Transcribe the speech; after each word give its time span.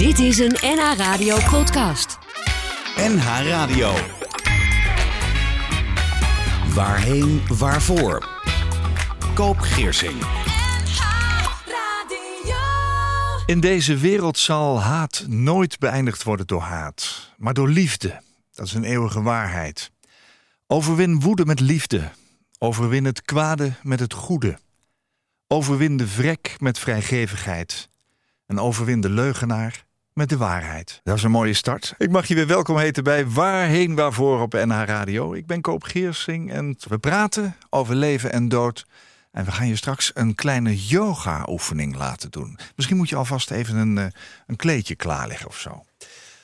Dit 0.00 0.18
is 0.18 0.38
een 0.38 0.56
NH 0.60 0.96
Radio 0.96 1.36
podcast. 1.50 2.18
NH 2.96 3.24
Radio. 3.24 3.94
Waarheen, 6.74 7.42
waarvoor? 7.48 8.28
Koop 9.34 9.58
Geersing. 9.58 10.22
In 13.46 13.60
deze 13.60 13.96
wereld 13.96 14.38
zal 14.38 14.80
haat 14.80 15.24
nooit 15.28 15.78
beëindigd 15.78 16.22
worden 16.22 16.46
door 16.46 16.60
haat, 16.60 17.32
maar 17.36 17.54
door 17.54 17.68
liefde. 17.68 18.22
Dat 18.52 18.66
is 18.66 18.74
een 18.74 18.84
eeuwige 18.84 19.22
waarheid. 19.22 19.90
Overwin 20.66 21.20
woede 21.20 21.44
met 21.44 21.60
liefde. 21.60 22.10
Overwin 22.58 23.04
het 23.04 23.22
kwade 23.22 23.72
met 23.82 24.00
het 24.00 24.12
goede. 24.12 24.58
Overwin 25.46 25.96
de 25.96 26.06
vrek 26.06 26.56
met 26.58 26.78
vrijgevigheid. 26.78 27.88
En 28.46 28.58
overwin 28.58 29.00
de 29.00 29.10
leugenaar 29.10 29.88
met 30.20 30.28
de 30.28 30.36
waarheid. 30.36 31.00
Dat 31.04 31.16
is 31.16 31.22
een 31.22 31.30
mooie 31.30 31.54
start. 31.54 31.94
Ik 31.98 32.10
mag 32.10 32.26
je 32.26 32.34
weer 32.34 32.46
welkom 32.46 32.78
heten 32.78 33.04
bij 33.04 33.26
Waarheen 33.26 33.94
Waarvoor 33.94 34.40
op 34.40 34.52
NH 34.52 34.82
Radio. 34.84 35.34
Ik 35.34 35.46
ben 35.46 35.60
Koop 35.60 35.82
Geersing 35.82 36.52
en 36.52 36.76
we 36.88 36.98
praten 36.98 37.56
over 37.70 37.94
leven 37.94 38.32
en 38.32 38.48
dood. 38.48 38.86
En 39.32 39.44
we 39.44 39.52
gaan 39.52 39.68
je 39.68 39.76
straks 39.76 40.10
een 40.14 40.34
kleine 40.34 40.76
yoga-oefening 40.76 41.96
laten 41.96 42.30
doen. 42.30 42.58
Misschien 42.76 42.96
moet 42.96 43.08
je 43.08 43.16
alvast 43.16 43.50
even 43.50 43.76
een, 43.76 43.98
eh, 43.98 44.06
een 44.46 44.56
kleedje 44.56 44.94
klaarleggen 44.94 45.48
of 45.48 45.58
zo. 45.58 45.84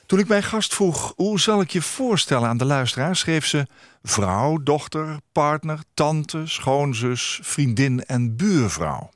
Toen 0.07 0.19
ik 0.19 0.29
mijn 0.29 0.43
gast 0.43 0.75
vroeg, 0.75 1.13
hoe 1.17 1.41
zal 1.41 1.61
ik 1.61 1.71
je 1.71 1.83
voorstellen 1.83 2.49
aan 2.49 2.59
de 2.59 2.65
luisteraar, 2.65 3.17
schreef 3.17 3.47
ze 3.47 3.67
vrouw, 4.03 4.63
dochter, 4.63 5.17
partner, 5.33 5.79
tante, 5.95 6.43
schoonzus, 6.47 7.41
vriendin 7.43 8.05
en 8.05 8.37
buurvrouw. 8.37 9.11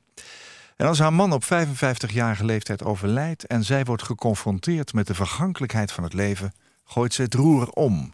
En 0.81 0.87
als 0.87 0.99
haar 0.99 1.13
man 1.13 1.33
op 1.33 1.43
55-jarige 1.43 2.45
leeftijd 2.45 2.83
overlijdt 2.83 3.47
en 3.47 3.63
zij 3.63 3.83
wordt 3.83 4.03
geconfronteerd 4.03 4.93
met 4.93 5.07
de 5.07 5.13
vergankelijkheid 5.13 5.91
van 5.91 6.03
het 6.03 6.13
leven, 6.13 6.53
gooit 6.83 7.13
ze 7.13 7.21
het 7.21 7.33
roer 7.33 7.69
om. 7.69 8.13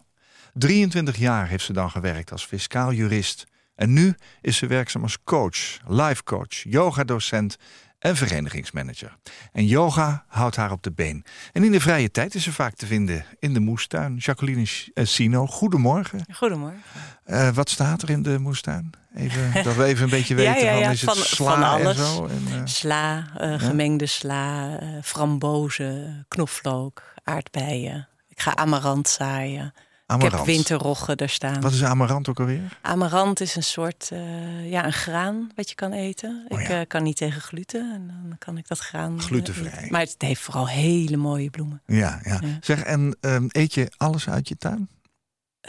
23 0.52 1.16
jaar 1.16 1.48
heeft 1.48 1.64
ze 1.64 1.72
dan 1.72 1.90
gewerkt 1.90 2.32
als 2.32 2.44
fiscaal 2.44 2.92
jurist. 2.92 3.46
En 3.74 3.92
nu 3.92 4.14
is 4.40 4.56
ze 4.56 4.66
werkzaam 4.66 5.02
als 5.02 5.22
coach, 5.24 5.78
life 5.86 6.24
coach, 6.24 6.62
yogadocent 6.62 7.56
en 7.98 8.16
verenigingsmanager. 8.16 9.16
En 9.52 9.66
yoga 9.66 10.24
houdt 10.28 10.56
haar 10.56 10.70
op 10.70 10.82
de 10.82 10.92
been. 10.92 11.24
En 11.52 11.64
in 11.64 11.72
de 11.72 11.80
vrije 11.80 12.10
tijd 12.10 12.34
is 12.34 12.42
ze 12.42 12.52
vaak 12.52 12.74
te 12.74 12.86
vinden 12.86 13.24
in 13.38 13.54
de 13.54 13.60
moestuin. 13.60 14.16
Jacqueline 14.16 14.66
eh, 14.94 15.04
Sino, 15.04 15.46
goedemorgen. 15.46 16.20
Goedemorgen. 16.32 16.82
Uh, 17.26 17.50
wat 17.50 17.70
staat 17.70 18.02
er 18.02 18.10
in 18.10 18.22
de 18.22 18.38
moestuin? 18.38 18.90
Even, 19.14 19.52
dat 19.64 19.76
we 19.76 19.84
even 19.84 20.04
een 20.04 20.10
beetje 20.10 20.34
weten. 20.34 20.64
ja, 20.64 20.72
ja, 20.72 20.78
ja. 20.78 20.90
Is 20.90 21.00
het 21.00 21.10
van, 21.10 21.22
sla 21.22 21.54
van 21.54 21.62
alles. 21.62 21.98
En 21.98 22.04
zo? 22.04 22.26
En, 22.26 22.42
uh, 22.48 22.60
sla, 22.64 23.26
uh, 23.40 23.60
gemengde 23.60 24.06
sla, 24.06 24.80
frambozen, 25.02 26.24
knoflook, 26.28 27.02
aardbeien. 27.24 28.08
Ik 28.28 28.40
ga 28.40 28.56
amarant 28.56 29.08
zaaien. 29.08 29.74
Amarant. 30.10 30.32
Ik 30.32 30.38
heb 30.38 30.54
winterroggen 30.56 31.16
daar 31.16 31.28
staan. 31.28 31.60
Wat 31.60 31.72
is 31.72 31.84
amarant 31.84 32.28
ook 32.28 32.40
alweer? 32.40 32.78
Amarant 32.82 33.40
is 33.40 33.56
een 33.56 33.62
soort, 33.62 34.10
uh, 34.12 34.70
ja, 34.70 34.84
een 34.86 34.92
graan 34.92 35.50
wat 35.54 35.68
je 35.68 35.74
kan 35.74 35.92
eten. 35.92 36.44
Oh, 36.48 36.60
ik 36.60 36.68
ja. 36.68 36.80
uh, 36.80 36.86
kan 36.86 37.02
niet 37.02 37.16
tegen 37.16 37.40
gluten 37.40 37.92
en 37.94 38.06
dan 38.28 38.38
kan 38.38 38.58
ik 38.58 38.68
dat 38.68 38.78
graan. 38.78 39.20
Glutenvrij. 39.20 39.84
Uh, 39.84 39.90
maar 39.90 40.00
het 40.00 40.14
heeft 40.18 40.40
vooral 40.40 40.68
hele 40.68 41.16
mooie 41.16 41.50
bloemen. 41.50 41.82
Ja, 41.86 42.20
ja. 42.22 42.38
Ja. 42.42 42.58
Zeg, 42.60 42.82
en 42.82 43.16
um, 43.20 43.46
eet 43.48 43.74
je 43.74 43.92
alles 43.96 44.28
uit 44.28 44.48
je 44.48 44.56
tuin? 44.56 44.88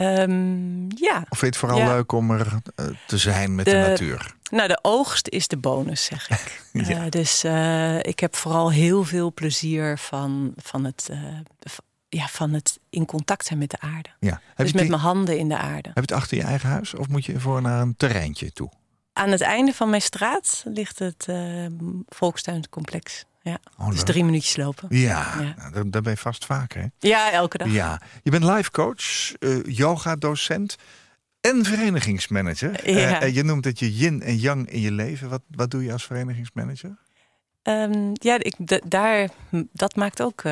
Um, 0.00 0.86
ja. 0.96 1.24
Of 1.28 1.38
vind 1.38 1.40
je 1.40 1.46
het 1.46 1.56
vooral 1.56 1.78
Ja. 1.78 1.86
leuk 1.94 2.12
om 2.12 2.30
er 2.30 2.58
te 3.06 3.18
zijn 3.18 3.54
met 3.54 3.64
de, 3.64 3.70
De- 3.70 3.76
natuur? 3.78 4.34
Nou, 4.50 4.68
de 4.68 4.78
oogst 4.82 5.28
is 5.28 5.48
de 5.48 5.56
bonus, 5.56 6.04
zeg 6.04 6.30
ik. 6.30 6.62
Ja. 6.88 7.04
Eh, 7.04 7.10
dus 7.10 7.44
eh, 7.44 7.98
ik 7.98 8.20
heb 8.20 8.36
vooral 8.36 8.70
heel 8.70 9.04
veel 9.04 9.32
plezier 9.32 9.98
van, 9.98 10.52
van, 10.56 10.84
het, 10.84 11.08
eh, 11.10 11.18
ja, 12.10 12.26
van 12.26 12.52
het 12.52 12.78
in 12.90 13.04
contact 13.06 13.44
zijn 13.46 13.58
met 13.58 13.70
de 13.70 13.80
aarde. 13.80 14.08
Ja. 14.20 14.30
Heb, 14.30 14.56
dus 14.56 14.72
met 14.72 14.80
die- 14.82 14.90
mijn 14.90 15.02
handen 15.02 15.38
in 15.38 15.48
de 15.48 15.56
aarde. 15.58 15.88
heb 15.88 15.94
je 15.94 16.00
het 16.00 16.12
achter 16.12 16.36
je 16.36 16.42
eigen 16.42 16.68
huis 16.68 16.94
of 16.94 17.08
moet 17.08 17.24
je 17.24 17.40
voor 17.40 17.62
naar 17.62 17.80
een 17.80 17.96
terreintje 17.96 18.52
toe? 18.52 18.70
Aan 19.12 19.30
het 19.30 19.40
einde 19.40 19.72
van 19.74 19.90
mijn 19.90 20.02
straat 20.02 20.62
ligt 20.66 20.98
het 20.98 21.24
eh 21.28 21.66
volkstuincomplex. 22.06 23.24
Ja. 23.42 23.58
Oh, 23.78 23.90
dus 23.90 24.02
drie 24.02 24.24
minuutjes 24.24 24.56
lopen. 24.56 24.86
Ja, 24.96 25.34
Ja. 25.40 25.54
Nou, 25.56 25.72
daar, 25.72 25.90
daar 25.90 26.02
ben 26.02 26.12
je 26.12 26.18
vast 26.18 26.44
vaak, 26.44 26.72
hè? 26.72 26.84
Ja, 26.98 27.32
elke 27.32 27.58
dag. 27.58 27.68
Ja. 27.72 28.00
Je 28.22 28.30
bent 28.30 28.44
life 28.44 28.70
coach, 28.70 29.32
eh 29.38 29.64
yoga-docent 29.64 30.76
en 31.40 31.64
verenigingsmanager. 31.64 32.90
Ja. 32.90 33.20
Eh, 33.20 33.34
je 33.34 33.42
noemt 33.42 33.64
het 33.64 33.78
je 33.78 33.94
yin 33.96 34.22
en 34.22 34.36
yang 34.36 34.68
in 34.70 34.80
je 34.80 34.92
leven. 34.92 35.28
Wat, 35.28 35.42
wat 35.50 35.70
doe 35.70 35.84
je 35.84 35.92
als 35.92 36.04
verenigingsmanager? 36.04 36.96
Ehm, 37.62 38.10
ja, 38.12 38.38
ik, 38.38 38.54
daar, 38.90 39.28
dat 39.72 39.96
maakt 39.96 40.22
ook 40.22 40.42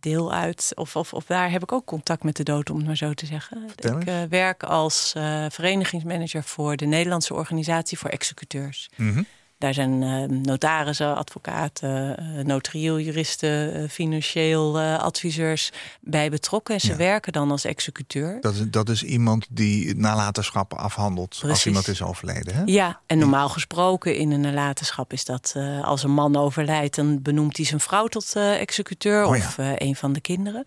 deel 0.00 0.32
uit. 0.32 0.72
Of, 0.74 0.96
of, 0.96 1.14
of 1.14 1.24
daar 1.24 1.50
heb 1.50 1.62
ik 1.62 1.72
ook 1.72 1.84
contact 1.84 2.22
met 2.22 2.36
de 2.36 2.42
dood, 2.42 2.70
om 2.70 2.76
het 2.76 2.86
maar 2.86 2.96
zo 2.96 3.14
te 3.14 3.26
zeggen. 3.26 3.68
Ik 3.76 4.06
eh, 4.06 4.22
werk 4.28 4.62
als 4.62 5.12
eh, 5.16 5.46
verenigingsmanager 5.48 6.42
voor 6.42 6.76
de 6.76 6.86
Nederlandse 6.86 7.34
Organisatie 7.34 7.98
voor 7.98 8.10
Executeurs. 8.10 8.88
Mhm. 8.96 9.22
Daar 9.60 9.74
zijn 9.74 10.02
eh, 10.02 10.22
notarissen, 10.42 11.16
advocaten, 11.16 12.16
eh, 12.16 12.44
notarieel 12.44 13.00
juristen, 13.00 13.74
eh, 13.74 13.88
financieel 13.88 14.80
adviseurs 14.80 15.70
bij 16.00 16.30
betrokken. 16.30 16.74
En 16.74 16.80
ze 16.80 16.90
Ja. 16.90 16.96
werken 16.96 17.32
dan 17.32 17.50
als 17.50 17.64
executeur. 17.64 18.38
Dat, 18.40 18.54
is, 18.54 18.62
dat 18.70 18.88
is 18.88 19.02
iemand 19.02 19.46
die 19.50 19.94
nalatenschap 19.96 20.74
afhandelt 20.74 21.42
als 21.48 21.66
iemand 21.66 21.88
is 21.88 22.02
overleden. 22.02 22.54
Hè? 22.54 22.62
Ja, 22.64 23.00
en 23.06 23.18
normaal 23.18 23.48
gesproken 23.48 24.16
in 24.16 24.30
een 24.30 24.40
nalatenschap 24.40 25.12
is 25.12 25.24
dat 25.24 25.54
als 25.82 26.02
een 26.02 26.10
man 26.10 26.36
overlijdt, 26.36 26.96
dan 26.96 27.22
benoemt 27.22 27.56
hij 27.56 27.66
zijn 27.66 27.80
vrouw 27.80 28.06
tot 28.06 28.36
eh, 28.36 28.60
executeur 28.60 29.26
Oh 29.26 29.36
ja. 29.36 29.42
of 29.46 29.56
een 29.76 29.96
van 29.96 30.12
de 30.12 30.20
kinderen. 30.20 30.64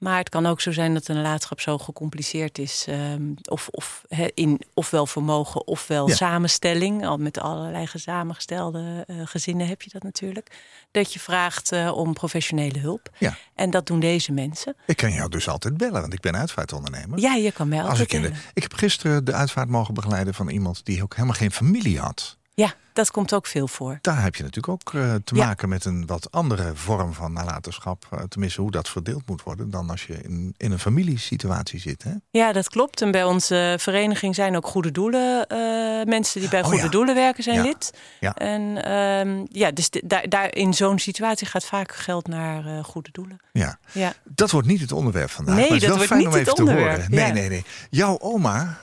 Maar 0.00 0.18
het 0.18 0.28
kan 0.28 0.46
ook 0.46 0.60
zo 0.60 0.72
zijn 0.72 0.94
dat 0.94 1.08
een 1.08 1.14
nalatenschap 1.16 1.60
zo 1.60 1.78
gecompliceerd 1.78 2.58
is, 2.58 2.84
ehm, 2.88 3.22
of, 3.44 3.68
of 3.68 4.04
in 4.34 4.60
ofwel 4.74 5.06
vermogen 5.06 5.66
ofwel 5.66 6.08
Ja. 6.08 6.14
samenstelling. 6.14 7.06
Al 7.06 7.16
met 7.16 7.38
allerlei 7.40 7.86
samengestelde 7.94 9.04
eh, 9.06 9.16
gezinnen 9.24 9.66
heb 9.66 9.82
je 9.82 9.90
dat 9.92 10.02
natuurlijk. 10.02 10.50
Dat 10.90 11.12
je 11.12 11.18
vraagt 11.20 11.72
eh, 11.72 11.96
om 11.96 12.12
professionele 12.12 12.78
hulp. 12.78 13.10
Ja. 13.18 13.36
En 13.54 13.70
dat 13.70 13.86
doen 13.86 14.00
deze 14.00 14.32
mensen. 14.32 14.76
Ik 14.86 14.96
kan 14.96 15.12
jou 15.12 15.28
dus 15.28 15.48
altijd 15.48 15.76
bellen, 15.76 16.00
want 16.00 16.12
ik 16.12 16.20
ben 16.20 16.36
uitvaartondernemer. 16.36 17.18
Ja, 17.18 17.34
je 17.34 17.52
kan 17.52 17.68
mij 17.68 17.80
Als 17.80 17.88
altijd 17.88 18.12
ik, 18.12 18.22
in 18.22 18.22
de, 18.22 18.38
ik 18.54 18.62
heb 18.62 18.74
gisteren 18.74 19.24
de 19.24 19.32
uitvaart 19.32 19.68
mogen 19.68 19.94
begeleiden 19.94 20.34
van 20.34 20.48
iemand 20.48 20.84
die 20.84 21.02
ook 21.02 21.14
helemaal 21.14 21.36
geen 21.36 21.52
familie 21.52 21.98
had. 21.98 22.38
Ja, 22.54 22.74
dat 22.92 23.10
komt 23.10 23.34
ook 23.34 23.46
veel 23.46 23.68
voor. 23.68 23.98
Daar 24.00 24.22
heb 24.22 24.34
je 24.36 24.42
natuurlijk 24.42 24.68
ook 24.82 24.94
eh, 24.94 25.14
te 25.24 25.34
Ja. 25.34 25.46
maken 25.46 25.68
met 25.68 25.84
een 25.84 26.06
wat 26.06 26.30
andere 26.30 26.70
vorm 26.74 27.12
van 27.14 27.32
nalatenschap. 27.32 28.06
Eh, 28.10 28.20
tenminste, 28.28 28.60
hoe 28.60 28.70
dat 28.70 28.88
verdeeld 28.88 29.22
moet 29.28 29.42
worden 29.42 29.70
dan 29.70 29.90
als 29.90 30.06
je 30.06 30.14
in, 30.22 30.54
in 30.56 30.72
een 30.72 30.78
familiesituatie 30.78 31.80
zit. 31.80 32.02
Hè? 32.02 32.12
Ja, 32.30 32.52
dat 32.52 32.68
klopt. 32.68 33.02
En 33.02 33.10
bij 33.10 33.24
onze 33.24 33.76
vereniging 33.80 34.34
zijn 34.34 34.56
ook 34.56 34.66
goede 34.66 34.90
doelen. 34.90 35.46
eh, 35.46 35.58
mensen 36.06 36.40
die 36.40 36.48
bij 36.50 36.60
Oh, 36.60 36.66
goede 36.66 36.82
ja. 36.82 36.88
doelen 36.88 37.14
werken 37.14 37.42
zijn 37.42 37.56
Ja. 37.56 37.62
lid. 37.62 37.90
Ja. 38.20 38.34
En 38.34 38.84
ehm, 38.84 39.44
ja, 39.48 39.70
dus 39.70 39.90
daar, 39.90 40.28
daar 40.28 40.54
in 40.54 40.74
zo'n 40.74 40.98
situatie 40.98 41.46
gaat 41.46 41.64
vaak 41.64 41.94
geld 41.94 42.26
naar 42.28 42.84
goede 42.84 43.08
doelen. 43.12 43.38
Ja. 43.52 43.78
Ja. 43.92 44.12
Dat 44.24 44.50
wordt 44.50 44.66
niet 44.66 44.80
het 44.80 44.92
onderwerp 44.92 45.30
vandaag. 45.30 45.54
Nee, 45.56 45.64
maar 45.64 45.74
het 45.74 45.82
is 45.82 45.88
dat 45.88 45.98
wel 45.98 46.06
wordt 46.08 46.12
fijn 46.12 46.20
niet 46.24 46.34
om 46.34 46.40
even 46.40 46.46
het 46.48 46.56
te 46.56 46.62
onderwerp. 46.62 46.96
horen. 46.96 47.10
Nee, 47.10 47.32
nee, 47.32 47.48
nee. 47.48 47.64
Jouw 47.90 48.18
oma 48.18 48.78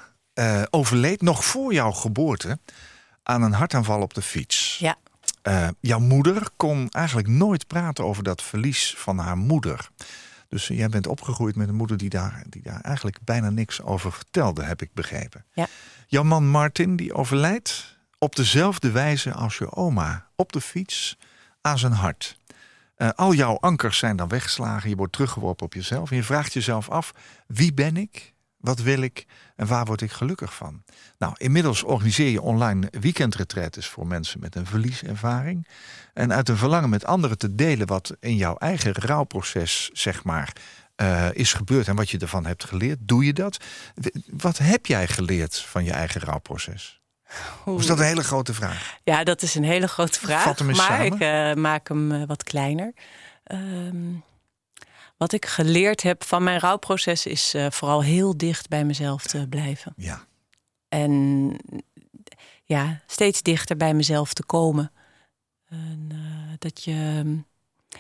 overleed 0.69 1.21
nog 1.21 1.45
voor 1.45 1.73
jouw 1.73 1.91
geboorte 1.91 2.59
aan 3.27 3.41
een 3.41 3.53
hartaanval 3.53 4.01
op 4.01 4.13
de 4.13 4.21
fiets. 4.21 4.77
Ja. 4.79 4.95
Eh, 5.41 5.67
jouw 5.79 5.99
moeder 5.99 6.49
kon 6.55 6.89
eigenlijk 6.89 7.27
nooit 7.27 7.67
praten 7.67 8.05
over 8.05 8.23
dat 8.23 8.41
verlies 8.41 8.95
van 8.97 9.17
haar 9.17 9.37
moeder. 9.37 9.89
Dus 10.49 10.67
jij 10.67 10.89
bent 10.89 11.07
opgegroeid 11.07 11.55
met 11.55 11.67
een 11.67 11.75
moeder 11.75 11.97
die 11.97 12.09
daar, 12.09 12.43
die 12.49 12.61
daar 12.61 12.81
eigenlijk 12.81 13.17
bijna 13.23 13.49
niks 13.49 13.81
over 13.81 14.11
vertelde, 14.11 14.63
heb 14.63 14.81
ik 14.81 14.93
begrepen. 14.93 15.45
Ja. 15.53 15.67
Jouw 16.07 16.23
man 16.23 16.47
Martin, 16.47 16.95
die 16.95 17.13
overlijdt 17.13 17.97
op 18.17 18.35
dezelfde 18.35 18.91
wijze 18.91 19.33
als 19.33 19.57
je 19.57 19.71
oma. 19.71 20.27
Op 20.35 20.51
de 20.51 20.61
fiets, 20.61 21.17
aan 21.61 21.77
zijn 21.77 21.91
hart. 21.91 22.39
Eh, 22.95 23.09
al 23.15 23.33
jouw 23.33 23.57
ankers 23.59 23.97
zijn 23.97 24.15
dan 24.15 24.27
weggeslagen. 24.27 24.89
Je 24.89 24.95
wordt 24.95 25.13
teruggeworpen 25.13 25.65
op 25.65 25.73
jezelf. 25.73 26.09
En 26.09 26.15
je 26.15 26.23
vraagt 26.23 26.53
jezelf 26.53 26.89
af, 26.89 27.13
wie 27.47 27.73
ben 27.73 27.97
ik? 27.97 28.33
Wat 28.67 28.79
wil 28.79 29.01
ik? 29.01 29.25
En 29.55 29.67
waar 29.67 29.85
word 29.85 30.01
ik 30.01 30.11
gelukkig 30.11 30.55
van? 30.55 30.83
Nou, 31.17 31.33
inmiddels 31.37 31.83
organiseer 31.83 32.29
je 32.29 32.41
online 32.41 32.87
weekendretretes 32.99 33.87
voor 33.87 34.07
mensen 34.07 34.39
met 34.39 34.55
een 34.55 34.65
verlieservaring. 34.65 35.67
En 36.13 36.33
uit 36.33 36.49
een 36.49 36.57
verlangen 36.57 36.89
met 36.89 37.05
anderen 37.05 37.37
te 37.37 37.55
delen 37.55 37.87
wat 37.87 38.15
in 38.19 38.35
jouw 38.35 38.55
eigen 38.55 38.93
rouwproces, 38.93 39.89
zeg 39.93 40.23
maar, 40.23 40.53
eh, 40.95 41.27
is 41.33 41.53
gebeurd 41.53 41.87
en 41.87 41.95
wat 41.95 42.09
je 42.09 42.17
ervan 42.17 42.45
hebt 42.45 42.63
geleerd, 42.63 42.97
doe 43.01 43.25
je 43.25 43.33
dat? 43.33 43.57
Wat 44.31 44.57
heb 44.57 44.85
jij 44.85 45.07
geleerd 45.07 45.59
van 45.59 45.83
je 45.83 45.91
eigen 45.91 46.21
rouwproces? 46.21 47.01
Of 47.65 47.79
is 47.79 47.85
dat 47.85 47.99
een 47.99 48.05
hele 48.05 48.23
grote 48.23 48.53
vraag? 48.53 48.97
Ja, 49.03 49.23
dat 49.23 49.41
is 49.41 49.55
een 49.55 49.63
hele 49.63 49.87
grote 49.87 50.19
vraag. 50.19 50.59
Maar 50.63 50.75
samen. 50.75 51.05
ik 51.05 51.19
eh, 51.19 51.53
maak 51.53 51.87
hem 51.87 52.11
eh, 52.11 52.27
wat 52.27 52.43
kleiner. 52.43 52.93
Ehm, 53.43 54.13
wat 55.17 55.33
ik 55.33 55.45
geleerd 55.45 56.01
heb 56.03 56.23
van 56.23 56.43
mijn 56.43 56.59
rouwproces 56.59 57.25
is 57.25 57.53
eh, 57.53 57.65
vooral 57.69 58.03
heel 58.03 58.37
dicht 58.37 58.67
bij 58.67 58.85
mezelf 58.85 59.23
te 59.23 59.47
blijven. 59.49 59.93
Ja, 59.97 60.25
En 60.89 61.55
ja, 62.63 63.01
steeds 63.07 63.41
dichter 63.41 63.77
bij 63.77 63.93
mezelf 63.93 64.33
te 64.33 64.45
komen. 64.45 64.91
En, 65.69 66.07
eh, 66.11 66.53
dat 66.59 66.83
je, 66.83 67.23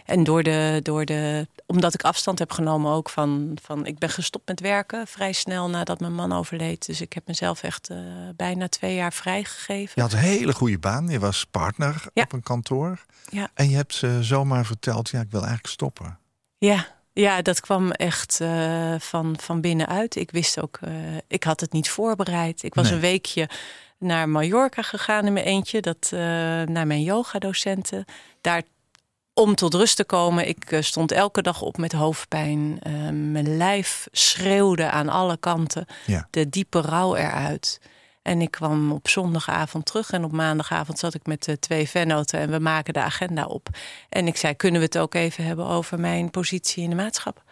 En 0.05 0.23
door 0.23 0.43
de, 0.43 0.79
door 0.83 1.05
de, 1.05 1.47
omdat 1.65 1.93
ik 1.93 2.01
afstand 2.01 2.39
heb 2.39 2.51
genomen 2.51 2.91
ook 2.91 3.09
van, 3.09 3.57
van. 3.61 3.85
Ik 3.85 3.97
ben 3.99 4.09
gestopt 4.09 4.47
met 4.47 4.59
werken 4.59 5.07
vrij 5.07 5.31
snel 5.33 5.69
nadat 5.69 5.99
mijn 5.99 6.13
man 6.13 6.33
overleed. 6.33 6.85
Dus 6.85 7.01
ik 7.01 7.13
heb 7.13 7.27
mezelf 7.27 7.63
echt 7.63 7.89
uh, 7.89 7.97
bijna 8.35 8.67
twee 8.67 8.95
jaar 8.95 9.13
vrijgegeven. 9.13 9.91
Je 9.95 10.01
had 10.01 10.13
een 10.13 10.19
hele 10.19 10.53
goede 10.53 10.79
baan. 10.79 11.07
Je 11.07 11.19
was 11.19 11.45
partner 11.45 12.03
Ja. 12.13 12.23
op 12.23 12.33
een 12.33 12.43
kantoor. 12.43 13.05
Ja. 13.29 13.49
En 13.53 13.69
je 13.69 13.75
hebt 13.75 13.93
ze 13.93 14.17
zomaar 14.23 14.65
verteld: 14.65 15.09
ja, 15.09 15.21
ik 15.21 15.31
wil 15.31 15.41
eigenlijk 15.41 15.73
stoppen. 15.73 16.19
Ja, 16.57 16.87
ja 17.17 17.41
dat 17.41 17.59
kwam 17.59 17.91
echt 17.91 18.39
eh, 18.41 18.95
van, 18.99 19.35
van 19.39 19.61
binnenuit. 19.61 20.15
Ik 20.15 20.31
wist 20.31 20.61
ook, 20.61 20.77
eh, 20.81 20.91
ik 21.27 21.43
had 21.43 21.59
het 21.59 21.71
niet 21.71 21.89
voorbereid. 21.89 22.63
Ik 22.63 22.73
was 22.73 22.85
Nee. 22.85 22.93
een 22.93 22.99
weekje 23.01 23.49
naar 23.97 24.29
Mallorca 24.29 24.81
gegaan 24.81 25.25
in 25.25 25.33
mijn 25.33 25.45
eentje, 25.45 25.81
dat, 25.81 26.09
eh, 26.11 26.19
naar 26.61 26.87
mijn 26.87 27.03
yogadocenten. 27.03 28.05
Daar 28.41 28.63
om 29.33 29.55
tot 29.55 29.73
rust 29.73 29.95
te 29.95 30.03
komen. 30.05 30.47
Ik 30.47 30.77
stond 30.79 31.11
elke 31.11 31.41
dag 31.41 31.61
op 31.61 31.77
met 31.77 31.91
hoofdpijn. 31.91 32.79
Mijn 33.31 33.57
lijf 33.57 34.07
schreeuwde 34.11 34.89
aan 34.89 35.09
alle 35.09 35.37
kanten. 35.37 35.85
Ja. 36.05 36.27
De 36.31 36.49
diepe 36.49 36.81
rouw 36.81 37.15
eruit. 37.15 37.79
En 38.27 38.41
ik 38.41 38.51
kwam 38.51 38.91
op 38.91 39.09
zondagavond 39.09 39.85
terug 39.85 40.11
en 40.11 40.23
op 40.23 40.31
maandagavond 40.31 40.99
zat 40.99 41.13
ik 41.13 41.25
met 41.25 41.43
de 41.43 41.59
twee 41.59 41.87
vennoten 41.89 42.39
en 42.39 42.51
we 42.51 42.59
maken 42.59 42.93
de 42.93 42.99
agenda 42.99 43.45
op. 43.45 43.67
En 44.09 44.27
ik 44.27 44.37
zei, 44.37 44.53
kunnen 44.55 44.79
we 44.79 44.85
het 44.85 44.97
ook 44.97 45.13
even 45.13 45.43
hebben 45.43 45.65
over 45.65 45.99
mijn 45.99 46.31
positie 46.31 46.83
in 46.83 46.89
de 46.89 46.95
maatschappij? 46.95 47.43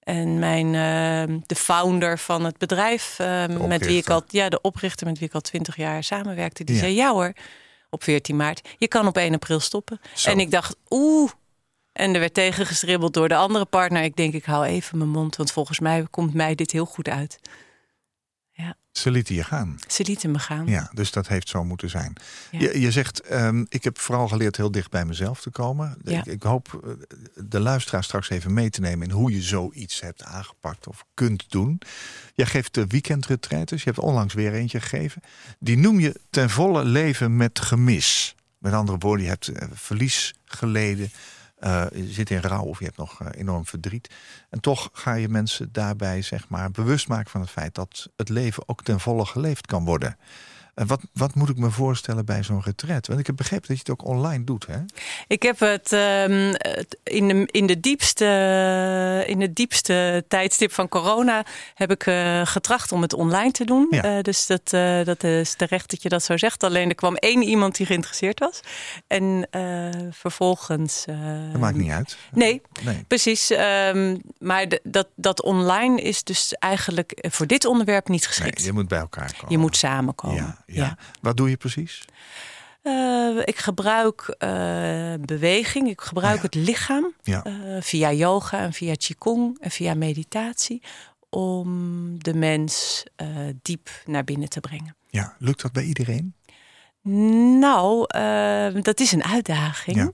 En 0.00 0.38
mijn, 0.38 0.66
eh, 0.66 1.36
de 1.46 1.54
founder 1.54 2.18
van 2.18 2.44
het 2.44 2.58
bedrijf, 2.58 3.18
eh, 3.18 3.46
met 3.46 3.86
wie 3.86 3.96
ik 3.98 4.10
al, 4.10 4.22
ja, 4.28 4.48
de 4.48 4.60
oprichter 4.60 5.06
met 5.06 5.18
wie 5.18 5.28
ik 5.28 5.34
al 5.34 5.40
twintig 5.40 5.76
jaar 5.76 6.04
samenwerkte, 6.04 6.64
die 6.64 6.74
Ja. 6.74 6.80
zei: 6.80 6.94
Ja 6.94 7.12
hoor, 7.12 7.32
op 7.90 8.02
14 8.02 8.36
maart, 8.36 8.68
je 8.78 8.88
kan 8.88 9.06
op 9.06 9.16
1 9.16 9.34
april 9.34 9.60
stoppen. 9.60 10.00
Zo. 10.14 10.30
En 10.30 10.40
ik 10.40 10.50
dacht, 10.50 10.76
oeh. 10.90 11.30
En 11.92 12.14
er 12.14 12.20
werd 12.20 12.34
tegengestribbeld 12.34 13.14
door 13.14 13.28
de 13.28 13.36
andere 13.36 13.64
partner. 13.64 14.02
Ik 14.02 14.16
denk, 14.16 14.34
ik 14.34 14.44
hou 14.44 14.64
even 14.64 14.98
mijn 14.98 15.10
mond, 15.10 15.36
want 15.36 15.52
volgens 15.52 15.78
mij 15.80 16.06
komt 16.10 16.34
mij 16.34 16.54
dit 16.54 16.70
heel 16.70 16.84
goed 16.86 17.08
uit. 17.08 17.40
Ze 18.98 19.10
lieten 19.10 19.34
je 19.34 19.44
gaan. 19.44 19.78
Ze 19.86 20.04
lieten 20.04 20.30
me 20.30 20.38
gaan. 20.38 20.66
Ja, 20.66 20.90
dus 20.92 21.10
dat 21.10 21.28
heeft 21.28 21.48
zo 21.48 21.64
moeten 21.64 21.90
zijn. 21.90 22.16
Ja. 22.50 22.60
Je, 22.60 22.80
je 22.80 22.90
zegt, 22.90 23.20
ehm, 23.20 23.64
ik 23.68 23.84
heb 23.84 23.98
vooral 23.98 24.28
geleerd 24.28 24.56
heel 24.56 24.70
dicht 24.70 24.90
bij 24.90 25.04
mezelf 25.04 25.40
te 25.40 25.50
komen. 25.50 25.96
Ja. 26.04 26.18
Ik, 26.18 26.26
ik 26.26 26.42
hoop 26.42 26.80
eh, 26.84 26.90
de 27.34 27.60
luisteraar 27.60 28.04
straks 28.04 28.30
even 28.30 28.52
mee 28.52 28.70
te 28.70 28.80
nemen 28.80 29.06
in 29.06 29.14
hoe 29.14 29.32
je 29.32 29.42
zoiets 29.42 30.00
hebt 30.00 30.22
aangepakt 30.22 30.86
of 30.86 31.04
kunt 31.14 31.50
doen. 31.50 31.80
Jij 32.34 32.46
geeft 32.46 32.74
de 32.74 32.86
weekendretretes. 32.86 33.82
Je 33.82 33.90
hebt 33.90 34.02
onlangs 34.02 34.34
weer 34.34 34.52
eentje 34.52 34.80
gegeven. 34.80 35.22
Die 35.58 35.76
noem 35.76 36.00
je 36.00 36.20
ten 36.30 36.50
volle 36.50 36.84
leven 36.84 37.36
met 37.36 37.60
gemis. 37.60 38.34
Met 38.58 38.72
andere 38.72 38.98
woorden, 38.98 39.24
je 39.24 39.30
hebt 39.30 39.48
eh, 39.48 39.68
verlies 39.72 40.34
geleden. 40.44 41.10
Eh, 41.64 41.84
je 41.92 42.12
zit 42.12 42.30
in 42.30 42.40
rouw 42.40 42.62
of 42.62 42.78
je 42.78 42.84
hebt 42.84 42.96
nog 42.96 43.20
eh, 43.20 43.40
enorm 43.40 43.66
verdriet. 43.66 44.14
En 44.50 44.60
toch 44.60 44.90
ga 44.92 45.14
je 45.14 45.28
mensen 45.28 45.68
daarbij 45.72 46.22
zeg 46.22 46.48
maar, 46.48 46.70
bewust 46.70 47.08
maken 47.08 47.30
van 47.30 47.40
het 47.40 47.50
feit 47.50 47.74
dat 47.74 48.08
het 48.16 48.28
leven 48.28 48.68
ook 48.68 48.82
ten 48.82 49.00
volle 49.00 49.26
geleefd 49.26 49.66
kan 49.66 49.84
worden. 49.84 50.16
En 50.74 50.86
wat, 50.86 51.00
wat 51.12 51.34
moet 51.34 51.48
ik 51.48 51.56
me 51.56 51.70
voorstellen 51.70 52.24
bij 52.24 52.42
zo'n 52.42 52.62
retret? 52.64 53.06
Want 53.06 53.20
ik 53.20 53.26
heb 53.26 53.36
begrepen 53.36 53.68
dat 53.68 53.76
je 53.76 53.82
het 53.92 54.00
ook 54.00 54.08
online 54.08 54.44
doet, 54.44 54.66
hè? 54.66 54.78
Ik 55.26 55.42
heb 55.42 55.58
het, 55.60 55.92
ehm, 55.92 56.54
in, 57.02 57.28
de, 57.28 57.46
in, 57.50 57.66
de 57.66 57.80
diepste, 57.80 59.24
in 59.26 59.50
diepste 59.52 60.24
tijdstip 60.28 60.72
van 60.72 60.88
corona 60.88 61.44
heb 61.74 61.90
ik 61.90 62.06
eh, 62.06 62.40
getracht 62.44 62.92
om 62.92 63.02
het 63.02 63.12
online 63.14 63.50
te 63.50 63.64
doen. 63.64 63.86
Ja. 63.90 64.02
Eh, 64.02 64.22
dus 64.22 64.46
dat, 64.46 64.72
eh, 64.72 65.04
dat 65.04 65.24
is 65.24 65.54
terecht 65.54 65.90
dat 65.90 66.02
je 66.02 66.08
dat 66.08 66.22
zo 66.22 66.36
zegt. 66.36 66.62
Alleen 66.62 66.88
er 66.88 66.94
kwam 66.94 67.14
één 67.16 67.42
iemand 67.42 67.76
die 67.76 67.86
geïnteresseerd 67.86 68.38
was. 68.38 68.60
En 69.06 69.48
vervolgens. 70.10 71.04
eh, 71.06 71.16
Dat 71.52 71.60
maakt 71.60 71.76
niet 71.76 71.90
uit. 71.90 72.16
Nee, 72.32 72.62
Nee. 72.82 73.04
precies. 73.08 73.50
ehm, 73.50 74.16
maar 74.38 74.66
dat, 74.82 75.08
dat 75.14 75.42
online 75.42 76.00
is 76.02 76.22
dus 76.24 76.52
eigenlijk 76.58 77.26
voor 77.30 77.46
dit 77.46 77.64
onderwerp 77.64 78.08
niet 78.08 78.20
nee, 78.20 78.28
geschikt. 78.28 78.64
je 78.64 78.72
moet 78.72 78.88
bij 78.88 78.98
elkaar 78.98 79.32
komen. 79.32 79.50
je 79.50 79.58
moet 79.58 79.76
samenkomen. 79.76 80.36
Ja, 80.36 80.63
ja. 80.66 80.96
Wat 81.20 81.36
doe 81.36 81.50
je 81.50 81.56
precies? 81.56 82.04
Eh, 82.82 83.36
ik 83.44 83.56
gebruik 83.58 84.34
eh, 84.38 85.14
beweging, 85.20 85.88
ik 85.88 86.00
gebruik 86.00 86.36
Ah, 86.36 86.42
ja. 86.42 86.42
het 86.42 86.54
lichaam 86.54 87.12
Ja. 87.22 87.42
eh, 87.44 87.52
via 87.82 88.12
yoga 88.12 88.58
en 88.60 88.72
via 88.72 88.94
qigong 88.94 89.58
en 89.60 89.70
via 89.70 89.94
meditatie 89.94 90.82
om 91.30 91.68
de 92.22 92.34
mens 92.34 93.04
diep 93.62 93.88
naar 94.06 94.24
binnen 94.24 94.48
te 94.48 94.60
brengen. 94.60 94.96
ja. 95.10 95.36
Lukt 95.38 95.62
dat 95.62 95.72
bij 95.72 95.84
iedereen? 95.84 96.34
Nou, 97.60 98.06
dat 98.82 99.00
is 99.00 99.12
een 99.12 99.24
uitdaging, 99.24 99.96
Ja. 99.96 100.12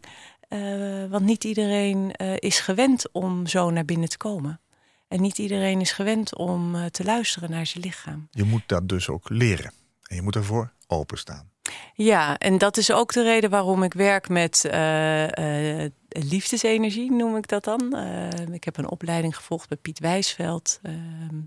Want 1.08 1.24
niet 1.24 1.44
iedereen 1.44 2.10
is 2.38 2.60
gewend 2.60 3.12
om 3.12 3.46
zo 3.46 3.70
naar 3.70 3.84
binnen 3.84 4.08
te 4.08 4.16
komen. 4.16 4.60
En 5.08 5.20
niet 5.20 5.38
iedereen 5.38 5.80
is 5.80 5.92
gewend 5.92 6.36
om 6.36 6.90
te 6.90 7.04
luisteren 7.04 7.50
naar 7.50 7.66
zijn 7.66 7.84
lichaam. 7.84 8.28
Je 8.30 8.44
moet 8.44 8.62
dat 8.66 8.88
dus 8.88 9.08
ook 9.08 9.28
leren. 9.28 9.72
En 10.10 10.16
je 10.16 10.22
moet 10.22 10.36
ervoor 10.36 10.72
openstaan. 10.86 11.50
Ja, 11.94 12.38
en 12.38 12.58
dat 12.58 12.76
is 12.76 12.92
ook 12.92 13.12
de 13.12 13.22
reden 13.22 13.50
waarom 13.50 13.82
ik 13.82 13.94
werk 13.94 14.28
met 14.28 14.64
eh, 14.64 15.84
eh, 15.84 15.90
liefdesenergie, 16.08 17.12
noem 17.12 17.36
ik 17.36 17.48
dat 17.48 17.64
dan. 17.64 17.96
Eh, 17.96 18.54
ik 18.54 18.64
heb 18.64 18.76
een 18.76 18.90
opleiding 18.90 19.36
gevolgd 19.36 19.68
bij 19.68 19.78
Piet 19.78 19.98
Wijsveld. 19.98 20.78
ehm, 20.82 21.40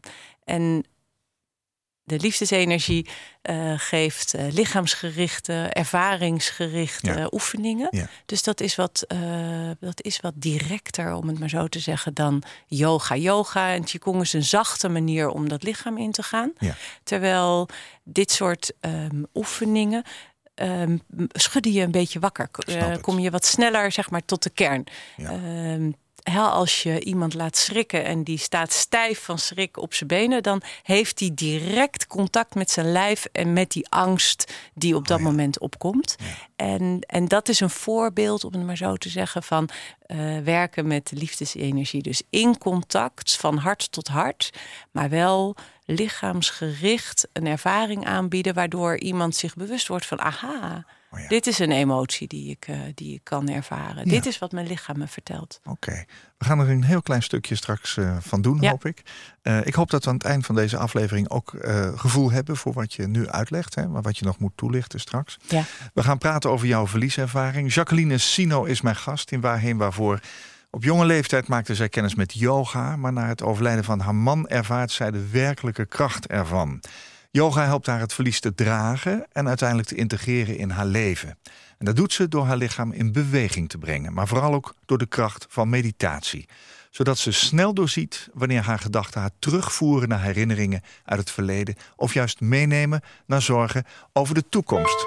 en 0.43 0.83
de 2.03 2.19
liefdesenergie 2.19 3.09
eh, 3.41 3.73
geeft 3.77 4.33
eh, 4.33 4.45
lichaamsgerichte, 4.51 5.53
ervaringsgerichte 5.53 7.11
Ja. 7.11 7.27
oefeningen. 7.31 7.87
Ja. 7.91 8.07
Dus 8.25 8.43
dat 8.43 8.61
is, 8.61 8.75
wat, 8.75 9.05
eh, 9.07 9.19
dat 9.79 10.01
is 10.03 10.19
wat 10.19 10.33
directer, 10.35 11.13
om 11.13 11.27
het 11.27 11.39
maar 11.39 11.49
zo 11.49 11.67
te 11.67 11.79
zeggen, 11.79 12.13
dan 12.13 12.43
yoga. 12.67 13.15
Yoga 13.15 13.73
en 13.73 13.83
qigong 13.83 14.21
is 14.21 14.33
een 14.33 14.43
zachte 14.43 14.89
manier 14.89 15.29
om 15.29 15.49
dat 15.49 15.63
lichaam 15.63 15.97
in 15.97 16.11
te 16.11 16.23
gaan. 16.23 16.51
Ja. 16.57 16.75
Terwijl 17.03 17.67
dit 18.03 18.31
soort 18.31 18.71
ehm, 18.79 19.23
oefeningen 19.33 20.03
ehm, 20.55 20.97
schudden 21.31 21.71
je 21.71 21.81
een 21.81 21.91
beetje 21.91 22.19
wakker. 22.19 22.49
Kom 23.01 23.19
je 23.19 23.29
wat 23.29 23.45
sneller 23.45 23.91
zeg 23.91 24.09
maar, 24.09 24.25
tot 24.25 24.43
de 24.43 24.49
kern. 24.49 24.83
Ja. 25.17 25.31
Hè, 26.23 26.39
als 26.39 26.83
je 26.83 27.03
iemand 27.03 27.33
laat 27.33 27.57
schrikken 27.57 28.05
en 28.05 28.23
die 28.23 28.37
staat 28.37 28.71
stijf 28.71 29.23
van 29.23 29.39
schrik 29.39 29.77
op 29.77 29.93
zijn 29.93 30.07
benen, 30.07 30.43
dan 30.43 30.61
heeft 30.83 31.19
hij 31.19 31.31
direct 31.33 32.07
contact 32.07 32.55
met 32.55 32.71
zijn 32.71 32.91
lijf 32.91 33.25
en 33.31 33.53
met 33.53 33.71
die 33.71 33.89
angst 33.89 34.53
die 34.73 34.95
op 34.95 35.07
dat 35.07 35.17
Oh 35.17 35.23
ja. 35.23 35.29
moment 35.29 35.59
opkomt. 35.59 36.15
En, 36.55 36.99
en 36.99 37.27
dat 37.27 37.49
is 37.49 37.59
een 37.59 37.69
voorbeeld, 37.69 38.43
om 38.43 38.53
het 38.53 38.65
maar 38.65 38.77
zo 38.77 38.95
te 38.95 39.09
zeggen, 39.09 39.43
van 39.43 39.69
eh, 40.05 40.37
werken 40.39 40.87
met 40.87 41.11
liefdesenergie. 41.15 42.01
Dus 42.01 42.21
in 42.29 42.57
contact, 42.57 43.35
van 43.35 43.57
hart 43.57 43.91
tot 43.91 44.07
hart, 44.07 44.49
maar 44.91 45.09
wel 45.09 45.55
lichaamsgericht 45.85 47.27
een 47.33 47.47
ervaring 47.47 48.05
aanbieden, 48.05 48.53
waardoor 48.53 48.97
iemand 48.97 49.35
zich 49.35 49.55
bewust 49.55 49.87
wordt 49.87 50.05
van, 50.05 50.21
aha, 50.21 50.85
Oh 51.13 51.19
ja. 51.19 51.27
dit 51.27 51.47
is 51.47 51.59
een 51.59 51.71
emotie 51.71 52.27
die 52.27 52.49
ik, 52.49 52.65
eh, 52.67 52.77
die 52.95 53.13
ik 53.13 53.21
kan 53.23 53.49
ervaren. 53.49 54.05
Ja. 54.05 54.11
Dit 54.11 54.25
is 54.25 54.39
wat 54.39 54.51
mijn 54.51 54.67
lichaam 54.67 54.97
me 54.97 55.07
vertelt. 55.07 55.59
Oké, 55.65 56.05
we 56.37 56.45
gaan 56.45 56.59
er 56.59 56.69
een 56.69 56.83
heel 56.83 57.01
klein 57.01 57.23
stukje 57.23 57.55
straks 57.55 57.97
eh, 57.97 58.17
van 58.19 58.41
doen, 58.41 58.57
Ja. 58.61 58.69
hoop 58.69 58.85
ik. 58.85 59.01
Eh, 59.41 59.65
ik 59.65 59.73
hoop 59.73 59.89
dat 59.89 60.03
we 60.03 60.09
aan 60.09 60.15
het 60.15 60.25
eind 60.25 60.45
van 60.45 60.55
deze 60.55 60.77
aflevering 60.77 61.29
ook 61.29 61.53
gevoel 61.95 62.31
hebben 62.31 62.57
voor 62.57 62.73
wat 62.73 62.93
je 62.93 63.07
nu 63.07 63.27
uitlegt, 63.29 63.75
hè, 63.75 63.87
maar 63.87 64.01
wat 64.01 64.17
je 64.17 64.25
nog 64.25 64.39
moet 64.39 64.51
toelichten 64.55 64.99
straks. 64.99 65.37
Ja. 65.47 65.63
We 65.93 66.03
gaan 66.03 66.17
praten 66.17 66.49
over 66.49 66.67
jouw 66.67 66.87
verlieservaring. 66.87 67.73
Jacqueline 67.73 68.17
Sino 68.17 68.63
is 68.63 68.81
mijn 68.81 68.95
gast 68.95 69.31
in 69.31 69.41
Waarheen 69.41 69.77
Waarvoor. 69.77 70.19
Op 70.69 70.83
jonge 70.83 71.05
leeftijd 71.05 71.47
maakte 71.47 71.75
zij 71.75 71.89
kennis 71.89 72.15
met 72.15 72.33
yoga, 72.33 72.95
maar 72.95 73.13
na 73.13 73.27
het 73.27 73.43
overlijden 73.43 73.83
van 73.83 73.99
haar 73.99 74.15
man 74.15 74.47
ervaart 74.47 74.91
zij 74.91 75.11
de 75.11 75.29
werkelijke 75.29 75.85
kracht 75.85 76.27
ervan. 76.27 76.81
Yoga 77.35 77.65
helpt 77.65 77.85
haar 77.85 77.99
het 77.99 78.13
verlies 78.13 78.39
te 78.39 78.55
dragen 78.55 79.25
en 79.31 79.47
uiteindelijk 79.47 79.87
te 79.87 79.95
integreren 79.95 80.57
in 80.57 80.69
haar 80.69 80.85
leven. 80.85 81.37
En 81.77 81.85
dat 81.85 81.95
doet 81.95 82.13
ze 82.13 82.27
door 82.27 82.45
haar 82.45 82.57
lichaam 82.57 82.91
in 82.91 83.11
beweging 83.11 83.69
te 83.69 83.77
brengen, 83.77 84.13
maar 84.13 84.27
vooral 84.27 84.53
ook 84.53 84.75
door 84.85 84.97
de 84.97 85.05
kracht 85.05 85.45
van 85.49 85.69
meditatie. 85.69 86.47
Zodat 86.89 87.17
ze 87.17 87.31
snel 87.31 87.73
doorziet 87.73 88.29
wanneer 88.33 88.61
haar 88.61 88.79
gedachten 88.79 89.21
haar 89.21 89.29
terugvoeren 89.39 90.09
naar 90.09 90.21
herinneringen 90.21 90.81
uit 91.05 91.19
het 91.19 91.31
verleden 91.31 91.75
of 91.95 92.13
juist 92.13 92.41
meenemen 92.41 93.01
naar 93.25 93.41
zorgen 93.41 93.85
over 94.11 94.35
de 94.35 94.49
toekomst. 94.49 95.05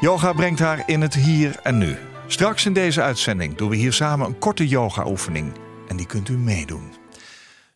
Yoga 0.00 0.32
brengt 0.32 0.60
haar 0.60 0.82
in 0.86 1.00
het 1.00 1.14
hier 1.14 1.60
en 1.62 1.78
nu. 1.78 1.96
Straks 2.26 2.66
in 2.66 2.72
deze 2.72 3.02
uitzending 3.02 3.56
doen 3.56 3.68
we 3.68 3.76
hier 3.76 3.92
samen 3.92 4.26
een 4.26 4.38
korte 4.38 4.68
yoga-oefening. 4.68 5.52
En 5.88 5.96
die 5.96 6.06
kunt 6.06 6.28
u 6.28 6.36
meedoen. 6.36 6.97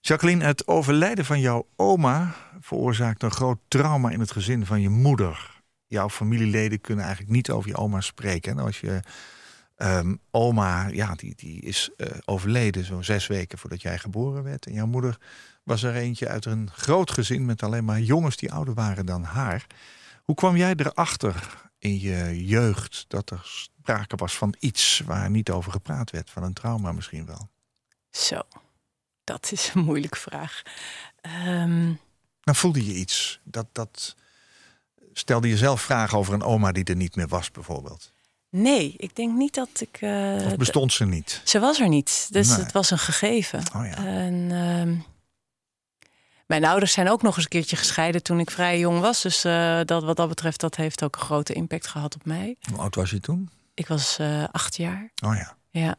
Jacqueline, 0.05 0.45
het 0.45 0.67
overlijden 0.67 1.25
van 1.25 1.41
jouw 1.41 1.69
oma 1.77 2.35
veroorzaakt 2.61 3.23
een 3.23 3.31
groot 3.31 3.59
trauma 3.69 4.11
in 4.11 4.21
het 4.21 4.31
gezin 4.31 4.67
van 4.67 4.81
je 4.81 4.89
moeder. 4.89 5.63
Jouw 5.87 6.09
familieleden 6.09 6.81
kunnen 6.81 7.05
eigenlijk 7.05 7.35
niet 7.35 7.51
over 7.51 7.69
je 7.69 7.77
oma 7.77 8.01
spreken. 8.01 8.53
En 8.53 8.59
als 8.59 8.81
je 8.81 9.01
ehm, 9.77 10.15
oma, 10.31 10.87
ja, 10.87 11.15
die, 11.15 11.35
die 11.37 11.61
is 11.61 11.91
eh, 11.97 12.11
overleden 12.25 12.85
zo'n 12.85 13.05
zes 13.05 13.27
weken 13.27 13.59
voordat 13.59 13.83
jij 13.83 13.99
geboren 13.99 14.43
werd. 14.43 14.67
En 14.67 14.73
jouw 14.73 14.87
moeder 14.87 15.19
was 15.63 15.83
er 15.83 15.95
eentje 15.95 16.29
uit 16.29 16.45
een 16.45 16.71
groot 16.73 17.11
gezin 17.11 17.45
met 17.45 17.63
alleen 17.63 17.85
maar 17.85 18.01
jongens 18.01 18.37
die 18.37 18.53
ouder 18.53 18.75
waren 18.75 19.07
dan 19.07 19.23
haar. 19.23 19.67
Hoe 20.25 20.35
kwam 20.35 20.57
jij 20.57 20.75
erachter 20.77 21.63
in 21.79 22.01
je 22.01 22.47
jeugd 22.47 23.05
dat 23.09 23.31
er 23.31 23.41
sprake 23.45 24.17
was 24.17 24.37
van 24.37 24.55
iets 24.59 25.03
waar 25.07 25.31
niet 25.31 25.51
over 25.51 25.73
gepraat 25.73 26.11
werd, 26.11 26.31
van 26.31 26.43
een 26.43 26.53
trauma 26.53 26.93
misschien 26.93 27.27
wel? 27.27 27.49
Zo, 28.11 28.43
dat 29.25 29.53
is 29.53 29.71
een 29.75 29.85
moeilijke 29.85 30.19
vraag. 30.19 30.63
Ehm, 31.21 31.85
Nou, 32.45 32.59
voelde 32.59 32.87
je 32.87 32.95
iets? 32.95 33.41
Dat, 33.45 33.67
dat... 33.73 34.17
Stelde 35.13 35.49
je 35.49 35.57
zelf 35.57 35.81
vragen 35.83 36.19
over 36.19 36.35
een 36.35 36.43
oma 36.43 36.73
die 36.73 36.85
er 36.85 36.97
niet 36.97 37.17
meer 37.17 37.29
was, 37.29 37.51
bijvoorbeeld? 37.51 38.13
nee, 38.51 38.95
ik 38.97 39.17
denk 39.17 39.37
niet 39.37 39.55
dat 39.55 39.69
ik. 39.81 39.97
eh, 40.01 40.47
Of 40.47 40.57
bestond 40.57 40.93
ze 40.93 41.05
niet? 41.05 41.41
Ze 41.45 41.59
was 41.61 41.81
er 41.81 41.89
niet, 41.89 42.29
dus 42.31 42.49
Nee. 42.49 42.59
het 42.59 42.73
was 42.73 42.91
een 42.91 42.99
gegeven. 42.99 43.63
Oh 43.77 43.87
ja. 43.87 43.95
En, 43.97 44.49
ehm, 44.51 44.97
mijn 46.47 46.65
ouders 46.65 46.93
zijn 46.93 47.09
ook 47.11 47.23
nog 47.23 47.35
eens 47.35 47.45
een 47.45 47.51
keertje 47.51 47.77
gescheiden 47.77 48.23
toen 48.23 48.41
ik 48.41 48.51
vrij 48.51 48.79
jong 48.79 49.01
was. 49.01 49.23
Dus 49.23 49.45
eh, 49.45 49.81
dat, 49.85 50.03
wat 50.03 50.17
dat 50.17 50.29
betreft, 50.29 50.61
dat 50.61 50.77
heeft 50.77 51.03
ook 51.03 51.15
een 51.15 51.21
grote 51.23 51.53
impact 51.53 51.87
gehad 51.87 52.15
op 52.15 52.25
mij. 52.25 52.57
Hoe 52.71 52.79
oud 52.79 52.95
was 52.95 53.11
je 53.11 53.21
toen? 53.21 53.51
Ik 53.75 53.87
was 53.87 54.19
eh, 54.19 54.45
acht 54.53 54.77
jaar. 54.77 55.11
Oh 55.25 55.35
ja. 55.35 55.57
Ja. 55.71 55.97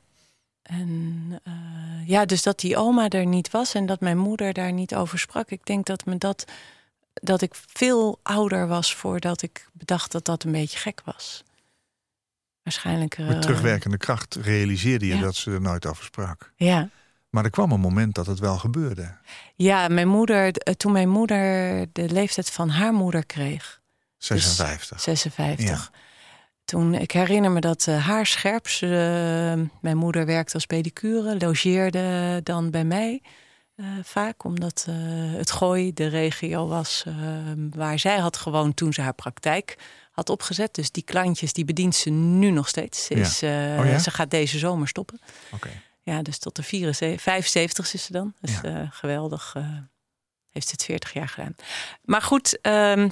En 0.64 1.40
eh, 1.44 2.08
ja, 2.08 2.26
dus 2.26 2.44
dat 2.44 2.60
die 2.60 2.78
oma 2.78 3.10
er 3.10 3.26
niet 3.26 3.52
was 3.52 3.74
en 3.74 3.86
dat 3.86 4.00
mijn 4.00 4.18
moeder 4.18 4.54
daar 4.54 4.72
niet 4.72 4.96
over 4.96 5.20
sprak. 5.20 5.50
Ik 5.50 5.66
denk 5.66 5.86
dat 5.86 6.06
me 6.06 6.18
dat, 6.18 6.46
dat 7.14 7.42
ik 7.42 7.56
veel 7.56 8.20
ouder 8.24 8.68
was 8.68 8.96
voordat 8.96 9.42
ik 9.42 9.68
bedacht 9.72 10.12
dat 10.12 10.26
dat 10.26 10.44
een 10.44 10.52
beetje 10.52 10.78
gek 10.78 11.02
was. 11.06 11.44
Waarschijnlijk. 12.64 13.18
Met 13.18 13.30
eh, 13.30 13.40
terugwerkende 13.40 13.98
kracht 13.98 14.36
realiseerde 14.36 15.08
je 15.08 15.16
ja. 15.16 15.22
dat 15.22 15.36
ze 15.36 15.52
er 15.52 15.62
nooit 15.62 15.86
over 15.86 16.04
sprak. 16.04 16.52
Ja. 16.56 16.90
Maar 17.30 17.44
er 17.44 17.50
kwam 17.50 17.72
een 17.72 17.80
moment 17.80 18.16
dat 18.16 18.26
het 18.26 18.40
wel 18.40 18.58
gebeurde. 18.58 19.18
Ja, 19.56 19.88
mijn 19.88 20.08
moeder, 20.08 20.52
eh, 20.52 20.74
toen 20.74 20.92
mijn 20.92 21.10
moeder 21.10 21.86
de 21.92 22.10
leeftijd 22.10 22.52
van 22.52 22.70
haar 22.70 22.94
moeder 22.94 23.26
kreeg, 23.26 23.82
56. 24.18 25.02
56. 25.02 25.92
Toen, 26.66 26.94
ik 26.94 27.12
herinner 27.12 27.52
me 27.52 27.60
dat 27.60 27.88
eh, 27.88 28.06
haar 28.06 28.26
scherp, 28.26 28.68
ze, 28.68 28.86
eh, 28.86 29.80
mijn 29.82 29.98
moeder 29.98 30.26
werkte 30.26 30.54
als 30.54 30.66
pedicure, 30.66 31.38
logeerde 31.38 32.40
dan 32.44 32.72
bij 32.72 32.84
mij 32.84 33.22
eh, 33.76 33.86
vaak, 34.04 34.44
omdat 34.44 34.88
het 35.36 35.52
Gooi 35.52 35.94
de 35.94 36.08
regio 36.08 36.68
was 36.68 37.04
waar 37.70 38.00
zij 38.00 38.18
had 38.18 38.38
gewoond 38.38 38.76
toen 38.76 38.94
ze 38.94 39.02
haar 39.02 39.14
praktijk 39.14 39.78
had 40.12 40.30
opgezet. 40.30 40.74
Dus 40.76 40.92
die 40.92 41.04
klantjes, 41.04 41.54
die 41.54 41.66
bedient 41.66 41.96
ze 41.96 42.10
nu 42.10 42.50
nog 42.50 42.68
steeds. 42.68 43.06
Ze, 43.06 43.14
is, 43.14 43.44
Oh 43.44 43.86
ja? 43.86 44.00
ze 44.00 44.12
gaat 44.12 44.32
deze 44.32 44.58
zomer 44.60 44.88
stoppen. 44.88 45.20
Oké. 45.52 45.70
Ja, 46.02 46.22
dus 46.22 46.38
tot 46.40 46.56
de 46.56 46.64
74, 46.64 47.22
75 47.22 47.94
is 47.94 48.04
ze 48.04 48.12
dan. 48.12 48.34
Dus 48.42 48.60
Ja. 48.64 48.88
geweldig. 48.92 49.54
heeft 50.52 50.68
ze 50.68 50.72
het 50.74 50.84
40 50.84 51.14
jaar 51.14 51.28
gedaan. 51.30 51.56
Maar 52.04 52.22
goed, 52.22 52.62
ehm, 52.62 53.10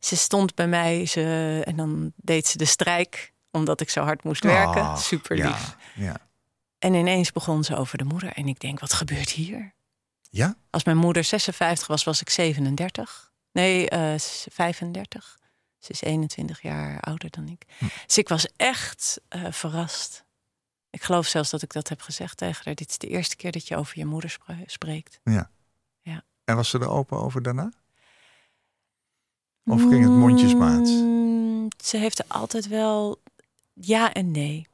ze 0.00 0.16
stond 0.16 0.54
bij 0.54 0.68
mij 0.68 1.06
ze, 1.06 1.62
en 1.64 1.76
dan 1.76 2.12
deed 2.16 2.46
ze 2.46 2.58
de 2.58 2.64
strijk, 2.64 3.32
omdat 3.50 3.80
ik 3.80 3.90
zo 3.90 4.02
hard 4.02 4.24
moest 4.24 4.42
werken. 4.42 4.82
Ah, 4.82 4.96
Super 4.96 5.36
ja, 5.36 5.48
lief. 5.48 5.76
Ja. 5.94 6.16
En 6.78 6.94
ineens 6.94 7.32
begon 7.32 7.64
ze 7.64 7.76
over 7.76 7.98
de 7.98 8.04
moeder. 8.04 8.32
En 8.32 8.48
ik 8.48 8.60
denk, 8.60 8.80
wat 8.80 8.92
gebeurt 8.92 9.30
hier? 9.30 9.74
Ja? 10.30 10.54
Als 10.70 10.84
mijn 10.84 10.96
moeder 10.96 11.24
56 11.24 11.86
was, 11.86 12.04
was 12.04 12.20
ik 12.20 12.30
37. 12.30 13.32
Nee, 13.52 13.88
eh, 13.88 14.14
35. 14.52 15.38
Ze 15.78 15.92
is 15.92 16.00
21 16.02 16.62
jaar 16.62 17.00
ouder 17.00 17.30
dan 17.30 17.48
ik. 17.48 17.62
Hm. 17.78 17.84
Dus 18.06 18.18
ik 18.18 18.28
was 18.28 18.46
echt 18.56 19.20
eh, 19.28 19.44
verrast. 19.50 20.24
Ik 20.90 21.02
geloof 21.02 21.26
zelfs 21.26 21.50
dat 21.50 21.62
ik 21.62 21.72
dat 21.72 21.88
heb 21.88 22.00
gezegd 22.00 22.36
tegen 22.36 22.64
haar. 22.64 22.74
Dit 22.74 22.88
is 22.90 22.98
de 22.98 23.06
eerste 23.08 23.36
keer 23.36 23.52
dat 23.52 23.68
je 23.68 23.76
over 23.76 23.98
je 23.98 24.04
moeder 24.06 24.30
spre- 24.30 24.62
spreekt. 24.66 25.20
En 26.44 26.56
was 26.56 26.68
ze 26.70 26.78
er 26.78 26.88
open 26.88 27.18
over 27.18 27.42
daarna? 27.42 27.72
Of 29.64 29.80
ging 29.82 30.02
het 30.02 30.12
mondjesmaat? 30.12 30.86
Mm, 30.88 31.68
ze 31.84 31.96
heeft 31.96 32.18
er 32.18 32.24
altijd 32.28 32.68
wel 32.68 33.20
ja 33.72 34.12
en 34.12 34.30
nee. 34.30 34.66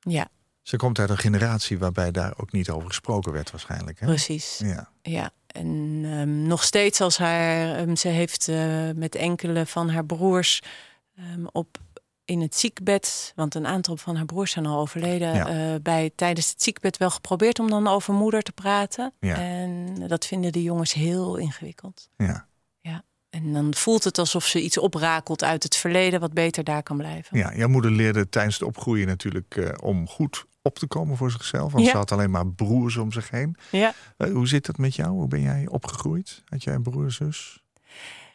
Ja, 0.00 0.28
Ze 0.62 0.76
komt 0.76 0.98
uit 0.98 1.10
een 1.10 1.18
generatie 1.18 1.78
waarbij 1.78 2.10
daar 2.10 2.32
ook 2.36 2.52
niet 2.52 2.70
over 2.70 2.88
gesproken 2.88 3.32
werd 3.32 3.50
waarschijnlijk. 3.50 4.00
Hè? 4.00 4.06
precies. 4.06 4.58
Ja. 4.64 4.88
Ja, 5.02 5.30
en 5.46 6.00
ehm, 6.04 6.46
nog 6.46 6.62
steeds 6.64 7.00
als 7.00 7.18
haar, 7.18 7.76
ehm, 7.76 7.94
ze 7.94 8.08
heeft 8.08 8.48
eh, 8.48 8.90
met 8.94 9.14
enkele 9.14 9.66
van 9.66 9.88
haar 9.90 10.04
broers 10.04 10.62
ehm, 11.16 11.44
op 11.52 11.78
in 12.24 12.40
het 12.40 12.56
ziekbed, 12.56 13.32
want 13.36 13.54
een 13.54 13.66
aantal 13.66 13.96
van 13.96 14.16
haar 14.16 14.24
broers 14.24 14.50
zijn 14.52 14.66
al 14.66 14.78
overleden, 14.80 15.34
Ja. 15.34 15.48
eh, 15.48 15.80
bij 15.82 16.10
tijdens 16.14 16.50
het 16.50 16.62
ziekbed 16.62 16.96
wel 16.96 17.10
geprobeerd 17.10 17.58
om 17.58 17.70
dan 17.70 17.86
over 17.86 18.14
moeder 18.14 18.42
te 18.42 18.52
praten. 18.52 19.12
Ja. 19.20 19.36
En 19.36 19.94
dat 20.08 20.26
vinden 20.26 20.52
de 20.52 20.62
jongens 20.62 20.92
heel 20.92 21.36
ingewikkeld. 21.36 22.08
Ja. 22.16 22.46
En 23.34 23.52
dan 23.52 23.74
voelt 23.74 24.04
het 24.04 24.18
alsof 24.18 24.46
ze 24.46 24.62
iets 24.62 24.78
oprakelt 24.78 25.44
uit 25.44 25.62
het 25.62 25.76
verleden, 25.76 26.20
wat 26.20 26.32
beter 26.32 26.64
daar 26.64 26.82
kan 26.82 26.96
blijven. 26.96 27.38
ja, 27.38 27.54
jouw 27.54 27.68
moeder 27.68 27.90
leerde 27.90 28.28
tijdens 28.28 28.54
het 28.58 28.68
opgroeien 28.68 29.06
natuurlijk 29.06 29.56
eh, 29.56 29.68
om 29.82 30.08
goed 30.08 30.44
op 30.62 30.78
te 30.78 30.86
komen 30.86 31.16
voor 31.16 31.30
zichzelf. 31.30 31.72
Want 31.72 31.84
Ja. 31.84 31.90
ze 31.90 31.96
had 31.96 32.12
alleen 32.12 32.30
maar 32.30 32.46
broers 32.46 32.96
om 32.96 33.12
zich 33.12 33.30
heen. 33.30 33.56
Ja. 33.70 33.94
Eh, 34.16 34.32
hoe 34.32 34.48
zit 34.48 34.66
dat 34.66 34.78
met 34.78 34.94
jou? 34.94 35.10
Hoe 35.10 35.28
ben 35.28 35.40
jij 35.40 35.66
opgegroeid? 35.68 36.42
Had 36.44 36.62
jij 36.64 36.74
een 36.74 36.82
broer 36.82 37.04
en 37.04 37.12
zus? 37.12 37.62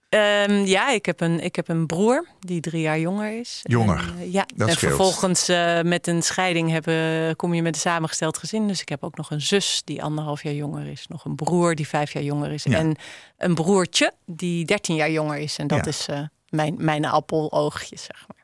Ehm, 0.10 0.54
ja, 0.66 0.90
ik 0.90 1.06
heb, 1.06 1.22
een, 1.22 1.40
ik 1.44 1.56
heb 1.56 1.68
een 1.68 1.86
broer 1.86 2.28
die 2.40 2.60
drie 2.62 2.82
jaar 2.82 3.00
jonger 3.00 3.40
is. 3.40 3.60
Jonger. 3.64 3.98
En, 3.98 4.16
eh, 4.20 4.34
ja, 4.34 4.46
Dat 4.56 4.68
en 4.68 4.74
scheelt. 4.74 4.94
vervolgens 4.96 5.48
eh, 5.50 5.82
met 5.82 6.08
een 6.08 6.22
scheiding 6.24 6.70
hebben, 6.72 7.36
kom 7.36 7.54
je 7.54 7.62
met 7.62 7.76
een 7.76 7.82
samengesteld 7.82 8.38
gezin. 8.38 8.68
Dus 8.68 8.82
ik 8.82 8.90
heb 8.90 9.04
ook 9.04 9.18
nog 9.18 9.32
een 9.32 9.42
zus 9.42 9.82
die 9.86 10.04
anderhalf 10.04 10.44
jaar 10.44 10.54
jonger 10.54 10.88
is. 10.88 11.06
Nog 11.08 11.26
een 11.26 11.36
broer 11.36 11.76
die 11.76 11.88
vijf 11.88 12.14
jaar 12.14 12.24
jonger 12.24 12.52
is. 12.52 12.64
Ja. 12.64 12.78
En 12.78 12.96
een 13.38 13.56
broertje 13.56 14.14
die 14.26 14.66
dertien 14.66 14.96
jaar 14.96 15.12
jonger 15.12 15.38
is. 15.38 15.58
En 15.58 15.68
dat 15.68 15.86
Ja. 15.86 15.92
is 15.92 16.06
eh, 16.08 16.20
mijn, 16.50 16.76
mijn 16.78 17.06
appeloogjes, 17.06 18.04
zeg 18.04 18.26
maar. 18.28 18.38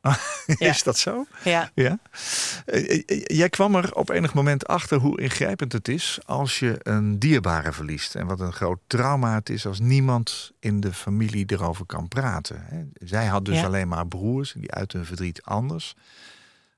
Ja. 0.59 0.69
Is 0.69 0.83
dat 0.83 0.97
zo? 0.97 1.25
Ja. 1.43 1.71
Ja. 1.73 1.99
Eh, 2.65 2.89
eh, 2.91 3.03
eh, 3.05 3.23
Jij 3.25 3.49
kwam 3.49 3.75
er 3.75 3.95
op 3.95 4.09
enig 4.09 4.33
moment 4.33 4.67
achter 4.67 4.97
hoe 4.99 5.21
ingrijpend 5.21 5.71
het 5.71 5.87
is 5.87 6.19
als 6.25 6.59
je 6.59 6.75
een 6.83 7.19
dierbare 7.19 7.71
verliest. 7.71 8.15
En 8.15 8.25
wat 8.25 8.39
een 8.39 8.53
groot 8.53 8.79
trauma 8.87 9.35
het 9.35 9.49
is 9.49 9.65
als 9.65 9.79
niemand 9.79 10.51
in 10.59 10.79
de 10.79 10.93
familie 10.93 11.43
erover 11.47 11.85
kan 11.85 12.07
praten. 12.07 12.91
Zij 12.93 13.25
had 13.25 13.45
dus 13.45 13.59
Ja. 13.59 13.65
alleen 13.65 13.87
maar 13.87 14.07
broers, 14.07 14.53
die 14.57 14.71
uiten 14.71 14.97
hun 14.97 15.07
verdriet 15.07 15.41
anders. 15.43 15.95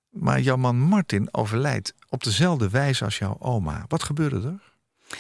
Maar 0.10 0.40
jouw 0.42 0.58
man 0.58 0.80
Martin 0.80 1.28
overlijdt 1.32 1.94
op 2.10 2.24
dezelfde 2.24 2.70
wijze 2.70 3.04
als 3.06 3.18
jouw 3.18 3.36
oma. 3.40 3.86
Wat 3.88 4.04
gebeurde 4.04 4.36
er? 4.36 4.44
Hij, 5.08 5.18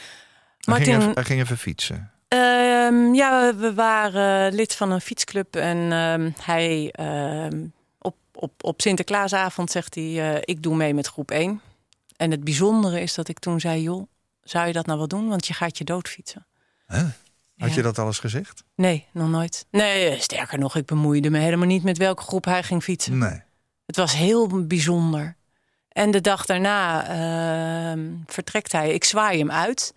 Martin- 0.65 0.85
ging 0.85 1.01
even, 1.01 1.13
hij 1.13 1.23
ging 1.23 1.41
even 1.41 1.57
fietsen. 1.57 2.11
Ehm, 2.27 3.13
ja, 3.13 3.55
we 3.55 3.73
waren 3.73 4.53
lid 4.53 4.75
van 4.75 4.91
een 4.91 5.01
fietsclub 5.01 5.55
en 5.55 5.91
ehm, 5.91 6.29
hij 6.41 6.91
ehm, 6.91 7.65
op, 7.99 8.15
op, 8.33 8.63
op 8.63 8.81
Sinterklaasavond 8.81 9.71
zegt 9.71 9.95
hij: 9.95 10.33
eh, 10.33 10.41
Ik 10.45 10.63
doe 10.63 10.75
mee 10.75 10.93
met 10.93 11.07
groep 11.07 11.31
1. 11.31 11.61
En 12.15 12.31
het 12.31 12.43
bijzondere 12.43 13.01
is 13.01 13.13
dat 13.13 13.27
ik 13.27 13.39
toen 13.39 13.59
zei: 13.59 13.81
Joh, 13.81 14.07
zou 14.43 14.67
je 14.67 14.73
dat 14.73 14.85
nou 14.85 14.97
wel 14.97 15.07
doen? 15.07 15.27
Want 15.29 15.47
je 15.47 15.53
gaat 15.53 15.77
je 15.77 15.83
doodfietsen. 15.83 16.45
Huh? 16.87 16.97
Had 17.57 17.69
Ja. 17.69 17.75
je 17.75 17.81
dat 17.81 17.99
alles 17.99 18.19
gezegd? 18.19 18.63
Nee, 18.75 19.05
nog 19.11 19.29
nooit. 19.29 19.65
Nee, 19.71 20.09
eh, 20.09 20.19
sterker 20.19 20.59
nog, 20.59 20.75
ik 20.75 20.85
bemoeide 20.85 21.29
me 21.29 21.37
helemaal 21.39 21.67
niet 21.67 21.83
met 21.83 21.97
welke 21.97 22.23
groep 22.23 22.45
hij 22.45 22.63
ging 22.63 22.83
fietsen. 22.83 23.17
Nee. 23.17 23.41
Het 23.85 23.95
was 23.95 24.13
heel 24.13 24.65
bijzonder. 24.67 25.35
En 25.89 26.11
de 26.11 26.21
dag 26.21 26.45
daarna 26.45 27.05
vertrekt 28.25 28.71
hij. 28.71 28.93
Ik 28.93 29.03
zwaai 29.03 29.39
hem 29.39 29.51
uit. 29.51 29.93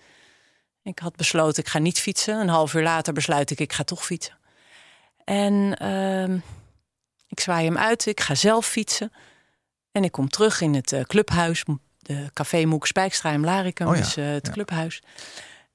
Ik 0.82 0.98
had 0.98 1.16
besloten, 1.16 1.62
ik 1.62 1.68
ga 1.68 1.78
niet 1.78 1.98
fietsen. 1.98 2.40
Een 2.40 2.48
half 2.48 2.74
uur 2.74 2.82
later 2.82 3.12
besluit 3.12 3.50
ik, 3.50 3.60
ik 3.60 3.72
ga 3.72 3.84
toch 3.84 4.04
fietsen. 4.04 4.38
En 5.24 5.76
ehm, 5.78 6.38
ik 7.28 7.40
zwaai 7.40 7.64
hem 7.64 7.78
uit. 7.78 8.06
Ik 8.06 8.20
ga 8.20 8.34
zelf 8.34 8.66
fietsen. 8.66 9.12
En 9.92 10.04
ik 10.04 10.12
kom 10.12 10.28
terug 10.28 10.60
in 10.60 10.74
het 10.74 10.92
eh, 10.92 11.02
clubhuis. 11.02 11.64
De 11.98 12.30
Café 12.32 12.64
Moek 12.64 12.86
Spijkstra 12.86 13.30
in 13.30 13.44
Laricum. 13.44 13.86
Oh 13.86 13.94
ja, 13.94 14.00
Dus 14.00 14.16
eh, 14.16 14.24
het 14.24 14.46
ja. 14.46 14.52
clubhuis. 14.52 15.02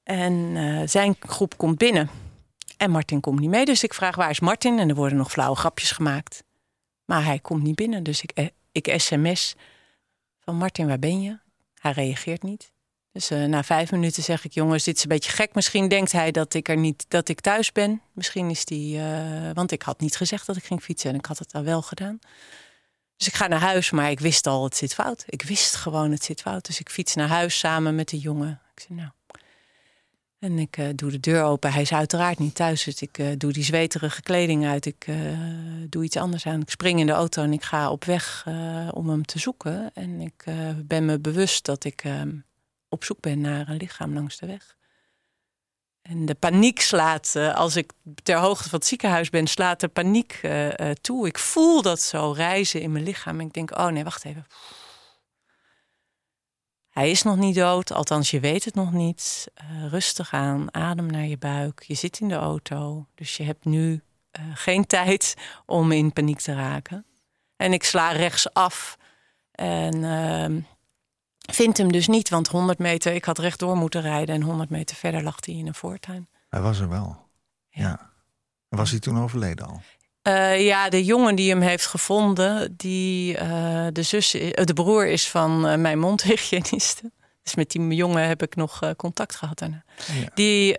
En 0.02 0.52
eh, 0.56 0.88
zijn 0.88 1.16
groep 1.20 1.56
komt 1.56 1.78
binnen. 1.78 2.10
En 2.76 2.90
Martin 2.90 3.20
komt 3.20 3.40
niet 3.40 3.50
mee. 3.50 3.64
Dus 3.64 3.82
ik 3.82 3.94
vraag, 3.94 4.16
waar 4.16 4.30
is 4.30 4.40
Martin? 4.40 4.78
En 4.78 4.88
er 4.88 4.94
worden 4.94 5.18
nog 5.18 5.30
flauwe 5.30 5.56
grapjes 5.56 5.90
gemaakt. 5.90 6.44
Maar 7.04 7.24
hij 7.24 7.38
komt 7.38 7.62
niet 7.62 7.74
binnen. 7.74 8.02
Dus 8.02 8.22
ik, 8.22 8.50
ik 8.72 9.00
sms 9.00 9.56
van 10.40 10.56
Martin, 10.56 10.86
waar 10.86 10.98
ben 10.98 11.22
je? 11.22 11.38
Hij 11.74 11.92
reageert 11.92 12.42
niet. 12.42 12.72
Dus 13.16 13.30
eh, 13.30 13.44
na 13.44 13.64
vijf 13.64 13.90
minuten 13.90 14.22
zeg 14.22 14.44
ik, 14.44 14.52
jongens, 14.52 14.84
dit 14.84 14.96
is 14.96 15.02
een 15.02 15.08
beetje 15.08 15.30
gek. 15.30 15.54
Misschien 15.54 15.88
denkt 15.88 16.12
hij 16.12 16.30
dat 16.30 16.54
ik 16.54 16.68
er 16.68 16.76
niet, 16.76 17.04
dat 17.08 17.28
ik 17.28 17.40
thuis 17.40 17.72
ben. 17.72 18.00
Misschien 18.12 18.50
is 18.50 18.64
die, 18.64 18.98
eh, 18.98 19.50
want 19.52 19.72
ik 19.72 19.82
had 19.82 20.00
niet 20.00 20.16
gezegd 20.16 20.46
dat 20.46 20.56
ik 20.56 20.64
ging 20.64 20.82
fietsen 20.82 21.10
en 21.10 21.16
ik 21.16 21.26
had 21.26 21.38
het 21.38 21.52
al 21.52 21.62
wel 21.62 21.82
gedaan. 21.82 22.18
Dus 23.16 23.26
ik 23.26 23.34
ga 23.34 23.46
naar 23.46 23.60
huis, 23.60 23.90
maar 23.90 24.10
ik 24.10 24.20
wist 24.20 24.46
al, 24.46 24.64
het 24.64 24.76
zit 24.76 24.94
fout. 24.94 25.24
Ik 25.26 25.42
wist 25.42 25.74
gewoon, 25.74 26.10
het 26.10 26.24
zit 26.24 26.40
fout. 26.40 26.66
Dus 26.66 26.80
ik 26.80 26.88
fiets 26.88 27.14
naar 27.14 27.28
huis 27.28 27.58
samen 27.58 27.94
met 27.94 28.08
de 28.08 28.18
jongen. 28.18 28.60
Ik 28.74 28.82
zei, 28.86 28.98
nou. 28.98 29.10
En 30.38 30.58
ik 30.58 30.76
eh, 30.76 30.86
doe 30.94 31.10
de 31.10 31.20
deur 31.20 31.42
open. 31.42 31.72
Hij 31.72 31.82
is 31.82 31.92
uiteraard 31.92 32.38
niet 32.38 32.54
thuis. 32.54 32.84
Dus 32.84 33.02
ik 33.02 33.40
doe 33.40 33.52
die 33.52 33.64
zweterige 33.64 34.22
kleding 34.22 34.66
uit. 34.66 34.86
Ik 34.86 35.06
doe 35.88 36.04
iets 36.04 36.16
anders 36.16 36.46
aan. 36.46 36.60
Ik 36.60 36.70
spring 36.70 37.00
in 37.00 37.06
de 37.06 37.12
auto 37.12 37.42
en 37.42 37.52
ik 37.52 37.62
ga 37.62 37.90
op 37.90 38.04
weg 38.04 38.46
om 38.90 39.08
hem 39.08 39.24
te 39.24 39.38
zoeken. 39.38 39.90
En 39.94 40.20
ik 40.20 40.44
ben 40.84 41.04
me 41.04 41.18
bewust 41.18 41.64
dat 41.64 41.84
ik 41.84 42.04
eh, 42.04 42.22
op 42.96 43.04
zoek 43.04 43.20
ben 43.20 43.40
naar 43.40 43.68
een 43.68 43.76
lichaam 43.76 44.14
langs 44.14 44.36
de 44.38 44.46
weg. 44.46 44.76
En 46.02 46.26
de 46.26 46.34
paniek 46.34 46.80
slaat, 46.80 47.32
eh, 47.34 47.54
als 47.54 47.76
ik 47.76 47.92
ter 48.22 48.36
hoogte 48.36 48.68
van 48.68 48.78
het 48.78 48.88
ziekenhuis 48.88 49.30
ben, 49.30 49.46
slaat 49.46 49.80
de 49.80 49.88
paniek 49.88 50.38
eh, 50.42 50.78
eh, 50.78 50.96
toe. 51.00 51.26
Ik 51.26 51.38
voel 51.38 51.82
dat 51.82 52.00
zo 52.00 52.32
reizen 52.32 52.80
in 52.80 52.92
mijn 52.92 53.04
lichaam. 53.04 53.40
En 53.40 53.46
ik 53.46 53.52
denk, 53.52 53.78
oh 53.78 53.86
nee, 53.86 54.04
wacht 54.04 54.24
even. 54.24 54.46
Hij 56.90 57.10
is 57.10 57.22
nog 57.22 57.36
niet 57.36 57.54
dood, 57.54 57.92
althans 57.92 58.30
je 58.30 58.40
weet 58.40 58.64
het 58.64 58.74
nog 58.74 58.92
niet. 58.92 59.46
Rustig 59.88 60.32
aan, 60.32 60.74
adem 60.74 61.06
naar 61.06 61.26
je 61.26 61.38
buik. 61.38 61.82
Je 61.86 61.94
zit 61.94 62.20
in 62.20 62.28
de 62.28 62.34
auto, 62.34 63.06
dus 63.14 63.36
je 63.36 63.42
hebt 63.42 63.64
nu 63.64 64.02
geen 64.54 64.86
tijd 64.96 65.34
om 65.66 65.92
in 65.92 66.12
paniek 66.12 66.40
te 66.40 66.54
raken. 66.54 67.04
En 67.56 67.72
ik 67.72 67.82
sla 67.84 68.10
rechts 68.10 68.52
af 68.52 68.96
en 69.52 70.66
uh, 71.48 71.54
vind 71.54 71.76
hem 71.76 71.92
dus 71.92 72.06
niet, 72.06 72.28
want 72.28 72.48
100 72.48 72.78
meter, 72.78 73.14
ik 73.14 73.24
had 73.24 73.38
rechtdoor 73.38 73.76
moeten 73.76 74.00
rijden 74.00 74.34
en 74.34 74.42
100 74.42 74.70
meter 74.70 74.96
verder 74.96 75.22
lag 75.22 75.36
hij 75.40 75.54
in 75.54 75.66
een 75.66 75.74
voortuin. 75.74 76.28
Hij 76.48 76.60
was 76.60 76.80
er 76.80 76.88
wel. 76.88 77.16
Ja. 77.68 77.82
ja. 77.82 78.10
Was 78.68 78.90
hij 78.90 78.98
toen 78.98 79.20
overleden 79.20 79.66
al? 79.66 79.80
Uh, 80.28 80.64
ja, 80.66 80.88
de 80.88 81.04
jongen 81.04 81.34
die 81.34 81.50
hem 81.50 81.60
heeft 81.60 81.86
gevonden, 81.86 82.74
die, 82.76 83.34
uh, 83.34 83.86
de, 83.92 84.02
zus, 84.02 84.30
de 84.30 84.72
broer 84.74 85.06
is 85.06 85.28
van 85.28 85.80
mijn 85.80 85.98
mondhygiëniste. 85.98 87.10
Dus 87.42 87.54
met 87.54 87.70
die 87.70 87.94
jongen 87.94 88.28
heb 88.28 88.42
ik 88.42 88.56
nog 88.56 88.80
contact 88.96 89.36
gehad 89.36 89.58
daarna. 89.58 89.84
Ja. 89.96 90.28
Die 90.34 90.76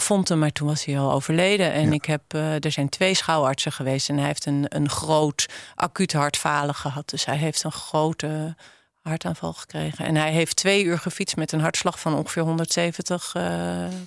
vond 0.00 0.28
hem, 0.28 0.38
maar 0.38 0.52
toen 0.52 0.68
was 0.68 0.84
hij 0.84 0.98
al 0.98 1.12
overleden. 1.12 1.72
En 1.72 1.86
ja. 1.86 1.92
ik 1.92 2.04
heb, 2.04 2.32
er 2.34 2.72
zijn 2.72 2.88
twee 2.88 3.14
schouwartsen 3.14 3.72
geweest. 3.72 4.08
En 4.08 4.16
hij 4.16 4.26
heeft 4.26 4.46
een, 4.46 4.64
een 4.68 4.88
groot 4.88 5.46
acuut 5.74 6.12
hartfalen 6.12 6.74
gehad. 6.74 7.08
Dus 7.08 7.24
hij 7.24 7.36
heeft 7.36 7.64
een 7.64 7.72
grote 7.72 8.56
hartaanval 9.02 9.52
gekregen. 9.52 10.04
En 10.04 10.14
hij 10.14 10.32
heeft 10.32 10.56
twee 10.56 10.84
uur 10.84 10.98
gefietst 10.98 11.36
met 11.36 11.52
een 11.52 11.60
hartslag 11.60 12.00
van 12.00 12.14
ongeveer 12.14 12.42
170 12.42 13.32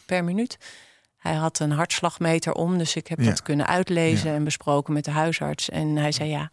per 0.06 0.24
minuut. 0.24 0.58
Hij 1.24 1.34
had 1.34 1.60
een 1.60 1.72
hartslagmeter 1.72 2.54
om, 2.54 2.78
dus 2.78 2.96
ik 2.96 3.08
heb 3.08 3.20
ja. 3.20 3.26
dat 3.26 3.42
kunnen 3.42 3.68
uitlezen 3.68 4.30
ja. 4.30 4.36
en 4.36 4.44
besproken 4.44 4.94
met 4.94 5.06
de 5.06 5.12
huisarts. 5.12 5.70
En 5.70 5.96
hij 5.96 6.12
zei 6.12 6.30
ja, 6.30 6.52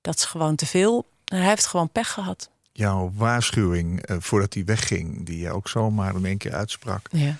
dat 0.00 0.14
is 0.14 0.24
gewoon 0.24 0.56
te 0.56 0.66
veel. 0.66 1.08
Hij 1.24 1.48
heeft 1.48 1.66
gewoon 1.66 1.90
pech 1.90 2.12
gehad. 2.12 2.50
Jouw 2.72 3.12
waarschuwing 3.14 4.10
uh, 4.10 4.16
voordat 4.20 4.54
hij 4.54 4.64
wegging, 4.64 5.26
die 5.26 5.38
je 5.38 5.50
ook 5.50 5.68
zomaar 5.68 6.14
in 6.14 6.24
één 6.24 6.38
keer 6.38 6.54
uitsprak, 6.54 7.06
ja. 7.10 7.36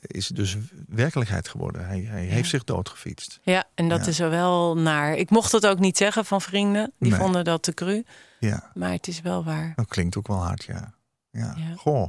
is 0.00 0.26
dus 0.26 0.56
werkelijkheid 0.88 1.48
geworden. 1.48 1.86
Hij, 1.86 2.00
hij 2.00 2.24
heeft 2.24 2.48
zich 2.48 2.64
doodgefietst. 2.64 3.38
Ja, 3.42 3.64
en 3.74 3.88
dat 3.88 4.06
is 4.06 4.20
er 4.20 4.30
wel 4.30 4.76
naar. 4.76 5.16
Ik 5.16 5.30
mocht 5.30 5.52
het 5.52 5.66
ook 5.66 5.78
niet 5.78 5.96
zeggen 5.96 6.24
van 6.24 6.40
vrienden, 6.40 6.92
die 6.98 7.10
nee. 7.10 7.20
vonden 7.20 7.44
dat 7.44 7.62
te 7.62 7.74
cru. 7.74 8.04
Ja. 8.40 8.70
Maar 8.74 8.92
het 8.92 9.08
is 9.08 9.20
wel 9.20 9.44
waar. 9.44 9.72
Dat 9.76 9.86
klinkt 9.86 10.16
ook 10.16 10.28
wel 10.28 10.44
hard, 10.44 10.64
ja. 10.64 10.94
Ja, 11.30 11.54
goh. 11.76 12.08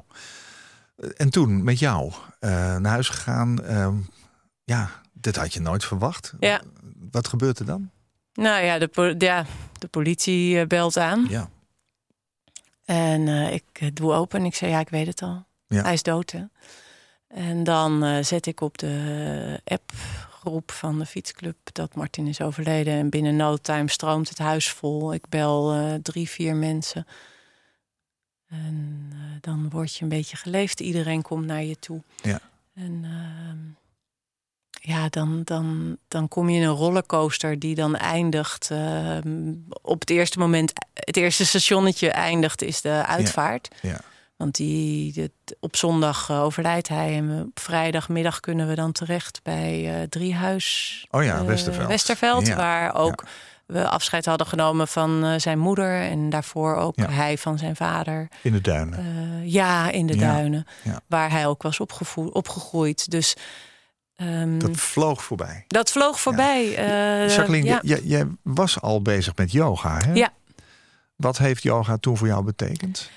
En 1.16 1.30
toen 1.30 1.64
met 1.64 1.80
jou 1.80 2.12
uh, 2.12 2.50
naar 2.78 2.92
huis 2.92 3.10
gegaan. 3.10 3.60
Uh, 3.64 3.94
ja, 4.64 4.90
dit 5.14 5.36
had 5.36 5.54
je 5.54 5.60
nooit 5.60 5.86
verwacht. 5.86 6.34
Ja. 6.40 6.62
Wat 7.12 7.28
gebeurt 7.28 7.60
er 7.60 7.66
dan? 7.66 7.90
Nou 8.34 8.64
ja, 8.64 8.80
de, 8.80 9.16
ja, 9.18 9.46
de 9.80 9.88
politie 9.88 10.60
eh, 10.60 10.68
belt 10.68 10.98
aan. 10.98 11.26
Ja. 11.30 11.50
En 12.86 13.28
uh, 13.28 13.54
ik 13.54 13.96
doe 13.96 14.14
open 14.14 14.40
en 14.40 14.46
ik 14.46 14.56
zeg, 14.56 14.70
ja, 14.70 14.80
ik 14.80 14.90
weet 14.90 15.08
het 15.08 15.22
al. 15.22 15.46
Ja. 15.68 15.84
Hij 15.84 15.94
is 15.94 16.04
dood, 16.04 16.32
hè. 16.32 16.44
En 17.28 17.64
dan 17.64 18.24
zet 18.26 18.46
ik 18.46 18.62
op 18.62 18.78
de 18.78 19.62
appgroep 20.44 20.72
van 20.72 21.00
de 21.00 21.06
fietsclub 21.06 21.56
dat 21.64 21.96
Martin 21.96 22.28
is 22.28 22.42
overleden. 22.42 22.94
En 22.94 23.10
binnen 23.10 23.36
no 23.36 23.58
time 23.58 23.90
stroomt 23.90 24.30
het 24.30 24.38
huis 24.38 24.70
vol. 24.70 25.14
Ik 25.14 25.30
bel 25.30 25.76
drie, 26.02 26.30
vier 26.30 26.56
mensen. 26.56 27.06
En 28.48 29.10
uh, 29.14 29.20
dan 29.42 29.70
word 29.70 29.96
je 29.96 30.04
een 30.04 30.10
beetje 30.10 30.38
geleefd. 30.38 30.80
Iedereen 30.80 31.22
komt 31.22 31.46
naar 31.46 31.64
je 31.64 31.80
toe. 31.80 32.02
Ja. 32.22 32.40
En 32.74 33.04
uh, 33.04 34.94
ja, 34.94 35.10
dan, 35.10 35.42
dan, 35.44 35.98
dan 36.08 36.28
kom 36.28 36.50
je 36.50 36.62
in 36.62 36.68
een 36.68 36.76
rollercoaster 36.76 37.60
die 37.60 37.76
dan 37.76 37.96
eindigt. 37.96 38.70
Uh, 38.72 39.18
op 39.82 40.00
het 40.00 40.10
eerste 40.10 40.40
moment, 40.40 40.74
het 40.94 41.18
eerste 41.18 41.46
stationnetje 41.46 42.10
eindigt, 42.10 42.62
is 42.62 42.82
de 42.82 43.06
uitvaart. 43.06 43.68
Ja. 43.82 43.90
ja. 43.90 44.00
Want 44.42 44.56
die, 44.56 45.14
dit, 45.14 45.32
op 45.60 45.76
zondag 45.76 46.32
overlijdt 46.32 46.88
hij. 46.88 47.16
En 47.16 47.42
op 47.42 47.60
vrijdagmiddag 47.60 48.40
kunnen 48.40 48.68
we 48.68 48.76
dan 48.76 48.92
terecht 48.92 49.40
bij 49.44 50.08
Driehuis. 50.10 51.06
Oh 51.10 51.24
ja, 51.24 51.46
Westerveld. 51.46 51.88
Westerveld, 51.88 52.48
ja. 52.48 52.56
waar 52.56 52.96
ook 52.96 53.24
we 53.66 53.88
afscheid 53.88 54.26
hadden 54.26 54.48
genomen 54.48 54.88
van 54.88 55.26
uh, 55.26 55.34
zijn 55.38 55.60
moeder 55.60 56.02
en 56.02 56.30
daarvoor 56.30 56.76
ook 56.76 56.96
ja. 56.96 57.10
hij 57.10 57.38
van 57.38 57.58
zijn 57.58 57.76
vader. 57.76 58.28
In 58.42 58.52
de 58.52 58.62
duinen? 58.62 59.00
Uh, 59.00 59.52
ja, 59.52 59.92
in 59.92 60.08
de 60.08 60.14
ja. 60.14 60.20
duinen. 60.20 60.66
Ja. 60.84 61.00
Waar 61.08 61.32
hij 61.32 61.48
ook 61.48 61.62
was 61.62 61.80
opgegroeid. 62.16 63.12
Dus. 63.12 63.36
Um, 64.16 64.60
dat 64.60 64.78
vloog 64.78 65.24
voorbij. 65.24 65.64
Dat 65.68 65.92
vloog 65.92 66.20
voorbij. 66.20 66.66
Uh, 66.66 67.36
Jacqueline, 67.36 67.80
jij, 67.82 68.02
jij 68.04 68.28
was 68.44 68.82
al 68.82 69.02
bezig 69.02 69.36
met 69.36 69.52
yoga, 69.52 69.98
hè? 69.98 70.14
Ja. 70.14 70.30
Wat 71.16 71.38
heeft 71.38 71.64
yoga 71.64 71.98
toen 71.98 72.18
voor 72.18 72.28
jou 72.28 72.44
betekend? 72.44 73.10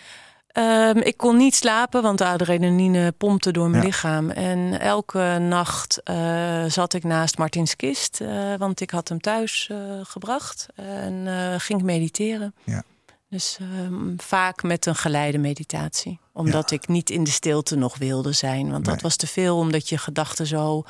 Um, 0.59 0.97
ik 0.97 1.17
kon 1.17 1.37
niet 1.37 1.55
slapen, 1.55 2.03
want 2.03 2.19
de 2.19 2.27
adrenaline 2.27 3.13
pompte 3.13 3.51
door 3.51 3.71
mijn 3.71 3.83
ja. 3.83 3.89
lichaam. 3.89 4.31
En 4.31 4.81
elke 4.81 5.39
nacht 5.41 6.01
uh, 6.05 6.65
zat 6.65 6.93
ik 6.93 7.05
naast 7.05 7.39
Martins 7.39 7.77
kist, 7.77 8.21
uh, 8.21 8.55
want 8.59 8.81
ik 8.81 8.91
had 8.91 9.09
hem 9.09 9.21
thuis 9.21 9.69
uh, 9.73 9.79
gebracht 10.03 10.67
en 10.75 11.27
ging 11.61 11.83
mediteren. 11.83 12.55
Ja. 12.65 12.83
Dus 13.29 13.59
um, 13.61 14.15
vaak 14.17 14.63
met 14.63 14.87
een 14.87 14.95
geleide 14.95 15.39
meditatie, 15.39 16.21
omdat 16.33 16.71
ja. 16.71 16.77
ik 16.77 16.89
niet 16.89 17.11
in 17.11 17.25
de 17.25 17.31
stilte 17.31 17.77
nog 17.77 17.99
wilde 17.99 18.33
zijn. 18.33 18.71
Want 18.71 18.85
nee. 18.85 18.95
dat 18.95 19.03
was 19.03 19.17
te 19.17 19.27
veel, 19.27 19.57
omdat 19.59 19.89
je 19.89 19.99
gedachten 19.99 20.47
zo 20.47 20.85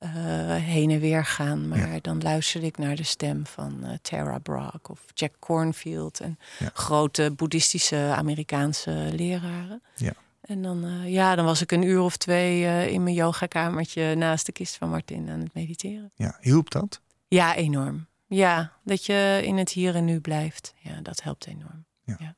uh, 0.00 0.10
heen 0.54 0.90
en 0.90 1.00
weer 1.00 1.24
gaan. 1.24 1.68
Maar 1.68 1.92
ja. 1.92 1.98
dan 2.00 2.22
luisterde 2.22 2.66
ik 2.66 2.78
naar 2.78 2.96
de 2.96 3.02
stem 3.02 3.46
van 3.46 3.78
uh, 3.82 3.90
Tara 4.02 4.38
Brach 4.38 4.88
of 4.88 5.00
Jack 5.14 5.32
Cornfield 5.38 6.20
en 6.20 6.38
ja. 6.58 6.70
grote 6.72 7.32
boeddhistische 7.36 7.96
Amerikaanse 8.16 9.10
leraren. 9.14 9.82
Ja. 9.94 10.12
En 10.40 10.62
dan, 10.62 10.84
uh, 10.84 11.12
ja, 11.12 11.34
dan 11.34 11.44
was 11.44 11.62
ik 11.62 11.72
een 11.72 11.82
uur 11.82 12.00
of 12.00 12.16
twee 12.16 12.90
in 12.90 13.02
mijn 13.02 13.14
yogakamertje 13.14 14.14
naast 14.14 14.46
de 14.46 14.52
kist 14.52 14.76
van 14.76 14.90
Martin 14.90 15.28
aan 15.30 15.40
het 15.40 15.54
mediteren. 15.54 16.10
Ja, 16.14 16.36
hielp 16.40 16.70
dat? 16.70 17.00
Ja, 17.28 17.54
enorm. 17.54 18.06
Ja, 18.26 18.72
dat 18.84 19.06
je 19.06 19.40
in 19.44 19.56
het 19.56 19.70
hier 19.70 19.94
en 19.94 20.04
nu 20.04 20.20
blijft. 20.20 20.74
Ja, 20.78 21.00
dat 21.00 21.22
helpt 21.22 21.46
enorm. 21.46 21.84
Ja. 22.04 22.16
ja. 22.18 22.36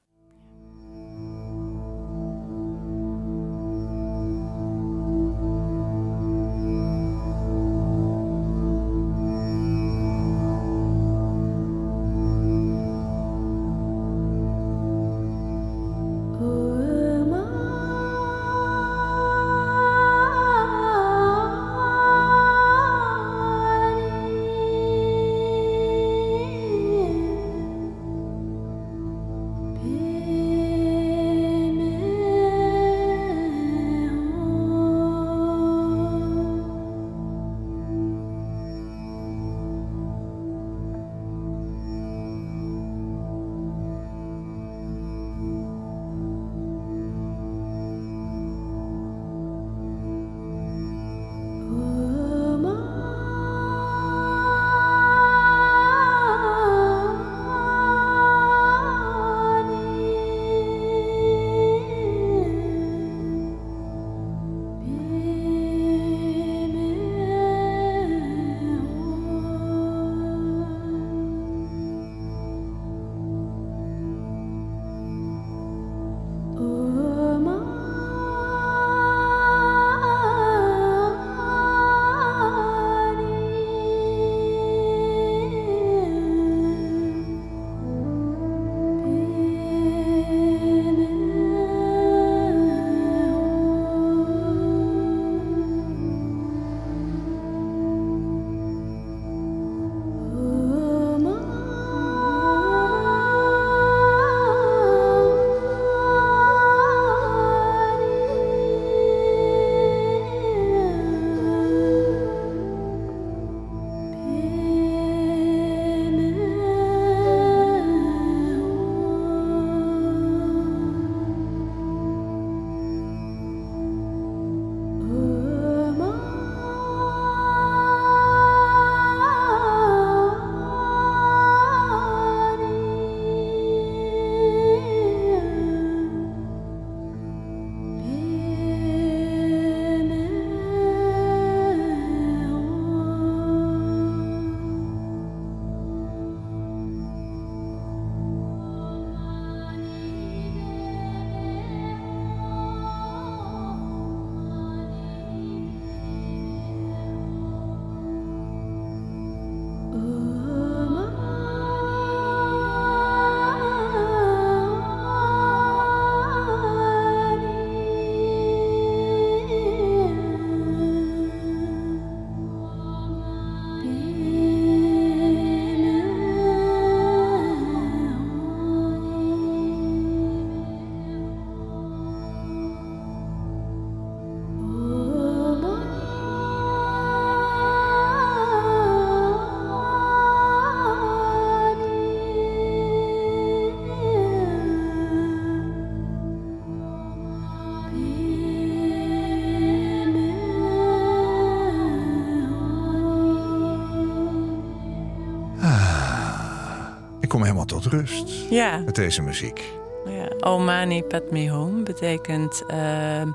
Helemaal 207.61 207.81
tot 207.81 207.93
rust 207.93 208.51
Ja. 208.51 208.79
met 208.79 208.95
deze 208.95 209.23
muziek. 209.23 209.63
ja. 210.07 210.51
Om 210.51 210.65
Mani 210.65 211.03
Padme 211.03 211.51
Hum 211.51 211.85
betekent 211.85 212.65
ehm, 212.67 213.31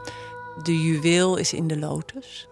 de 0.63 0.81
juweel 0.81 1.37
is 1.37 1.53
in 1.53 1.67
de 1.67 1.77
lotus. 1.79 2.47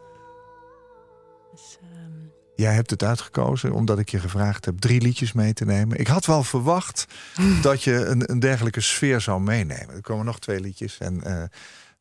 Dus, 1.52 1.78
ehm, 1.82 2.12
Jij 2.56 2.74
hebt 2.74 2.90
het 2.90 3.04
uitgekozen 3.04 3.72
omdat 3.72 4.00
ik 4.00 4.10
je 4.10 4.20
gevraagd 4.20 4.66
heb 4.66 4.80
drie 4.80 5.02
liedjes 5.02 5.34
mee 5.34 5.54
te 5.54 5.66
nemen. 5.66 6.00
Ik 6.00 6.08
had 6.08 6.26
wel 6.26 6.44
verwacht 6.44 7.06
dat 7.62 7.84
je 7.84 8.06
een, 8.06 8.32
een 8.32 8.40
dergelijke 8.40 8.82
sfeer 8.82 9.22
zou 9.22 9.42
meenemen. 9.42 9.96
Er 9.96 10.02
komen 10.02 10.26
nog 10.26 10.40
twee 10.40 10.60
liedjes. 10.60 10.98
En 10.98 11.24
eh, 11.24 11.44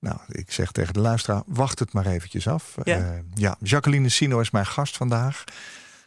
nou, 0.00 0.16
ik 0.28 0.52
zeg 0.52 0.72
tegen 0.72 0.92
de 0.92 1.00
luisteraar, 1.00 1.42
wacht 1.46 1.78
het 1.78 1.92
maar 1.92 2.06
eventjes 2.06 2.48
af. 2.48 2.74
Ja. 2.82 2.96
Eh, 2.96 3.18
ja, 3.34 3.56
Jacqueline 3.60 4.08
Sino 4.08 4.40
is 4.40 4.50
mijn 4.50 4.66
gast 4.66 4.96
vandaag. 4.96 5.44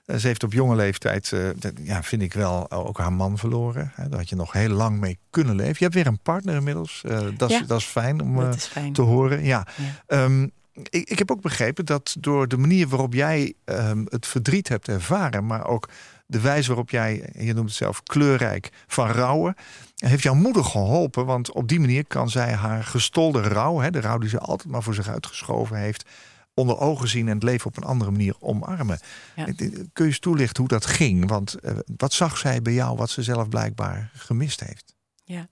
Eh, 0.05 0.15
ze 0.17 0.27
heeft 0.27 0.43
op 0.43 0.53
jonge 0.53 0.75
leeftijd, 0.75 1.31
eh, 1.31 1.39
dat- 1.55 1.73
ja, 1.81 2.03
vind 2.03 2.21
ik 2.21 2.33
wel, 2.33 2.71
ook 2.71 2.97
haar 2.97 3.13
man 3.13 3.37
verloren. 3.37 3.91
Hè, 3.95 4.09
Daar 4.09 4.19
had 4.19 4.29
je 4.29 4.35
nog 4.35 4.51
heel 4.51 4.69
lang 4.69 4.99
mee 4.99 5.17
kunnen 5.29 5.55
leven. 5.55 5.75
Je 5.77 5.83
hebt 5.83 5.95
weer 5.95 6.07
een 6.07 6.19
partner 6.19 6.55
inmiddels. 6.55 7.01
Eh, 7.05 7.19
dat, 7.37 7.49
is, 7.49 7.57
Ja. 7.59 7.63
dat 7.65 7.79
is 7.79 7.85
fijn 7.85 8.21
om 8.21 8.35
dat 8.35 8.55
is 8.55 8.65
fijn. 8.65 8.93
te 8.93 9.01
horen. 9.01 9.43
Ja. 9.43 9.67
Ja. 9.75 9.83
Ehm, 10.07 10.43
ik, 10.89 11.09
ik 11.09 11.19
heb 11.19 11.31
ook 11.31 11.41
begrepen 11.41 11.85
dat 11.85 12.15
door 12.19 12.47
de 12.47 12.57
manier 12.57 12.87
waarop 12.87 13.13
jij 13.13 13.53
ehm, 13.65 14.05
het 14.09 14.27
verdriet 14.27 14.67
hebt 14.67 14.87
ervaren, 14.87 15.45
maar 15.45 15.67
ook 15.67 15.89
de 16.27 16.39
wijze 16.39 16.67
waarop 16.67 16.89
jij, 16.89 17.29
je 17.37 17.53
noemt 17.53 17.67
het 17.69 17.77
zelf 17.77 18.03
kleurrijk, 18.03 18.69
van 18.87 19.07
rouwen, 19.07 19.55
heeft 19.95 20.23
jouw 20.23 20.33
moeder 20.33 20.63
geholpen. 20.63 21.25
Want 21.25 21.51
op 21.51 21.67
die 21.67 21.79
manier 21.79 22.05
kan 22.07 22.29
zij 22.29 22.53
haar 22.53 22.83
gestolde 22.83 23.41
rouw, 23.41 23.79
hè, 23.79 23.91
de 23.91 23.99
rouw 24.01 24.17
die 24.17 24.29
ze 24.29 24.39
altijd 24.39 24.69
maar 24.69 24.83
voor 24.83 24.93
zich 24.93 25.07
uitgeschoven 25.07 25.77
heeft, 25.77 26.09
onder 26.55 26.79
ogen 26.79 27.07
zien 27.07 27.27
en 27.27 27.33
het 27.33 27.43
leven 27.43 27.67
op 27.67 27.77
een 27.77 27.83
andere 27.83 28.11
manier 28.11 28.35
omarmen. 28.39 28.99
Ja. 29.35 29.45
Eh, 29.47 29.53
Kun 29.57 29.89
je 29.93 30.03
eens 30.03 30.19
toelichten 30.19 30.59
hoe 30.59 30.67
dat 30.67 30.85
ging? 30.85 31.29
Want 31.29 31.53
eh, 31.53 31.73
wat 31.97 32.13
zag 32.13 32.37
zij 32.37 32.61
bij 32.61 32.73
jou 32.73 32.97
wat 32.97 33.09
ze 33.09 33.23
zelf 33.23 33.49
blijkbaar 33.49 34.11
gemist 34.15 34.59
heeft? 34.59 34.93
Ja. 35.27 35.47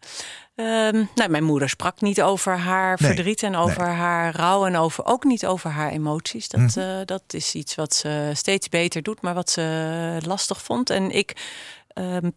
Ehm, 0.56 1.04
nou, 1.16 1.30
mijn 1.30 1.44
moeder 1.44 1.70
sprak 1.70 2.02
niet 2.02 2.22
over 2.22 2.58
haar 2.58 2.98
Nee, 3.02 3.13
verdriet 3.13 3.44
en 3.44 3.56
over 3.56 3.88
haar 3.88 4.36
rouw 4.36 4.66
en 4.66 4.76
over, 4.76 5.06
ook 5.06 5.24
niet 5.24 5.46
over 5.46 5.70
haar 5.70 5.89
emoties. 5.92 6.48
Dat, 6.48 6.60
Mhm. 6.62 6.80
eh, 6.80 7.06
dat 7.06 7.24
is 7.28 7.56
iets 7.56 7.76
wat 7.76 7.94
ze 7.96 8.32
steeds 8.34 8.70
beter 8.70 9.02
doet, 9.04 9.22
maar 9.22 9.34
wat 9.34 9.50
ze 9.50 10.18
lastig 10.26 10.62
vond. 10.63 10.89
En 10.89 11.12
ik. 11.12 11.36
ehm, 11.88 12.30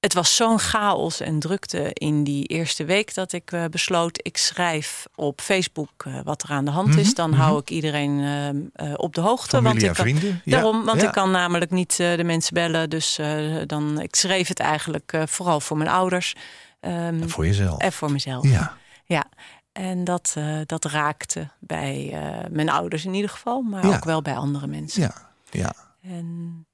het 0.00 0.14
was 0.14 0.36
zo'n 0.36 0.58
chaos 0.58 1.20
en 1.20 1.38
drukte 1.38 1.90
in 1.92 2.24
die 2.24 2.44
eerste 2.44 2.84
week 2.84 3.14
dat 3.14 3.32
ik 3.32 3.52
eh, 3.52 3.64
besloot: 3.64 4.18
ik 4.26 4.36
schrijf 4.36 5.06
op 5.14 5.40
Facebook 5.40 6.04
eh, 6.04 6.20
wat 6.24 6.42
er 6.42 6.50
aan 6.50 6.64
de 6.64 6.70
hand 6.70 6.96
is. 6.96 7.06
Mhm, 7.06 7.14
Dan 7.14 7.30
mhm. 7.30 7.40
hou 7.40 7.58
ik 7.58 7.70
iedereen 7.70 8.20
ehm, 8.24 8.88
eh, 8.90 8.94
op 8.96 9.14
de 9.14 9.20
hoogte. 9.20 9.56
Familie 9.56 9.72
want 9.72 9.82
ik 9.82 10.04
kan- 10.04 10.04
vrienden? 10.20 10.40
Ja, 10.44 10.50
Daarom, 10.52 10.84
want 10.84 11.00
ja. 11.00 11.06
ik 11.06 11.12
kan 11.12 11.30
namelijk 11.30 11.70
niet 11.70 11.96
de 11.96 12.24
mensen 12.24 12.54
bellen. 12.54 12.90
Dus 12.90 13.18
dan, 13.66 14.00
ik 14.00 14.14
schreef 14.14 14.48
het 14.48 14.58
eigenlijk 14.60 15.12
vooral 15.24 15.60
voor 15.60 15.76
mijn 15.76 15.90
ouders. 15.90 16.34
ehm, 16.80 16.94
En 17.22 17.30
voor 17.30 17.46
jezelf. 17.46 17.78
en 17.78 17.92
voor 17.92 18.12
mezelf. 18.12 18.48
Ja. 18.48 18.76
Ja. 19.04 19.24
En 19.72 20.04
dat, 20.04 20.36
dat 20.66 20.84
raakte 20.84 21.48
bij 21.60 22.16
mijn 22.50 22.68
ouders 22.70 23.04
in 23.04 23.14
ieder 23.14 23.30
geval, 23.30 23.60
maar 23.62 23.86
Ja. 23.86 23.94
ook 23.96 24.04
wel 24.04 24.22
bij 24.22 24.36
andere 24.36 24.66
mensen. 24.66 25.00
Ja. 25.02 25.12
ja. 25.50 25.72
En 26.02 26.66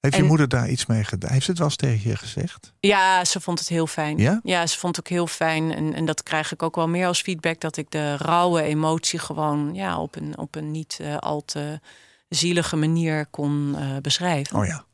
Heeft 0.00 0.16
je 0.16 0.22
moeder 0.22 0.48
daar 0.48 0.68
iets 0.68 0.86
mee 0.86 1.04
gedaan? 1.04 1.32
Heeft 1.32 1.44
ze 1.44 1.50
het 1.50 1.58
wel 1.58 1.68
eens 1.68 1.76
tegen 1.76 2.10
je 2.10 2.16
gezegd? 2.16 2.72
ja, 2.80 3.24
ze 3.24 3.40
vond 3.40 3.58
het 3.58 3.68
heel 3.68 3.86
fijn. 3.86 4.18
Ja? 4.18 4.66
ze 4.66 4.78
vond 4.78 4.96
het 4.96 5.06
ook 5.06 5.12
heel 5.12 5.26
fijn. 5.26 5.72
En, 5.74 5.94
en 5.94 6.04
dat 6.04 6.22
krijg 6.22 6.52
ik 6.52 6.62
ook 6.62 6.74
wel 6.74 6.88
meer 6.88 7.06
als 7.06 7.22
feedback. 7.22 7.60
Dat 7.60 7.76
ik 7.76 7.90
de 7.90 8.16
rauwe 8.16 8.62
emotie 8.62 9.18
gewoon 9.18 9.74
ja, 9.74 10.00
op, 10.00 10.16
een, 10.16 10.38
op 10.38 10.54
een 10.54 10.70
niet 10.70 10.98
eh, 11.00 11.16
al 11.16 11.44
te 11.44 11.80
zielige 12.28 12.76
manier 12.76 13.26
kon 13.26 13.74
eh, 13.76 13.96
beschrijven. 14.02 14.58
Oh 14.58 14.66
ja. 14.66 14.86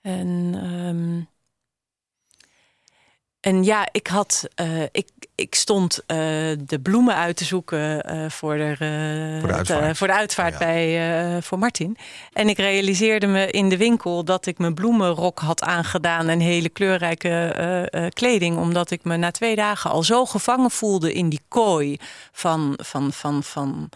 En, 0.00 0.52
ehm, 0.54 1.20
en 3.40 3.64
ja, 3.64 3.88
ik 3.92 4.06
had. 4.06 4.48
eh, 4.54 4.82
ik, 4.82 5.08
ik 5.34 5.54
stond 5.54 5.98
eh, 6.06 6.16
de 6.58 6.80
bloemen 6.82 7.14
uit 7.14 7.36
te 7.36 7.44
zoeken 7.44 8.02
eh, 8.02 8.30
voor, 8.30 8.56
de, 8.56 8.74
Voor 9.40 9.48
de 9.48 9.54
uitvaart. 9.54 9.96
voor 9.98 10.06
de 10.06 10.12
uitvaart 10.12 10.54
Oh 10.54 10.60
ja. 10.60 10.66
bij, 10.66 11.42
voor 11.42 11.58
Martin. 11.58 11.96
En 12.32 12.48
ik 12.48 12.58
realiseerde 12.58 13.26
me 13.26 13.50
in 13.50 13.68
de 13.68 13.76
winkel 13.76 14.24
dat 14.24 14.46
ik 14.46 14.58
mijn 14.58 14.74
bloemenrok 14.74 15.38
had 15.38 15.62
aangedaan 15.62 16.28
en 16.28 16.40
hele 16.40 16.68
kleurrijke 16.68 18.10
kleding. 18.12 18.56
Omdat 18.56 18.90
ik 18.90 19.04
me 19.04 19.16
na 19.16 19.30
twee 19.30 19.56
dagen 19.56 19.90
al 19.90 20.02
zo 20.02 20.24
gevangen 20.26 20.70
voelde 20.70 21.12
in 21.12 21.28
die 21.28 21.40
kooi 21.48 21.96
van, 22.32 22.78
van, 22.82 23.12
van, 23.12 23.42
van, 23.42 23.88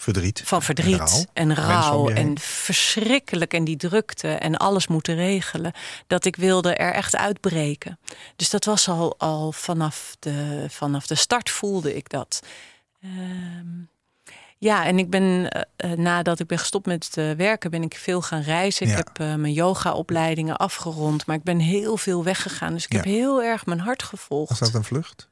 Verdriet. 0.00 0.42
van 0.44 0.62
verdriet 0.62 1.26
en 1.32 1.54
rouw 1.54 2.08
en 2.08 2.38
verschrikkelijk 2.38 3.54
en 3.54 3.64
die 3.64 3.76
drukte 3.76 4.28
en 4.28 4.56
alles 4.56 4.86
moeten 4.86 5.14
regelen. 5.14 5.72
Dat 6.06 6.24
ik 6.24 6.36
wilde 6.36 6.74
er 6.74 6.92
echt 6.92 7.16
uitbreken. 7.16 7.98
Dus 8.36 8.50
dat 8.50 8.64
was 8.64 8.88
al, 8.88 9.14
al 9.18 9.52
vanaf, 9.52 10.16
de, 10.18 10.66
vanaf 10.68 11.06
de 11.06 11.14
start 11.14 11.50
voelde 11.50 11.96
ik 11.96 12.08
dat. 12.08 12.40
Ehm, 13.02 13.66
ja, 14.58 14.84
en 14.86 14.98
ik 14.98 15.10
ben 15.10 15.50
eh, 15.50 15.62
eh, 15.92 15.98
nadat 15.98 16.40
ik 16.40 16.46
ben 16.46 16.58
gestopt 16.58 16.86
met 16.86 17.08
eh, 17.16 17.30
werken, 17.30 17.70
ben 17.70 17.82
ik 17.82 17.94
veel 17.96 18.22
gaan 18.22 18.42
reizen. 18.42 18.86
Ja. 18.86 18.92
Ik 18.92 18.98
heb 18.98 19.18
eh, 19.28 19.34
mijn 19.34 19.52
yoga-opleidingen 19.52 20.56
afgerond, 20.56 21.26
maar 21.26 21.36
ik 21.36 21.42
ben 21.42 21.58
heel 21.58 21.96
veel 21.96 22.24
weggegaan. 22.24 22.72
Dus 22.72 22.84
ik 22.84 22.92
Ja. 22.92 22.96
heb 22.98 23.06
heel 23.06 23.42
erg 23.42 23.66
mijn 23.66 23.80
hart 23.80 24.02
gevolgd. 24.02 24.48
Was 24.50 24.58
dat 24.58 24.74
een 24.74 24.84
vlucht? 24.84 25.28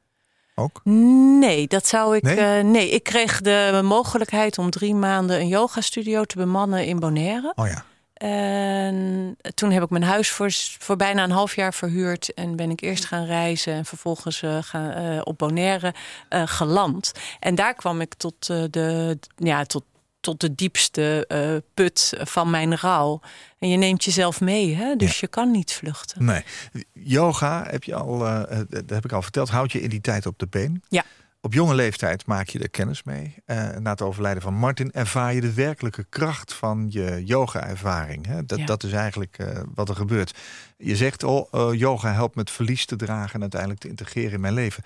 Ook? 0.58 0.80
Nee, 0.84 1.66
dat 1.66 1.86
zou 1.86 2.16
ik. 2.16 2.22
Nee? 2.22 2.36
Nee? 2.36 2.62
nee, 2.62 2.90
ik 2.90 3.02
kreeg 3.02 3.40
de 3.40 3.80
mogelijkheid 3.84 4.58
om 4.58 4.70
drie 4.70 4.94
maanden 4.94 5.40
een 5.40 5.48
yogastudio 5.48 6.24
te 6.24 6.36
bemannen 6.36 6.86
in 6.86 6.98
Bonaire. 6.98 7.52
Oh 7.54 7.66
ja. 7.66 7.84
En 8.18 9.36
toen 9.54 9.70
heb 9.70 9.82
ik 9.82 9.90
mijn 9.90 10.02
huis 10.02 10.30
voor, 10.30 10.50
voor 10.78 10.96
bijna 10.96 11.24
een 11.24 11.30
half 11.30 11.54
jaar 11.54 11.74
verhuurd. 11.74 12.34
En 12.34 12.56
ben 12.56 12.70
ik 12.70 12.80
eerst 12.80 13.04
gaan 13.04 13.24
reizen 13.24 13.72
en 13.72 13.84
vervolgens 13.84 14.42
eh, 14.42 14.58
gaan, 14.60 14.90
eh, 14.90 15.20
op 15.24 15.38
Bonaire 15.38 15.94
eh, 16.28 16.42
geland. 16.46 17.12
En 17.40 17.54
daar 17.54 17.74
kwam 17.74 18.00
ik 18.00 18.14
tot, 18.14 18.50
eh, 18.50 18.62
de, 18.70 19.18
ja, 19.36 19.64
tot, 19.64 19.84
tot 20.20 20.40
de 20.40 20.54
diepste 20.54 21.26
eh, 21.26 21.56
put 21.74 22.12
van 22.18 22.50
mijn 22.50 22.76
rouw. 22.76 23.20
En 23.58 23.68
je 23.68 23.76
neemt 23.76 24.04
jezelf 24.04 24.40
mee, 24.40 24.74
hè? 24.74 24.96
dus 24.96 25.20
je 25.20 25.28
kan 25.28 25.50
niet 25.50 25.72
vluchten. 25.72 26.24
Nee. 26.24 26.44
Yoga, 26.92 27.66
heb 27.70 27.84
je 27.84 27.94
al, 27.94 28.26
eh, 28.26 28.60
eh, 28.60 28.66
dat 28.68 28.90
heb 28.90 29.04
ik 29.04 29.12
al 29.12 29.22
verteld, 29.22 29.48
houd 29.48 29.72
je 29.72 29.80
in 29.80 29.90
die 29.90 30.00
tijd 30.00 30.26
op 30.26 30.38
de 30.38 30.46
been. 30.46 30.82
Ja. 30.88 31.04
Op 31.40 31.52
jonge 31.52 31.74
leeftijd 31.74 32.26
maak 32.26 32.48
je 32.48 32.58
er 32.58 32.70
kennis 32.70 33.02
mee. 33.02 33.34
Na 33.78 33.90
het 33.90 34.02
overlijden 34.02 34.42
van 34.42 34.54
Martin 34.54 34.92
ervaar 34.92 35.34
je 35.34 35.40
de 35.40 35.52
werkelijke 35.52 36.04
kracht 36.08 36.54
van 36.54 36.86
je 36.90 37.22
yoga-ervaring. 37.24 38.42
Dat, 38.46 38.58
Ja. 38.58 38.66
dat 38.66 38.82
is 38.82 38.92
eigenlijk 38.92 39.36
wat 39.74 39.88
er 39.88 39.94
gebeurt. 39.94 40.38
Je 40.76 40.96
zegt, 40.96 41.22
oh, 41.22 41.74
yoga 41.74 42.12
helpt 42.12 42.34
met 42.34 42.50
verlies 42.50 42.86
te 42.86 42.96
dragen 42.96 43.34
en 43.34 43.40
uiteindelijk 43.40 43.80
te 43.80 43.88
integreren 43.88 44.32
in 44.32 44.40
mijn 44.40 44.54
leven. 44.54 44.84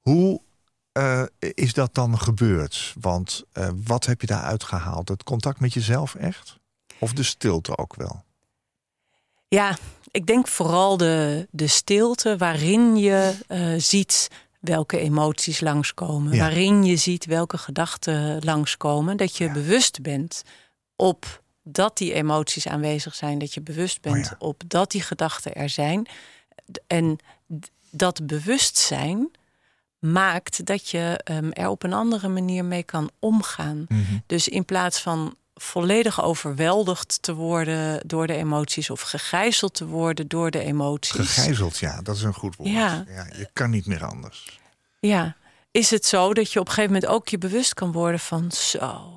Hoe 0.00 0.40
eh, 0.92 1.22
is 1.38 1.72
dat 1.72 1.94
dan 1.94 2.18
gebeurd? 2.18 2.94
Want 3.00 3.42
eh, 3.52 3.68
wat 3.84 4.06
heb 4.06 4.20
je 4.20 4.26
daar 4.26 4.42
uitgehaald? 4.42 5.08
Het 5.08 5.22
contact 5.22 5.60
met 5.60 5.72
jezelf 5.74 6.14
echt? 6.14 6.58
Of 6.98 7.12
de 7.12 7.22
stilte 7.22 7.78
ook 7.78 7.94
wel? 7.96 8.24
Ja, 9.48 9.76
ik 10.10 10.26
denk 10.26 10.48
vooral 10.48 10.96
de, 10.96 11.46
de 11.50 11.66
stilte 11.66 12.36
waarin 12.36 12.96
je 12.96 13.34
eh, 13.48 13.74
ziet 13.76 14.28
welke 14.60 14.98
emoties 14.98 15.60
langskomen. 15.60 16.32
Ja. 16.32 16.38
Waarin 16.38 16.84
je 16.84 16.96
ziet 16.96 17.24
welke 17.24 17.58
gedachten 17.58 18.44
langskomen. 18.44 19.16
Dat 19.16 19.36
je 19.36 19.44
Ja. 19.44 19.52
bewust 19.52 20.02
bent 20.02 20.42
op 20.96 21.42
dat 21.62 21.96
die 21.98 22.12
emoties 22.12 22.66
aanwezig 22.68 23.14
zijn. 23.14 23.38
Dat 23.38 23.54
je 23.54 23.60
bewust 23.60 24.00
bent 24.00 24.16
Oh 24.16 24.30
ja. 24.30 24.36
op 24.38 24.62
dat 24.66 24.90
die 24.90 25.02
gedachten 25.02 25.54
er 25.54 25.68
zijn. 25.68 26.06
En 26.86 27.18
dat 27.90 28.26
bewustzijn 28.26 29.30
maakt 30.00 30.66
dat 30.66 30.88
je 30.88 31.20
ehm, 31.24 31.50
er 31.52 31.68
op 31.68 31.82
een 31.82 31.92
andere 31.92 32.28
manier 32.28 32.64
mee 32.64 32.82
kan 32.82 33.10
omgaan. 33.18 33.84
Mhm. 33.88 34.02
Dus 34.26 34.48
in 34.48 34.64
plaats 34.64 35.00
van 35.00 35.34
volledig 35.54 36.22
overweldigd 36.22 37.22
te 37.22 37.34
worden 37.34 38.00
door 38.06 38.26
de 38.26 38.34
emoties 38.36 38.90
of 38.90 39.00
gegijzeld 39.00 39.74
te 39.74 39.86
worden 39.86 40.28
door 40.28 40.50
de 40.50 40.58
emoties. 40.64 41.16
Gegijzeld, 41.32 41.78
ja, 41.78 42.02
dat 42.02 42.16
is 42.16 42.22
een 42.22 42.34
goed 42.34 42.56
woord. 42.56 42.70
Ja. 42.70 43.04
je 43.36 43.48
kan 43.52 43.70
niet 43.70 43.86
meer 43.86 44.04
anders. 44.04 44.58
Ja, 45.00 45.36
is 45.70 45.90
het 45.90 46.06
zo 46.06 46.34
dat 46.34 46.52
je 46.52 46.60
op 46.60 46.66
een 46.66 46.72
gegeven 46.72 46.94
moment 46.94 47.12
ook 47.12 47.28
je 47.28 47.38
bewust 47.38 47.74
kan 47.74 47.92
worden 47.92 48.20
van 48.20 48.52
zo. 48.52 49.14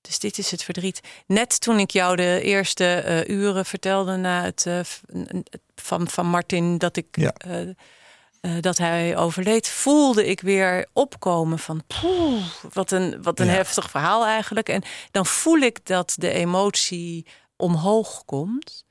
Dus 0.00 0.18
dit 0.18 0.38
is 0.38 0.50
het 0.50 0.62
verdriet. 0.62 1.00
Net 1.26 1.60
toen 1.60 1.78
ik 1.78 1.90
jou 1.90 2.16
de 2.16 2.40
eerste 2.42 2.84
eh, 2.94 3.36
uren 3.36 3.64
vertelde 3.64 4.16
na 4.16 4.42
het 4.42 4.66
eh, 4.66 4.80
van, 5.76 6.08
van 6.08 6.26
Martin 6.26 6.78
dat 6.78 6.96
ik 6.96 7.06
Ja. 7.10 7.32
eh, 7.32 7.68
eh, 8.44 8.52
dat 8.60 8.78
hij 8.78 9.16
overleed, 9.16 9.68
voelde 9.68 10.26
ik 10.26 10.40
weer 10.40 10.86
opkomen 10.92 11.58
van 11.58 11.82
poeh, 12.00 12.44
wat 12.72 12.90
een, 12.90 13.22
wat 13.22 13.40
een 13.40 13.46
Ja. 13.46 13.52
heftig 13.52 13.90
verhaal 13.90 14.26
eigenlijk. 14.26 14.68
En 14.68 14.82
dan 15.10 15.26
voel 15.26 15.58
ik 15.58 15.86
dat 15.86 16.14
de 16.18 16.30
emotie 16.30 17.26
omhoog 17.56 18.24
komt. 18.24 18.84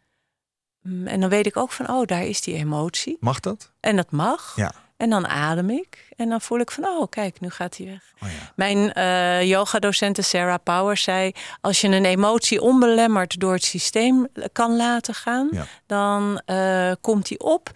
Mm, 0.82 1.08
En 1.08 1.20
dan 1.20 1.30
weet 1.30 1.46
ik 1.46 1.58
ook 1.58 1.72
van, 1.72 1.90
oh, 1.90 2.06
daar 2.06 2.24
is 2.26 2.42
die 2.42 2.56
emotie. 2.56 3.18
Mag 3.20 3.40
dat? 3.40 3.72
En 3.80 3.96
dat 3.96 4.12
mag. 4.12 4.54
Ja. 4.56 4.74
En 4.98 5.10
dan 5.10 5.28
adem 5.28 5.70
ik. 5.70 6.08
En 6.16 6.30
dan 6.30 6.42
voel 6.42 6.60
ik 6.60 6.72
van, 6.72 6.86
oh 6.86 7.10
kijk, 7.10 7.40
nu 7.40 7.50
gaat 7.50 7.78
hij 7.78 7.86
weg. 7.86 8.14
Oh 8.24 8.30
ja. 8.30 8.52
Mijn 8.56 8.92
uh, 8.98 9.44
yogadocente 9.50 10.22
Sarah 10.22 10.60
Powers 10.64 11.04
zei... 11.04 11.32
als 11.62 11.82
je 11.82 11.88
een 11.88 12.06
emotie 12.06 12.62
onbelemmerd 12.62 13.40
door 13.40 13.54
het 13.54 13.64
systeem 13.64 14.28
kan 14.52 14.76
laten 14.76 15.14
gaan... 15.14 15.48
Ja. 15.52 15.66
dan 15.86 16.42
uh, 16.46 16.92
komt 17.02 17.28
die 17.28 17.40
op, 17.40 17.72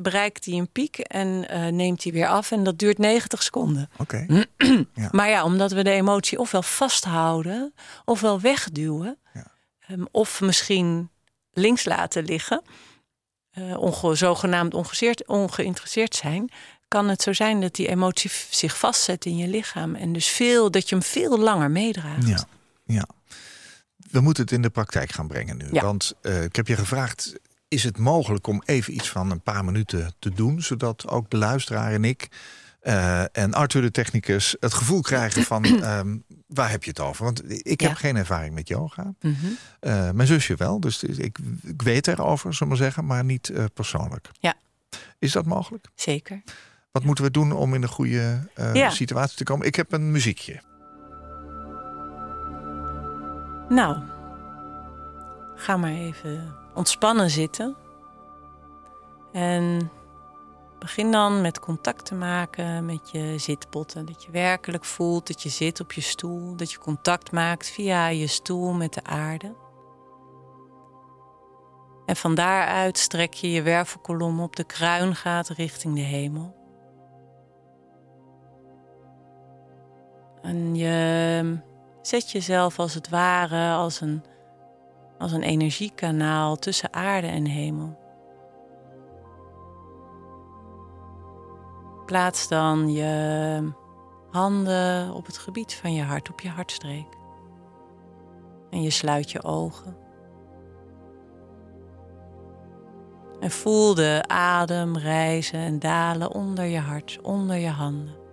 bereikt 0.00 0.44
hij 0.44 0.54
een 0.54 0.70
piek 0.72 0.98
en 0.98 1.40
neemt 1.76 2.02
hij 2.02 2.12
weer 2.12 2.28
af. 2.28 2.50
En 2.50 2.64
dat 2.64 2.78
duurt 2.78 2.98
90 2.98 3.42
seconden. 3.42 3.90
Oké. 3.96 4.26
ja. 4.94 5.08
Maar 5.10 5.28
ja, 5.28 5.44
omdat 5.44 5.72
we 5.72 5.84
de 5.84 5.90
emotie 5.90 6.38
ofwel 6.38 6.62
vasthouden... 6.62 7.74
ofwel 8.04 8.40
wegduwen... 8.40 9.18
Ja. 9.34 9.46
Um, 9.90 10.06
of 10.10 10.40
misschien 10.40 11.10
links 11.52 11.84
laten 11.84 12.24
liggen... 12.24 12.62
onge 13.76 14.14
zogenaamd 14.14 14.74
ongeïnteresseerd 15.26 16.14
zijn 16.14 16.50
kan 16.88 17.08
het 17.08 17.22
zo 17.22 17.32
zijn 17.32 17.60
dat 17.60 17.74
die 17.74 17.88
emotie 17.88 18.30
zich 18.50 18.78
vastzet 18.78 19.24
in 19.24 19.36
je 19.36 19.48
lichaam. 19.48 19.94
En 19.94 20.12
dus 20.12 20.26
veel, 20.26 20.70
dat 20.70 20.88
je 20.88 20.94
hem 20.94 21.04
veel 21.04 21.38
langer 21.38 21.70
meedraagt. 21.70 22.28
Ja, 22.28 22.44
ja. 22.84 23.06
We 24.10 24.20
moeten 24.20 24.42
het 24.42 24.52
in 24.52 24.62
de 24.62 24.70
praktijk 24.70 25.12
gaan 25.12 25.28
brengen 25.28 25.56
nu. 25.56 25.68
Ja. 25.72 25.82
Want 25.82 26.14
uh, 26.22 26.42
ik 26.42 26.56
heb 26.56 26.66
je 26.66 26.76
gevraagd, 26.76 27.34
is 27.68 27.84
het 27.84 27.98
mogelijk 27.98 28.46
om 28.46 28.62
even 28.64 28.94
iets 28.94 29.08
van 29.10 29.30
een 29.30 29.40
paar 29.42 29.64
minuten 29.64 30.14
te 30.18 30.30
doen... 30.30 30.62
zodat 30.62 31.08
ook 31.08 31.30
de 31.30 31.36
luisteraar 31.36 31.92
en 31.92 32.04
ik 32.04 32.28
uh, 32.82 33.36
en 33.36 33.54
Arthur 33.54 33.82
de 33.82 33.90
technicus 33.90 34.56
het 34.60 34.74
gevoel 34.74 35.00
krijgen 35.00 35.42
van... 35.42 35.64
um, 35.64 36.24
waar 36.46 36.70
heb 36.70 36.82
je 36.84 36.90
het 36.90 37.00
over? 37.00 37.24
Want 37.24 37.66
ik 37.66 37.80
heb 37.80 37.90
Ja. 37.90 37.96
geen 37.96 38.16
ervaring 38.16 38.54
met 38.54 38.68
yoga. 38.68 39.14
Mhm. 39.20 39.34
Uh, 39.80 40.10
mijn 40.10 40.28
zusje 40.28 40.54
wel, 40.54 40.80
dus 40.80 41.02
ik, 41.04 41.38
ik 41.62 41.82
weet 41.82 42.06
erover, 42.06 42.52
zullen 42.54 42.58
we 42.72 42.78
maar 42.78 42.86
zeggen... 42.88 43.06
maar 43.06 43.24
niet 43.24 43.48
uh, 43.48 43.64
persoonlijk. 43.74 44.30
Ja. 44.40 44.54
Is 45.18 45.32
dat 45.32 45.46
mogelijk? 45.46 45.86
Zeker. 45.94 46.42
Wat 46.92 47.04
moeten 47.04 47.24
we 47.24 47.30
doen 47.30 47.52
om 47.52 47.74
in 47.74 47.82
een 47.82 47.88
goede 47.88 48.48
Ja. 48.72 48.90
situatie 48.90 49.36
te 49.36 49.44
komen? 49.44 49.66
Ik 49.66 49.74
heb 49.74 49.92
een 49.92 50.10
muziekje. 50.10 50.60
Nou, 53.68 53.96
ga 55.56 55.76
maar 55.76 55.92
even 55.92 56.54
ontspannen 56.76 57.30
zitten. 57.30 57.76
En 59.32 59.90
begin 60.78 61.10
dan 61.10 61.40
met 61.40 61.60
contact 61.60 62.04
te 62.04 62.14
maken 62.14 62.84
met 62.84 63.10
je 63.10 63.38
zitpotten. 63.38 64.06
Dat 64.06 64.24
je 64.24 64.30
werkelijk 64.30 64.84
voelt 64.84 65.26
dat 65.26 65.42
je 65.42 65.48
zit 65.48 65.80
op 65.80 65.92
je 65.92 66.00
stoel. 66.00 66.56
Dat 66.56 66.72
je 66.72 66.78
contact 66.78 67.32
maakt 67.32 67.70
via 67.70 68.06
je 68.06 68.26
stoel 68.26 68.72
met 68.72 68.94
de 68.94 69.04
aarde. 69.04 69.54
En 72.06 72.16
van 72.16 72.34
daaruit 72.34 72.98
strek 72.98 73.34
je 73.34 73.50
je 73.50 73.62
wervelkolom 73.62 74.40
op 74.40 74.56
de 74.56 74.64
kruingaat 74.64 75.48
richting 75.48 75.94
de 75.94 76.00
hemel. 76.00 76.54
En 80.42 80.74
je 80.74 81.58
zet 82.02 82.30
jezelf 82.30 82.78
als 82.78 82.94
het 82.94 83.08
ware 83.08 83.74
als 83.74 84.00
een, 84.00 84.24
als 85.18 85.32
een 85.32 85.42
energiekanaal 85.42 86.56
tussen 86.56 86.92
aarde 86.92 87.26
en 87.26 87.44
hemel. 87.46 87.98
Plaats 92.06 92.48
dan 92.48 92.92
je 92.92 93.72
handen 94.30 95.12
op 95.14 95.26
het 95.26 95.38
gebied 95.38 95.74
van 95.74 95.94
je 95.94 96.02
hart, 96.02 96.30
op 96.30 96.40
je 96.40 96.48
hartstreek. 96.48 97.18
En 98.70 98.82
je 98.82 98.90
sluit 98.90 99.30
je 99.30 99.44
ogen. 99.44 99.96
En 103.40 103.50
voel 103.50 103.94
de 103.94 104.24
adem 104.26 104.96
rijzen 104.96 105.58
en 105.58 105.78
dalen 105.78 106.32
onder 106.32 106.64
je 106.64 106.78
hart, 106.78 107.18
onder 107.22 107.56
je 107.56 107.68
handen. 107.68 108.25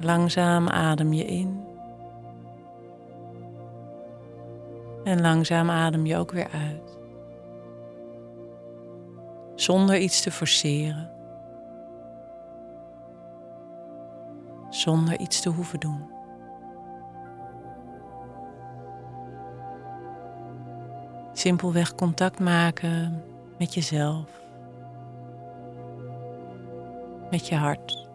Langzaam 0.00 0.68
adem 0.68 1.12
je 1.12 1.24
in. 1.24 1.64
En 5.04 5.20
langzaam 5.20 5.70
adem 5.70 6.06
je 6.06 6.16
ook 6.16 6.32
weer 6.32 6.48
uit. 6.50 6.98
Zonder 9.54 9.98
iets 9.98 10.22
te 10.22 10.30
forceren. 10.30 11.10
Zonder 14.70 15.18
iets 15.18 15.40
te 15.40 15.48
hoeven 15.48 15.80
doen. 15.80 16.16
Simpelweg 21.32 21.94
contact 21.94 22.40
maken 22.40 23.24
met 23.58 23.74
jezelf. 23.74 24.40
Met 27.30 27.48
je 27.48 27.54
hart. 27.54 28.07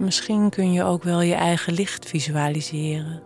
Misschien 0.00 0.50
kun 0.50 0.72
je 0.72 0.84
ook 0.84 1.02
wel 1.02 1.20
je 1.20 1.34
eigen 1.34 1.72
licht 1.72 2.06
visualiseren. 2.06 3.22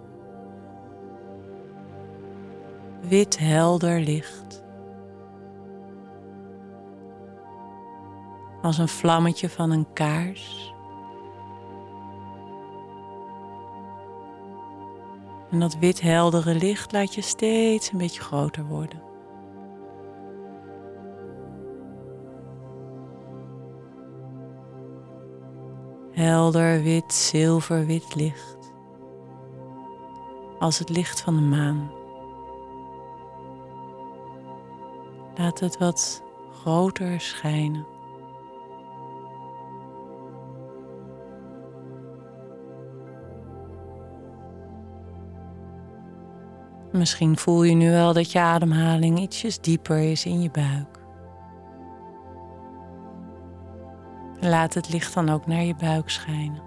Wit 3.01 3.39
helder 3.39 4.01
licht. 4.01 4.65
Als 8.63 8.79
een 8.79 8.89
vlammetje 8.89 9.49
van 9.49 9.71
een 9.71 9.93
kaars. 9.93 10.75
En 15.51 15.61
dat 15.61 15.77
wit 15.79 16.01
heldere 16.01 16.55
licht 16.55 16.93
laat 16.93 17.15
je 17.15 17.23
steeds 17.23 17.93
een 17.93 17.99
beetje 17.99 18.21
groter 18.21 18.65
worden. 18.65 19.14
Helder 26.15 26.83
wit, 26.83 27.13
zilverwit 27.13 28.15
licht. 28.15 28.73
Als 30.59 30.79
het 30.79 30.89
licht 30.89 31.21
van 31.21 31.37
de 31.37 31.43
maan. 31.43 31.91
Laat 35.37 35.61
het 35.61 35.79
wat 35.79 36.23
groter 36.53 37.21
schijnen. 37.21 37.87
Misschien 46.93 47.37
voel 47.37 47.63
je 47.63 47.75
nu 47.75 47.91
wel 47.91 48.13
dat 48.13 48.33
je 48.33 48.41
ademhaling 48.41 49.19
ietsjes 49.19 49.61
dieper 49.61 49.99
is 49.99 50.25
in 50.25 50.43
je 50.43 50.51
buik. 50.51 50.94
Laat 54.45 54.75
het 54.75 54.89
licht 54.93 55.15
dan 55.15 55.29
ook 55.29 55.47
naar 55.47 55.63
je 55.63 55.75
buik 55.75 56.11
schijnen. 56.11 56.63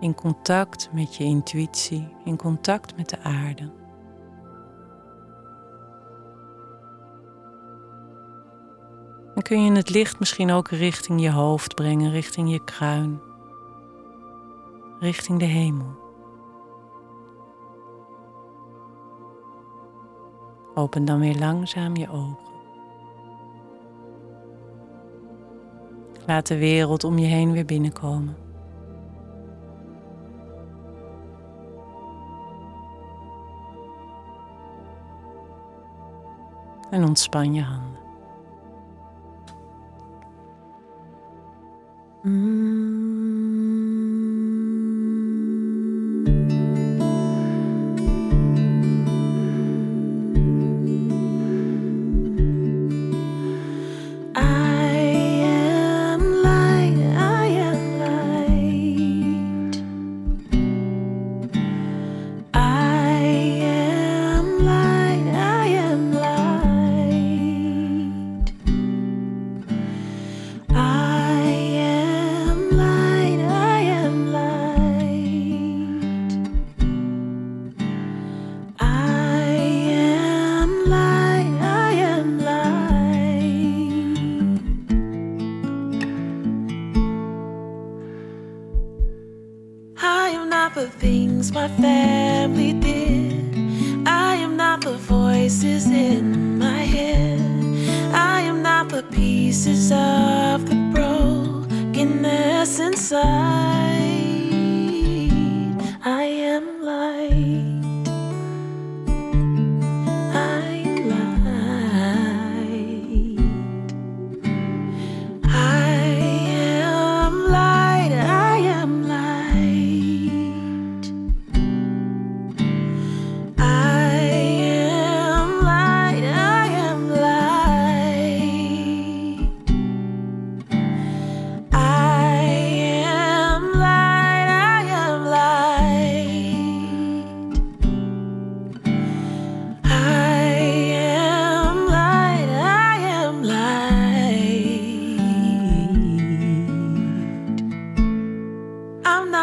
In 0.00 0.14
contact 0.14 0.88
met 0.92 1.16
je 1.16 1.24
intuïtie, 1.24 2.16
in 2.24 2.36
contact 2.36 2.96
met 2.96 3.08
de 3.08 3.20
aarde. 3.22 3.72
Dan 9.34 9.42
kun 9.42 9.64
je 9.64 9.72
het 9.72 9.90
licht 9.90 10.18
misschien 10.18 10.50
ook 10.50 10.68
richting 10.68 11.20
je 11.20 11.30
hoofd 11.30 11.74
brengen, 11.74 12.10
richting 12.10 12.50
je 12.50 12.64
kruin, 12.64 13.20
richting 14.98 15.38
de 15.38 15.44
hemel. 15.44 16.02
Open 20.74 21.04
dan 21.04 21.20
weer 21.20 21.38
langzaam 21.38 21.96
je 21.96 22.10
ogen. 22.10 22.43
Laat 26.26 26.46
de 26.46 26.58
wereld 26.58 27.04
om 27.04 27.18
je 27.18 27.26
heen 27.26 27.52
weer 27.52 27.64
binnenkomen. 27.64 28.36
En 36.90 37.04
ontspan 37.04 37.54
je 37.54 37.62
handen. 37.62 37.93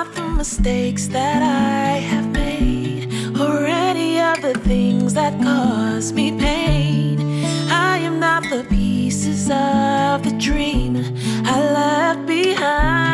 The 0.01 0.23
mistakes 0.23 1.07
that 1.09 1.43
I 1.43 1.99
have 1.99 2.25
made, 2.33 3.07
or 3.39 3.65
any 3.67 4.19
of 4.19 4.41
the 4.41 4.55
things 4.61 5.13
that 5.13 5.39
cause 5.43 6.11
me 6.11 6.31
pain. 6.39 7.45
I 7.69 7.99
am 7.99 8.19
not 8.19 8.43
the 8.49 8.65
pieces 8.67 9.49
of 9.51 10.23
the 10.23 10.35
dream 10.39 10.97
I 11.45 11.59
left 11.73 12.25
behind. 12.25 13.11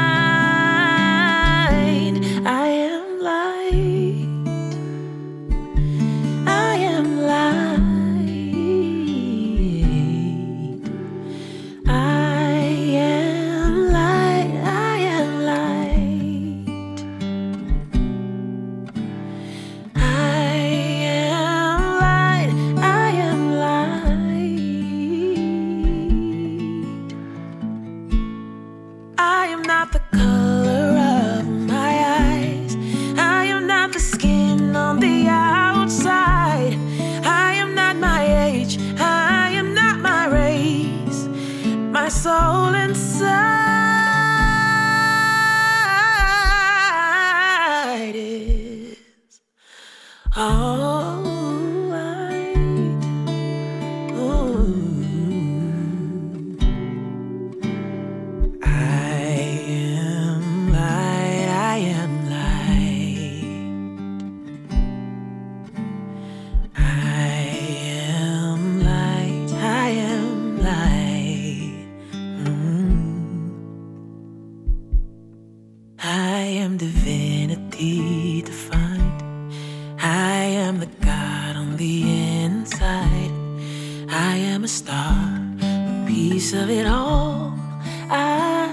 Of 86.38 86.70
it 86.70 86.86
all. 86.86 87.52
I 88.12 88.70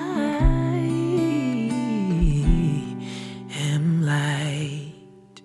am 3.72 4.02
light. 4.02 5.42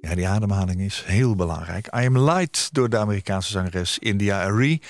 Ja, 0.00 0.14
die 0.14 0.28
ademhaling 0.28 0.80
is 0.80 1.04
heel 1.04 1.34
belangrijk. 1.34 1.86
I 1.86 1.90
Am 1.90 2.18
Light 2.18 2.68
door 2.74 2.88
de 2.88 2.98
Amerikaanse 2.98 3.50
zangeres 3.50 3.98
India 3.98 4.44
Arie. 4.44 4.82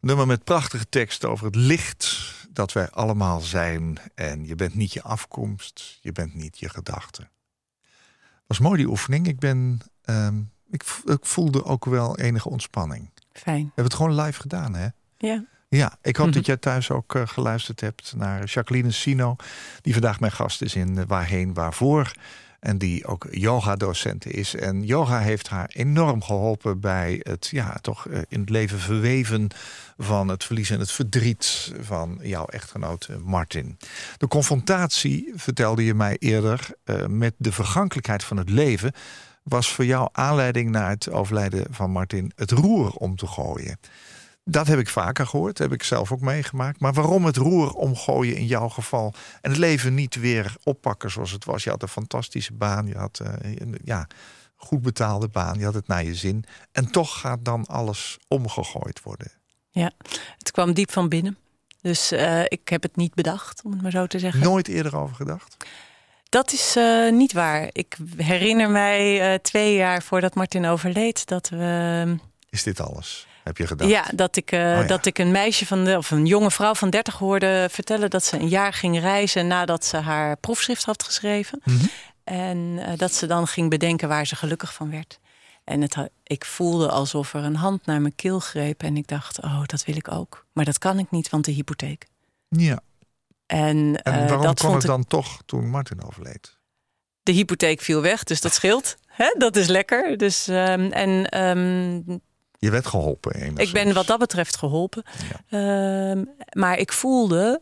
Nummer 0.00 0.26
met 0.26 0.44
prachtige 0.44 0.88
tekst 0.88 1.24
over 1.24 1.46
het 1.46 1.56
licht 1.56 2.34
dat 2.50 2.72
wij 2.72 2.90
allemaal 2.90 3.40
zijn. 3.40 3.98
En 4.14 4.46
je 4.46 4.54
bent 4.54 4.74
niet 4.74 4.92
je 4.92 5.02
afkomst, 5.02 5.98
je 6.00 6.12
bent 6.12 6.34
niet 6.34 6.58
je 6.58 6.68
gedachten. 6.68 7.30
Was 8.46 8.58
mooi 8.58 8.76
die 8.76 8.88
oefening. 8.88 9.26
Ik, 9.26 9.38
ben, 9.38 9.80
ehm, 10.02 10.40
ik, 10.70 10.82
voelde 11.20 11.64
ook 11.64 11.84
wel 11.84 12.18
enige 12.18 12.48
ontspanning. 12.48 13.10
We 13.32 13.38
Fijn. 13.40 13.64
hebben 13.64 13.84
het 13.84 13.94
gewoon 13.94 14.20
live 14.20 14.40
gedaan, 14.40 14.74
hè? 14.74 14.88
Ja. 15.16 15.44
Ja, 15.68 15.96
ik 16.02 16.16
hoop 16.16 16.32
dat 16.38 16.46
jij 16.46 16.56
thuis 16.56 16.90
ook 16.90 17.14
eh, 17.14 17.26
geluisterd 17.26 17.80
hebt 17.80 18.14
naar 18.16 18.44
Jacqueline 18.44 18.90
Sino, 18.90 19.36
die 19.82 19.92
vandaag 19.92 20.20
mijn 20.20 20.32
gast 20.32 20.62
is 20.62 20.74
in 20.74 20.98
eh, 20.98 21.04
Waarheen 21.06 21.54
Waarvoor. 21.54 22.12
En 22.60 22.78
die 22.78 23.06
ook 23.06 23.26
yoga-docent 23.30 24.26
is. 24.26 24.54
En 24.54 24.84
yoga 24.84 25.18
heeft 25.18 25.48
haar 25.48 25.70
enorm 25.72 26.22
geholpen 26.22 26.80
bij 26.80 27.20
het, 27.22 27.48
ja, 27.50 27.78
toch 27.80 28.06
eh, 28.06 28.20
in 28.28 28.40
het 28.40 28.50
leven 28.50 28.78
verweven 28.78 29.48
van 29.98 30.28
het 30.28 30.44
verlies 30.44 30.70
en 30.70 30.78
het 30.78 30.90
verdriet 30.90 31.72
van 31.80 32.18
jouw 32.22 32.44
echtgenoot 32.44 33.08
Martin. 33.24 33.78
De 34.16 34.28
confrontatie, 34.28 35.32
vertelde 35.34 35.84
je 35.84 35.94
mij 35.94 36.16
eerder, 36.18 36.70
met 37.08 37.34
de 37.36 37.52
vergankelijkheid 37.52 38.24
van 38.24 38.36
het 38.36 38.50
leven, 38.50 38.92
was 39.48 39.72
voor 39.72 39.84
jou 39.84 40.08
aanleiding 40.12 40.70
naar 40.70 40.90
het 40.90 41.10
overlijden 41.10 41.66
van 41.70 41.90
Martin 41.90 42.32
het 42.34 42.50
roer 42.50 42.90
om 42.90 43.16
te 43.16 43.26
gooien. 43.26 43.78
Dat 44.44 44.66
heb 44.66 44.78
ik 44.78 44.88
vaker 44.88 45.26
gehoord, 45.26 45.58
heb 45.58 45.72
ik 45.72 45.82
zelf 45.82 46.12
ook 46.12 46.20
meegemaakt. 46.20 46.80
Maar 46.80 46.92
waarom 46.92 47.24
het 47.24 47.36
roer 47.36 47.72
omgooien 47.72 48.36
in 48.36 48.46
jouw 48.46 48.68
geval 48.68 49.14
en 49.40 49.50
het 49.50 49.58
leven 49.58 49.94
niet 49.94 50.14
weer 50.14 50.56
oppakken 50.62 51.10
zoals 51.10 51.30
het 51.30 51.44
was? 51.44 51.64
Je 51.64 51.70
had 51.70 51.82
een 51.82 51.88
fantastische 51.88 52.52
baan, 52.52 52.86
je 52.86 52.96
had 52.96 53.20
eh, 53.20 53.32
een 53.60 53.78
ja, 53.84 54.06
goed 54.56 54.82
betaalde 54.82 55.28
baan, 55.28 55.58
je 55.58 55.64
had 55.64 55.74
het 55.74 55.86
naar 55.86 56.04
je 56.04 56.14
zin. 56.14 56.44
En 56.72 56.90
toch 56.90 57.20
gaat 57.20 57.44
dan 57.44 57.66
alles 57.66 58.18
omgegooid 58.28 59.02
worden. 59.02 59.30
ja, 59.70 59.92
het 60.38 60.50
kwam 60.50 60.72
diep 60.72 60.92
van 60.92 61.08
binnen. 61.08 61.38
Dus 61.80 62.12
eh, 62.12 62.42
ik 62.44 62.68
heb 62.68 62.82
het 62.82 62.96
niet 62.96 63.14
bedacht, 63.14 63.62
om 63.64 63.72
het 63.72 63.82
maar 63.82 63.90
zo 63.90 64.06
te 64.06 64.18
zeggen. 64.18 64.42
Nooit 64.42 64.68
eerder 64.68 64.96
over 64.96 65.16
gedacht? 65.16 65.56
Dat 66.28 66.52
is 66.52 66.76
eh, 66.76 67.10
niet 67.10 67.32
waar. 67.32 67.68
Ik 67.72 67.96
herinner 68.16 68.70
mij 68.70 69.32
eh, 69.32 69.38
twee 69.38 69.74
jaar 69.74 70.02
voordat 70.02 70.34
Martin 70.34 70.66
overleed 70.66 71.26
dat 71.26 71.48
we. 71.48 72.16
Is 72.50 72.62
dit 72.62 72.80
alles? 72.80 73.26
Heb 73.44 73.56
je 73.56 73.66
gedacht? 73.66 73.90
Ja, 73.90 74.04
dat 74.14 74.36
ik, 74.36 74.52
eh, 74.52 74.60
ja. 74.60 74.82
dat 74.82 75.06
ik 75.06 75.18
een 75.18 75.30
meisje 75.30 75.66
van 75.66 75.84
de, 75.84 75.96
of 75.96 76.10
een 76.10 76.26
jonge 76.26 76.50
vrouw 76.50 76.74
van 76.74 76.90
30 76.90 77.14
hoorde 77.14 77.68
vertellen 77.70 78.10
dat 78.10 78.24
ze 78.24 78.38
een 78.38 78.48
jaar 78.48 78.72
ging 78.72 79.00
reizen 79.00 79.46
nadat 79.46 79.84
ze 79.84 79.96
haar 79.96 80.36
proefschrift 80.36 80.84
had 80.84 81.02
geschreven. 81.02 81.60
Mhm. 81.64 81.86
En 82.24 82.80
dat 82.96 83.14
ze 83.14 83.26
dan 83.26 83.46
ging 83.46 83.70
bedenken 83.70 84.08
waar 84.08 84.26
ze 84.26 84.36
gelukkig 84.36 84.74
van 84.74 84.90
werd. 84.90 85.18
En 85.64 85.80
het, 85.80 85.96
ik 86.22 86.44
voelde 86.44 86.88
alsof 86.90 87.34
er 87.34 87.44
een 87.44 87.56
hand 87.56 87.86
naar 87.86 88.00
mijn 88.00 88.14
keel 88.14 88.40
greep. 88.40 88.82
En 88.82 88.96
ik 88.96 89.06
dacht, 89.06 89.42
oh, 89.42 89.62
dat 89.66 89.84
wil 89.84 89.96
ik 89.96 90.12
ook. 90.12 90.46
Maar 90.52 90.64
dat 90.64 90.78
kan 90.78 90.98
ik 90.98 91.10
niet, 91.10 91.28
want 91.28 91.44
de 91.44 91.52
hypotheek. 91.52 92.06
Ja. 92.48 92.80
En, 93.48 94.02
En 94.02 94.12
eh, 94.14 94.26
waarom 94.26 94.42
dat 94.42 94.58
kwam 94.58 94.70
vond 94.70 94.74
het 94.74 94.82
ik 94.82 94.88
dan 94.88 95.04
toch 95.04 95.42
toen 95.46 95.68
Martin 95.70 96.02
overleed? 96.02 96.56
de 97.22 97.32
hypotheek 97.34 97.80
viel 97.80 98.00
weg, 98.00 98.24
dus 98.24 98.40
dat 98.40 98.54
scheelt. 98.54 98.96
Dat 99.38 99.56
is 99.56 99.66
lekker. 99.66 100.16
Dus, 100.16 100.48
ehm, 100.48 100.90
en 100.90 101.26
ehm, 101.28 101.94
Je 102.58 102.70
werd 102.70 102.86
geholpen 102.86 103.34
enigszins. 103.34 103.68
ik 103.68 103.72
ben 103.72 103.94
wat 103.94 104.06
dat 104.06 104.18
betreft 104.18 104.56
geholpen. 104.56 105.02
Ehm, 105.48 106.24
maar 106.52 106.78
ik 106.78 106.92
voelde 106.92 107.60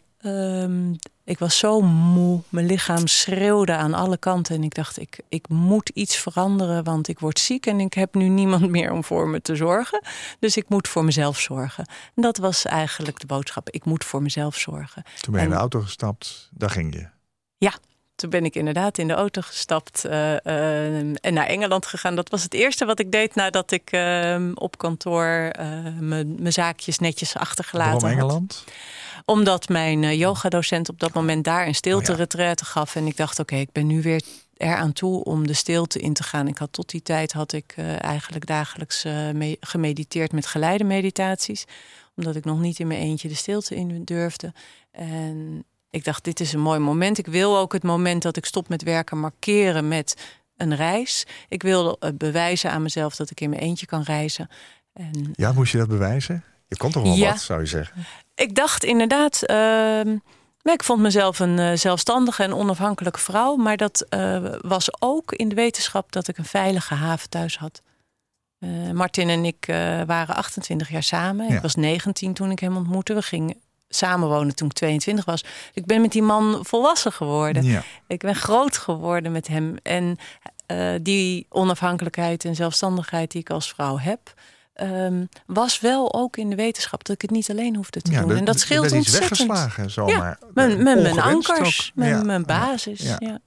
Ik 1.26 1.38
was 1.38 1.58
zo 1.58 1.80
moe. 1.80 2.40
Mijn 2.48 2.66
lichaam 2.66 3.06
schreeuwde 3.06 3.72
aan 3.72 3.94
alle 3.94 4.16
kanten. 4.16 4.54
En 4.54 4.62
ik 4.62 4.74
dacht, 4.74 5.00
ik, 5.00 5.20
ik 5.28 5.48
moet 5.48 5.88
iets 5.88 6.16
veranderen, 6.16 6.84
want 6.84 7.08
ik 7.08 7.18
word 7.18 7.38
ziek 7.38 7.66
en 7.66 7.80
ik 7.80 7.94
heb 7.94 8.14
nu 8.14 8.28
niemand 8.28 8.70
meer 8.76 8.92
om 8.92 9.04
voor 9.04 9.28
me 9.28 9.40
te 9.42 9.56
zorgen. 9.56 10.02
Dus 10.38 10.56
ik 10.56 10.68
moet 10.68 10.88
voor 10.88 11.04
mezelf 11.04 11.40
zorgen. 11.40 11.86
En 12.14 12.22
dat 12.22 12.36
was 12.36 12.64
eigenlijk 12.64 13.20
de 13.20 13.26
boodschap. 13.26 13.70
Ik 13.70 13.84
moet 13.84 14.04
voor 14.04 14.22
mezelf 14.22 14.56
zorgen. 14.56 15.02
Toen 15.20 15.32
ben 15.32 15.40
je 15.40 15.46
in 15.46 15.52
de 15.52 15.60
auto 15.60 15.80
gestapt, 15.80 16.50
daar 16.52 16.70
ging 16.70 16.94
je. 16.94 17.08
Ja, 17.56 17.72
toen 18.16 18.30
ben 18.30 18.44
ik 18.44 18.54
inderdaad 18.54 18.98
in 18.98 19.08
de 19.08 19.14
auto 19.14 19.40
gestapt 19.44 20.04
eh, 20.04 20.46
eh, 20.46 21.16
en 21.20 21.34
naar 21.34 21.46
Engeland 21.46 21.86
gegaan. 21.86 22.16
Dat 22.16 22.30
was 22.30 22.42
het 22.42 22.54
eerste 22.54 22.84
wat 22.84 22.98
ik 22.98 23.12
deed 23.12 23.34
nadat 23.34 23.70
ik 23.70 23.90
eh, 23.92 24.48
op 24.54 24.78
kantoor 24.78 25.24
eh, 25.52 25.68
mijn 26.00 26.52
zaakjes 26.52 26.98
netjes 26.98 27.36
achtergelaten 27.36 28.00
Waarom 28.00 28.18
had. 28.18 28.28
Engeland? 28.28 28.64
Omdat 29.24 29.68
mijn 29.68 30.04
eh, 30.04 30.18
yogadocent 30.18 30.88
op 30.88 30.98
dat 31.00 31.12
moment 31.12 31.44
daar 31.44 31.66
een 31.66 31.74
stilte 31.74 32.12
Oh 32.12 32.18
retraite 32.18 32.64
gaf. 32.64 32.96
En 32.96 33.06
ik 33.06 33.16
dacht, 33.16 33.38
oké, 33.38 33.56
ik 33.56 33.72
ben 33.72 33.86
nu 33.86 34.02
weer 34.02 34.22
eraan 34.56 34.92
toe 34.92 35.24
om 35.24 35.46
de 35.46 35.54
stilte 35.54 35.98
in 35.98 36.12
te 36.12 36.22
gaan. 36.22 36.48
Ik 36.48 36.58
had 36.58 36.72
tot 36.72 36.90
die 36.90 37.02
tijd 37.02 37.32
had 37.32 37.52
ik 37.52 37.74
eigenlijk 37.98 38.46
dagelijks 38.46 39.04
me- 39.32 39.56
gemediteerd 39.60 40.32
met 40.32 40.46
geleide 40.46 40.84
meditaties. 40.84 41.64
Omdat 42.16 42.36
ik 42.36 42.44
nog 42.44 42.60
niet 42.60 42.78
in 42.78 42.86
mijn 42.86 43.00
eentje 43.00 43.28
de 43.28 43.34
stilte 43.34 43.74
in 43.74 44.04
durfde. 44.04 44.52
En 44.90 45.64
ik 45.90 46.04
dacht, 46.04 46.24
dit 46.24 46.40
is 46.40 46.52
een 46.52 46.60
mooi 46.60 46.78
moment. 46.78 47.18
Ik 47.18 47.26
wil 47.26 47.58
ook 47.58 47.72
het 47.72 47.82
moment 47.82 48.22
dat 48.22 48.36
ik 48.36 48.44
stop 48.44 48.68
met 48.68 48.82
werken 48.82 49.18
markeren 49.18 49.88
met 49.88 50.14
een 50.56 50.74
reis. 50.76 51.26
Ik 51.48 51.62
wil 51.62 51.96
eh, 51.98 52.10
bewijzen 52.14 52.70
aan 52.70 52.82
mezelf 52.82 53.16
dat 53.16 53.30
ik 53.30 53.40
in 53.40 53.50
mijn 53.50 53.62
eentje 53.62 53.86
kan 53.86 54.02
reizen. 54.02 54.48
En 54.92 55.30
Ja, 55.32 55.52
moest 55.52 55.72
je 55.72 55.78
dat 55.78 55.88
bewijzen? 55.88 56.44
Je 56.66 56.76
kon 56.76 56.90
toch 56.90 57.02
wel 57.02 57.14
Ja. 57.14 57.30
wat, 57.30 57.40
zou 57.40 57.60
je 57.60 57.66
zeggen? 57.66 58.04
ik 58.34 58.54
dacht 58.54 58.84
inderdaad. 58.84 59.42
ehm, 59.42 60.06
nee, 60.62 60.74
ik 60.74 60.84
vond 60.84 61.00
mezelf 61.00 61.38
een 61.38 61.58
eh, 61.58 61.72
zelfstandige 61.76 62.42
en 62.42 62.54
onafhankelijke 62.54 63.18
vrouw. 63.20 63.56
Maar 63.56 63.76
dat 63.76 64.00
eh, 64.08 64.44
was 64.60 64.88
ook 65.02 65.32
in 65.32 65.48
de 65.48 65.54
wetenschap 65.54 66.12
dat 66.12 66.28
ik 66.28 66.38
een 66.38 66.44
veilige 66.44 66.94
haven 66.94 67.28
thuis 67.28 67.58
had. 67.58 67.82
Martin 68.92 69.28
en 69.28 69.44
ik 69.44 69.64
waren 70.06 70.34
28 70.34 70.90
jaar 70.90 71.02
samen. 71.02 71.48
Ja. 71.48 71.54
Ik 71.54 71.60
was 71.62 71.74
19 71.74 72.32
toen 72.32 72.50
ik 72.50 72.58
hem 72.58 72.76
ontmoette. 72.76 73.14
We 73.14 73.22
gingen 73.22 73.56
samenwonen 73.88 74.54
toen 74.54 74.68
ik 74.68 74.74
22 74.74 75.24
was. 75.24 75.44
Ik 75.72 75.86
ben 75.86 76.00
met 76.00 76.12
die 76.12 76.22
man 76.22 76.58
volwassen 76.64 77.12
geworden. 77.12 77.62
Ja. 77.64 77.82
Ik 78.06 78.20
ben 78.20 78.34
groot 78.34 78.76
geworden 78.76 79.32
met 79.32 79.46
hem. 79.48 79.76
En 79.82 80.16
eh, 80.66 80.94
die 81.02 81.46
onafhankelijkheid 81.48 82.44
en 82.44 82.54
zelfstandigheid 82.54 83.30
die 83.30 83.40
ik 83.40 83.50
als 83.50 83.68
vrouw 83.68 83.98
heb. 83.98 84.34
ehm, 84.72 85.24
was 85.46 85.80
wel 85.80 86.14
ook 86.14 86.36
in 86.36 86.50
de 86.50 86.56
wetenschap 86.56 87.04
dat 87.04 87.14
ik 87.14 87.22
het 87.22 87.30
niet 87.30 87.50
alleen 87.50 87.76
hoefde 87.76 88.00
te 88.02 88.10
Ja, 88.12 88.20
doen. 88.20 88.36
En 88.36 88.44
dat 88.44 88.60
scheelt 88.60 88.84
iets 88.84 88.94
ontzettend. 88.94 89.28
weggeslagen, 89.30 89.90
zomaar. 89.90 90.38
Mijn, 90.54 90.70
Eh, 90.70 90.76
mijn, 90.76 91.02
mijn 91.02 91.14
ongewenst 91.16 91.50
ankers, 91.50 91.88
ook. 91.90 91.96
mijn, 91.96 92.10
Ja, 92.10 92.22
mijn 92.22 92.40
ja, 92.40 92.46
basis. 92.46 93.00
ja. 93.00 93.16
Ja. 93.18 93.38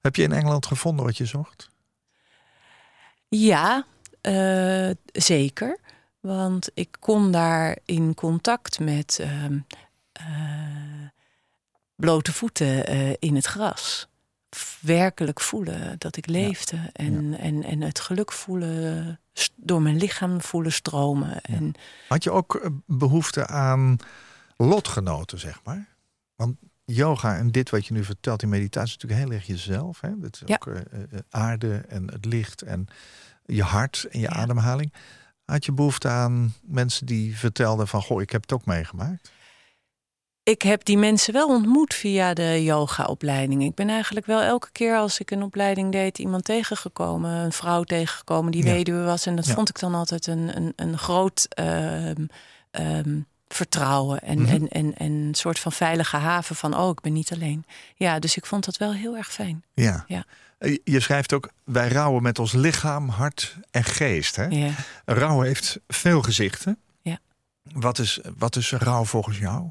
Heb 0.00 0.16
je 0.16 0.22
in 0.22 0.32
Engeland 0.32 0.66
gevonden 0.66 1.04
wat 1.04 1.16
je 1.16 1.24
zocht? 1.24 1.68
Ja, 3.28 3.84
eh, 4.20 4.90
zeker. 5.12 5.78
Want 6.20 6.70
ik 6.74 6.96
kom 7.00 7.32
daar 7.32 7.78
in 7.84 8.14
contact 8.14 8.78
met 8.80 9.18
ehm, 9.20 9.58
eh, 10.12 10.24
blote 11.96 12.32
voeten 12.32 12.86
eh, 12.86 13.12
in 13.18 13.34
het 13.34 13.46
gras. 13.46 14.08
Werkelijk 14.80 15.40
voelen 15.40 15.98
dat 15.98 16.16
ik 16.16 16.26
leefde. 16.26 16.90
En, 16.92 17.38
en, 17.38 17.62
en 17.62 17.80
het 17.80 18.00
geluk 18.00 18.32
voelen, 18.32 19.20
door 19.56 19.82
mijn 19.82 19.96
lichaam 19.96 20.40
voelen 20.40 20.72
stromen. 20.72 21.40
En 21.40 21.74
Had 22.08 22.24
je 22.24 22.30
ook 22.30 22.54
eh, 22.54 22.70
behoefte 22.86 23.46
aan 23.46 23.96
lotgenoten, 24.56 25.38
zeg 25.38 25.60
maar? 25.64 25.86
Want 26.36 26.56
yoga 26.84 27.36
en 27.36 27.50
dit 27.50 27.70
wat 27.70 27.86
je 27.86 27.92
nu 27.92 28.04
vertelt, 28.04 28.40
die 28.40 28.48
meditatie 28.48 28.96
is 28.96 29.02
natuurlijk 29.02 29.28
heel 29.28 29.38
erg 29.38 29.46
jezelf. 29.46 30.00
Hè? 30.00 30.18
Dat 30.18 30.34
is 30.34 30.54
ook 30.54 30.72
aarde 31.30 31.84
en 31.88 32.10
het 32.10 32.24
licht 32.24 32.62
en 32.62 32.86
je 33.46 33.62
hart 33.62 34.06
en 34.10 34.20
je 34.20 34.26
Ja. 34.26 34.32
ademhaling. 34.32 34.92
Had 35.50 35.64
je 35.64 35.72
behoefte 35.72 36.08
aan 36.08 36.54
mensen 36.62 37.06
die 37.06 37.36
vertelden 37.38 37.88
van... 37.88 38.02
goh, 38.02 38.20
ik 38.22 38.30
heb 38.30 38.42
het 38.42 38.52
ook 38.52 38.64
meegemaakt? 38.64 39.30
ik 40.42 40.62
heb 40.62 40.84
die 40.84 40.98
mensen 40.98 41.32
wel 41.32 41.48
ontmoet 41.48 41.94
via 41.94 42.34
de 42.34 42.64
yogaopleiding. 42.64 43.62
Ik 43.62 43.74
ben 43.74 43.88
eigenlijk 43.88 44.26
wel 44.26 44.40
elke 44.42 44.68
keer 44.72 44.96
als 44.96 45.18
ik 45.18 45.30
een 45.30 45.42
opleiding 45.42 45.92
deed... 45.92 46.18
iemand 46.18 46.44
tegengekomen, 46.44 47.30
een 47.30 47.52
vrouw 47.52 47.82
tegengekomen 47.82 48.52
die 48.52 48.64
Ja. 48.64 48.72
weduwe 48.72 49.02
was. 49.04 49.26
En 49.26 49.36
dat 49.36 49.46
Ja. 49.46 49.54
vond 49.54 49.68
ik 49.68 49.78
dan 49.78 49.94
altijd 49.94 50.26
een, 50.26 50.56
een, 50.56 50.72
een 50.76 50.98
groot 50.98 51.46
ehm, 51.48 52.24
ehm, 52.70 53.20
vertrouwen. 53.54 54.20
En, 54.22 54.40
Mhm. 54.42 54.50
en, 54.52 54.68
en, 54.68 54.94
en 54.96 55.12
een 55.12 55.34
soort 55.34 55.58
van 55.58 55.72
veilige 55.72 56.16
haven 56.16 56.56
van... 56.56 56.76
oh, 56.76 56.90
ik 56.90 57.00
ben 57.00 57.12
niet 57.12 57.32
alleen. 57.32 57.64
Ja, 57.96 58.18
dus 58.18 58.36
ik 58.36 58.46
vond 58.46 58.64
dat 58.64 58.76
wel 58.76 58.92
heel 58.92 59.16
erg 59.16 59.32
fijn. 59.32 59.64
Ja. 59.74 60.04
Ja. 60.08 60.24
Eh, 60.58 60.78
Je 60.84 61.00
schrijft 61.00 61.32
ook, 61.32 61.50
wij 61.64 61.88
rouwen 61.88 62.22
met 62.22 62.38
ons 62.38 62.52
lichaam, 62.52 63.08
hart 63.08 63.56
en 63.70 63.84
geest. 63.84 64.36
Hè? 64.36 64.44
Ja. 64.44 64.70
Rouw 65.04 65.40
heeft 65.40 65.78
veel 65.88 66.22
gezichten. 66.22 66.78
Ja. 67.02 67.18
Wat 67.62 67.98
is, 67.98 68.20
wat 68.38 68.56
is 68.56 68.72
rouw 68.72 69.04
volgens 69.04 69.38
jou? 69.38 69.70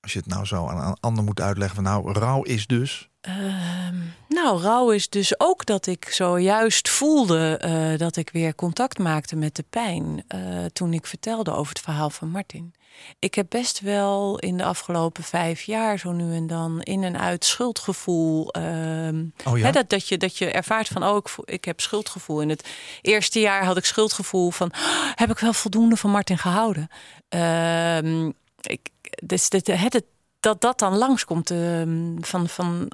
Als 0.00 0.12
je 0.12 0.18
het 0.18 0.28
nou 0.28 0.44
zo 0.44 0.66
aan 0.66 0.86
een 0.88 0.96
ander 1.00 1.24
moet 1.24 1.40
uitleggen 1.40 1.74
van 1.74 1.84
nou, 1.84 2.12
rouw 2.12 2.42
is 2.42 2.66
dus. 2.66 3.08
Ehm, 3.20 3.96
nou, 4.28 4.60
rouw 4.62 4.90
is 4.90 5.08
dus 5.08 5.40
ook 5.40 5.66
dat 5.66 5.86
ik 5.86 6.08
zojuist 6.10 6.88
voelde 6.88 7.56
eh, 7.56 7.98
dat 7.98 8.16
ik 8.16 8.30
weer 8.30 8.54
contact 8.54 8.98
maakte 8.98 9.36
met 9.36 9.56
de 9.56 9.64
pijn. 9.70 10.24
eh, 10.28 10.40
toen 10.72 10.92
ik 10.92 11.06
vertelde 11.06 11.50
over 11.54 11.68
het 11.72 11.82
verhaal 11.82 12.10
van 12.10 12.28
Martin. 12.28 12.74
Ik 13.18 13.34
heb 13.34 13.46
best 13.48 13.80
wel 13.80 14.38
in 14.38 14.56
de 14.56 14.64
afgelopen 14.64 15.22
vijf 15.24 15.62
jaar 15.62 15.98
zo 15.98 16.12
nu 16.12 16.34
en 16.34 16.46
dan 16.46 16.80
in 16.82 17.04
en 17.04 17.18
uit 17.20 17.44
schuldgevoel. 17.44 18.50
ehm, 18.52 19.24
Oh 19.44 19.58
ja? 19.58 19.64
hè, 19.64 19.70
dat, 19.72 19.88
dat, 19.88 20.08
je, 20.08 20.16
dat 20.18 20.36
je 20.38 20.50
ervaart 20.50 20.88
van, 20.88 21.04
oh, 21.04 21.16
ik, 21.16 21.28
voel- 21.28 21.50
ik 21.50 21.64
heb 21.64 21.80
schuldgevoel. 21.80 22.40
In 22.40 22.48
het 22.48 22.68
eerste 23.02 23.40
jaar 23.40 23.64
had 23.64 23.76
ik 23.76 23.84
schuldgevoel 23.84 24.50
van, 24.50 24.70
"Ah, 24.70 25.10
heb 25.14 25.30
ik 25.30 25.38
wel 25.38 25.52
voldoende 25.52 25.96
van 25.96 26.10
Martin 26.10 26.38
gehouden? 26.38 26.88
Ehm, 27.28 28.30
ik, 28.60 28.88
dus 29.20 29.46
het, 29.48 29.66
het, 29.66 30.04
dat 30.40 30.60
dat 30.60 30.78
dan 30.78 30.96
langskomt 30.96 31.50
ehm, 31.50 32.16
van, 32.20 32.48
van, 32.48 32.92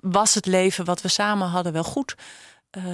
was 0.00 0.34
het 0.34 0.46
leven 0.46 0.84
wat 0.84 1.00
we 1.00 1.08
samen 1.08 1.48
hadden 1.48 1.72
wel 1.72 1.84
goed? 1.84 2.14
Eh, 2.70 2.84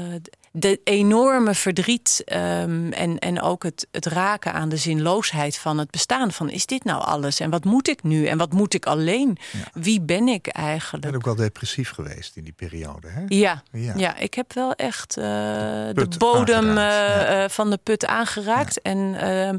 de 0.53 0.81
enorme 0.85 1.55
verdriet 1.55 2.23
ehm, 2.25 2.93
en, 2.93 3.19
en 3.19 3.41
ook 3.41 3.63
het, 3.63 3.87
het 3.91 4.07
raken 4.07 4.53
aan 4.53 4.69
de 4.69 4.77
zinloosheid 4.77 5.59
van 5.59 5.79
het 5.79 5.91
bestaan. 5.91 6.33
Van 6.33 6.51
is 6.51 6.67
dit 6.67 6.85
nou 6.85 7.03
alles? 7.03 7.41
En 7.41 7.51
wat 7.51 7.65
moet 7.65 7.89
ik 7.89 8.03
nu? 8.03 8.27
En 8.27 8.39
wat 8.39 8.53
moet 8.53 8.75
ik 8.75 8.87
alleen? 8.87 9.39
Wie 9.73 10.01
ben 10.01 10.29
ik 10.29 10.47
eigenlijk? 10.47 11.05
bent 11.05 11.17
ook 11.17 11.25
wel 11.25 11.35
depressief 11.35 11.91
geweest 11.91 12.37
in 12.37 12.45
die 12.45 12.53
periode. 12.53 13.09
Hè? 13.09 13.23
Ja, 13.27 13.63
Ja. 13.73 13.93
ja. 13.97 14.17
ik 14.17 14.35
heb 14.35 14.53
wel 14.53 14.73
echt 14.73 15.17
eh, 15.17 15.25
de 15.25 16.09
bodem 16.19 16.75
ja. 16.75 17.49
van 17.49 17.71
de 17.71 17.79
put 17.83 18.07
aangeraakt. 18.07 18.83
En 18.83 19.15
ehm, 19.21 19.57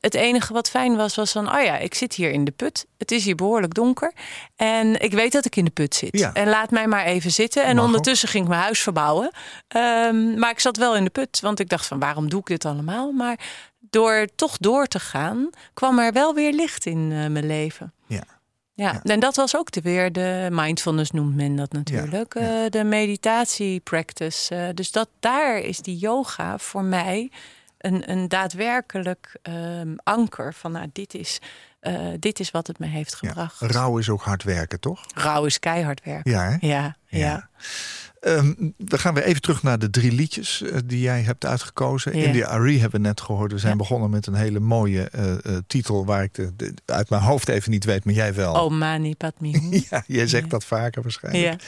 het 0.00 0.14
enige 0.14 0.52
wat 0.52 0.70
fijn 0.70 0.96
was, 0.96 1.14
was 1.14 1.32
van... 1.32 1.54
oh 1.56 1.62
ja, 1.62 1.76
ik 1.78 1.94
zit 1.94 2.14
hier 2.14 2.30
in 2.30 2.44
de 2.44 2.50
put. 2.50 2.86
Het 2.98 3.10
is 3.10 3.24
hier 3.24 3.34
behoorlijk 3.34 3.74
donker. 3.74 4.12
En 4.56 5.00
ik 5.00 5.12
weet 5.12 5.32
dat 5.32 5.44
ik 5.44 5.56
in 5.56 5.64
de 5.64 5.70
put 5.70 5.94
zit. 5.94 6.18
Ja. 6.18 6.32
En 6.34 6.48
laat 6.48 6.70
mij 6.70 6.86
maar 6.86 7.04
even 7.04 7.30
zitten. 7.30 7.64
En 7.64 7.76
Mag 7.76 7.84
ondertussen 7.84 8.28
ging 8.28 8.42
ik 8.44 8.50
mijn 8.50 8.62
huis 8.62 8.80
verbouwen. 8.80 9.30
Ehm, 9.68 10.38
maar 10.38 10.50
ik 10.50 10.60
zat 10.60 10.76
wel 10.76 10.96
in 10.96 11.04
de 11.04 11.10
put. 11.10 11.40
Want 11.40 11.60
ik 11.60 11.68
dacht 11.68 11.86
van, 11.86 11.98
waarom 11.98 12.28
doe 12.28 12.40
ik 12.40 12.46
dit 12.46 12.64
allemaal? 12.64 13.12
Maar 13.12 13.38
door 13.90 14.26
toch 14.34 14.56
door 14.58 14.86
te 14.86 15.00
gaan... 15.00 15.50
kwam 15.74 15.98
er 15.98 16.12
wel 16.12 16.34
weer 16.34 16.52
licht 16.52 16.86
in 16.86 16.98
eh, 17.12 17.26
mijn 17.26 17.46
leven. 17.46 17.92
Ja. 18.06 18.22
Ja, 18.74 18.92
Ja. 18.92 19.12
en 19.12 19.20
dat 19.20 19.36
was 19.36 19.56
ook 19.56 19.70
de, 19.70 19.80
weer 19.80 20.12
de 20.12 20.48
mindfulness 20.50 21.10
noemt 21.10 21.36
men 21.36 21.56
dat 21.56 21.72
natuurlijk. 21.72 22.34
Ja, 22.38 22.64
eh, 22.64 22.70
de 22.70 22.84
meditatie 22.84 23.80
practice. 23.80 24.54
eh, 24.54 24.68
dus 24.74 24.90
dat, 24.90 25.08
daar 25.20 25.58
is 25.58 25.78
die 25.78 25.96
yoga 25.96 26.58
voor 26.58 26.82
mij 26.84 27.30
een, 27.80 28.10
een 28.10 28.28
daadwerkelijk 28.28 29.36
ehm, 29.42 29.94
anker 30.02 30.54
van 30.54 30.72
nou, 30.72 30.88
dit, 30.92 31.14
is, 31.14 31.40
eh, 31.80 31.94
dit 32.18 32.40
is 32.40 32.50
wat 32.50 32.66
het 32.66 32.78
me 32.78 32.86
heeft 32.86 33.18
Ja. 33.20 33.28
gebracht. 33.28 33.60
Rouw 33.60 33.98
is 33.98 34.08
ook 34.08 34.22
hard 34.22 34.42
werken, 34.42 34.80
toch? 34.80 35.04
Rauw 35.14 35.44
is 35.44 35.58
keihard 35.58 36.00
werken. 36.04 36.30
Ja, 36.30 36.42
hè? 36.42 36.56
Ja, 36.66 36.96
ja. 37.06 37.18
Ja. 37.18 37.48
Ehm, 38.20 38.52
dan 38.76 38.98
gaan 38.98 39.14
we 39.14 39.24
even 39.24 39.40
terug 39.40 39.62
naar 39.62 39.78
de 39.78 39.90
drie 39.90 40.12
liedjes 40.12 40.62
eh, 40.62 40.76
die 40.84 41.00
jij 41.00 41.20
hebt 41.22 41.44
uitgekozen. 41.44 42.16
Ja. 42.18 42.26
India 42.26 42.46
Ari 42.46 42.80
hebben 42.80 43.00
we 43.00 43.06
net 43.06 43.20
gehoord. 43.20 43.52
We 43.52 43.58
zijn 43.58 43.72
Ja. 43.72 43.78
begonnen 43.78 44.10
met 44.10 44.26
een 44.26 44.34
hele 44.34 44.60
mooie 44.60 45.02
eh, 45.10 45.32
eh, 45.32 45.38
titel 45.66 46.04
waar 46.04 46.22
ik 46.22 46.34
de, 46.34 46.52
de- 46.56 46.74
uit 46.86 47.10
mijn 47.10 47.22
hoofd 47.22 47.48
even 47.48 47.70
niet 47.70 47.84
weet, 47.84 48.04
maar 48.04 48.14
jij 48.14 48.34
wel. 48.34 48.54
Oh, 48.64 48.70
Mani 48.70 49.14
Padme. 49.14 49.50
Hum. 49.58 49.82
Ja, 49.90 50.04
jij 50.06 50.26
zegt 50.26 50.50
dat 50.50 50.64
vaker 50.64 51.02
waarschijnlijk. 51.02 51.62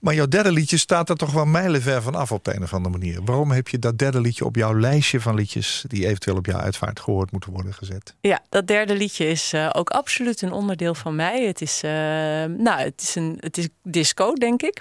Maar 0.00 0.14
jouw 0.14 0.26
derde 0.26 0.52
liedje 0.52 0.76
staat 0.76 1.08
er 1.08 1.16
toch 1.16 1.32
wel 1.32 1.44
mijlenver 1.46 2.02
van 2.02 2.14
af 2.14 2.32
op 2.32 2.44
de 2.44 2.54
een 2.54 2.62
of 2.62 2.74
andere 2.74 2.98
manier. 2.98 3.24
Waarom 3.24 3.50
heb 3.50 3.68
je 3.68 3.78
dat 3.78 3.98
derde 3.98 4.20
liedje 4.20 4.44
op 4.44 4.56
jouw 4.56 4.78
lijstje 4.78 5.20
van 5.20 5.34
liedjes 5.34 5.84
die 5.86 6.06
eventueel 6.06 6.36
op 6.36 6.46
jouw 6.46 6.58
uitvaart 6.60 7.00
gehoord 7.00 7.30
moeten 7.32 7.52
worden 7.52 7.74
gezet? 7.74 8.14
Ja, 8.20 8.40
dat 8.48 8.66
derde 8.66 8.96
liedje 8.96 9.26
is 9.28 9.54
ook 9.72 9.90
absoluut 9.90 10.42
een 10.42 10.52
onderdeel 10.52 10.94
van 10.94 11.14
mij. 11.16 11.46
Het 11.46 11.60
is, 11.60 11.80
nou, 11.82 12.80
het 12.80 13.00
is, 13.02 13.14
een, 13.14 13.36
het 13.40 13.58
is 13.58 13.68
disco, 13.82 14.32
denk 14.34 14.62
ik. 14.62 14.80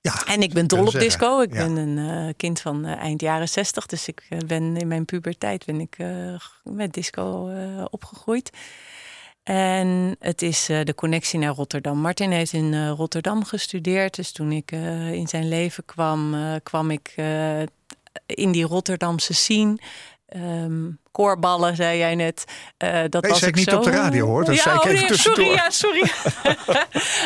Ja, 0.00 0.26
En 0.26 0.42
ik 0.42 0.52
ben 0.52 0.66
dol 0.66 0.78
op 0.78 0.84
zeggen. 0.90 1.00
disco. 1.10 1.40
Ik 1.40 1.52
Ja. 1.52 1.66
ben 1.66 1.76
een 1.76 2.26
eh, 2.28 2.34
kind 2.36 2.60
van 2.60 2.84
eh, 2.84 2.96
eind 2.96 3.20
jaren 3.20 3.48
zestig. 3.48 3.86
Dus 3.86 4.08
ik 4.08 4.26
eh, 4.28 4.38
ben 4.46 4.76
in 4.76 4.88
mijn 4.88 5.04
puberteit 5.04 5.64
ben 5.64 5.80
ik, 5.80 5.96
met 6.62 6.92
disco 6.92 7.50
opgegroeid. 7.90 8.50
En 9.42 10.16
het 10.18 10.42
is 10.42 10.66
de 10.66 10.92
connectie 10.96 11.38
naar 11.38 11.54
Rotterdam. 11.54 11.98
Martin 11.98 12.30
heeft 12.30 12.52
in 12.52 12.88
Rotterdam 12.88 13.44
gestudeerd. 13.44 14.14
Dus 14.14 14.32
toen 14.32 14.52
ik 14.52 14.70
in 15.12 15.28
zijn 15.28 15.48
leven 15.48 15.84
kwam, 15.84 16.36
kwam 16.62 16.90
ik 16.90 17.14
in 18.26 18.52
die 18.52 18.64
Rotterdamse 18.64 19.34
scene. 19.34 19.78
Ehm 20.28 20.86
koorballen, 21.18 21.76
zei 21.76 21.98
jij 21.98 22.14
net. 22.14 22.44
Eh, 22.76 23.02
dat 23.08 23.22
Nee, 23.22 23.30
was 23.30 23.40
zei 23.40 23.50
ik 23.50 23.56
niet 23.56 23.68
zo... 23.68 23.76
op 23.76 23.84
de 23.84 23.90
radio, 23.90 24.26
hoor. 24.26 24.44
Dat 24.44 24.54
ja, 24.54 24.62
zei 24.62 24.74
ik 24.74 24.82
oh, 24.82 24.90
even 24.90 25.00
nee, 25.00 25.08
tussendoor. 25.08 25.44
Sorry, 25.44 25.58
ja, 25.58 25.70
sorry. 25.70 26.10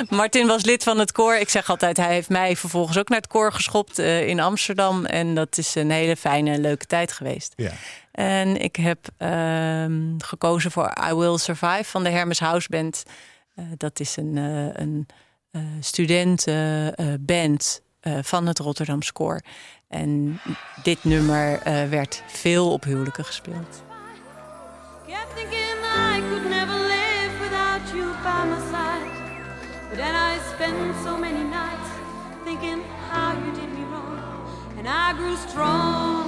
Martin 0.19 0.47
was 0.47 0.65
lid 0.65 0.83
van 0.83 0.99
het 0.99 1.13
koor. 1.13 1.35
Ik 1.35 1.49
zeg 1.49 1.71
altijd, 1.71 1.97
hij 1.97 2.13
heeft 2.13 2.29
mij 2.29 2.57
vervolgens 2.57 2.99
ook 2.99 3.09
naar 3.09 3.19
het 3.19 3.27
koor 3.27 3.53
geschopt 3.53 3.99
eh, 3.99 4.29
in 4.29 4.41
Amsterdam. 4.41 5.05
En 5.05 5.35
dat 5.35 5.59
is 5.59 5.75
een 5.75 5.91
hele 5.91 6.17
fijne, 6.17 6.59
leuke 6.59 6.87
tijd 6.87 7.13
geweest. 7.13 7.53
Ja. 7.57 7.71
En 8.13 8.61
ik 8.61 8.77
heb 8.77 8.99
ehm, 9.17 10.19
gekozen 10.19 10.71
voor 10.71 10.93
I 11.11 11.15
Will 11.15 11.39
Survive 11.39 11.85
van 11.85 12.03
de 12.03 12.11
Hermes 12.11 12.41
House 12.41 12.69
Band. 12.71 13.03
Eh, 13.55 13.65
dat 13.77 14.01
is 14.01 14.17
een, 14.17 14.37
een 14.75 15.07
studentenband 15.81 17.83
eh, 18.03 18.19
van 18.23 18.47
het 18.47 18.59
Rotterdam 18.59 18.99
Koor. 19.13 19.41
En 19.89 20.41
dit 20.83 21.05
nummer 21.05 21.61
eh, 21.63 21.89
werd 21.89 22.23
veel 22.27 22.73
op 22.73 22.85
huwelijken 22.85 23.25
gespeeld. 23.25 23.83
I 35.13 35.15
grew 35.15 35.37
strong. 35.37 36.23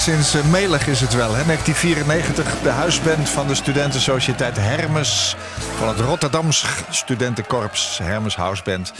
Enigszins 0.00 0.34
eh, 0.34 0.50
melig 0.50 0.86
is 0.86 1.00
het 1.00 1.14
wel. 1.14 1.34
Hè? 1.34 1.44
1994, 1.44 2.60
de 2.60 2.68
huisband 2.68 3.28
van 3.28 3.46
de 3.46 3.54
studentensociëteit 3.54 4.56
Hermes. 4.56 5.36
Van 5.76 5.88
het 5.88 6.00
Rotterdams 6.00 6.66
Studentenkorps, 6.90 7.98
Hermes 7.98 8.36
Houseband. 8.36 8.92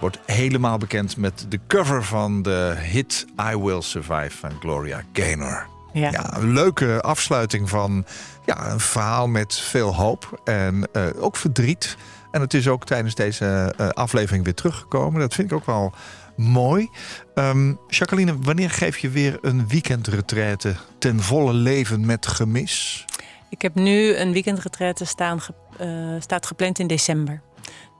Wordt 0.00 0.18
helemaal 0.26 0.78
bekend 0.78 1.16
met 1.16 1.46
de 1.48 1.60
cover 1.66 2.04
van 2.04 2.42
de 2.42 2.74
hit 2.78 3.26
I 3.52 3.56
Will 3.56 3.80
Survive 3.80 4.30
van 4.30 4.50
Gloria 4.60 5.02
Gaynor. 5.12 5.66
Ja. 5.92 6.10
Ja, 6.10 6.36
een 6.36 6.52
leuke 6.52 7.00
afsluiting 7.00 7.68
van 7.68 8.04
ja, 8.44 8.70
een 8.70 8.80
verhaal 8.80 9.28
met 9.28 9.58
veel 9.58 9.94
hoop 9.94 10.40
en 10.44 10.88
eh, 10.92 11.02
ook 11.16 11.36
verdriet. 11.36 11.96
En 12.30 12.40
het 12.40 12.54
is 12.54 12.68
ook 12.68 12.84
tijdens 12.84 13.14
deze 13.14 13.74
eh, 13.76 13.88
aflevering 13.88 14.44
weer 14.44 14.54
teruggekomen. 14.54 15.20
Dat 15.20 15.34
vind 15.34 15.50
ik 15.50 15.56
ook 15.56 15.66
wel 15.66 15.92
mooi. 16.36 16.88
Ehm, 17.34 17.74
Jacqueline, 17.88 18.34
wanneer 18.40 18.70
geef 18.70 18.98
je 18.98 19.08
weer 19.10 19.38
een 19.40 19.68
weekendretraite 19.68 20.74
ten 20.98 21.20
volle 21.20 21.52
leven 21.52 22.06
met 22.06 22.26
gemis? 22.26 23.04
Ik 23.48 23.62
heb 23.62 23.74
nu 23.74 24.16
een 24.16 24.32
weekendretraite 24.32 25.04
staan, 25.04 25.40
ge- 25.40 25.54
eh, 25.78 26.20
staat 26.20 26.46
gepland 26.46 26.78
in 26.78 26.86
december. 26.86 27.42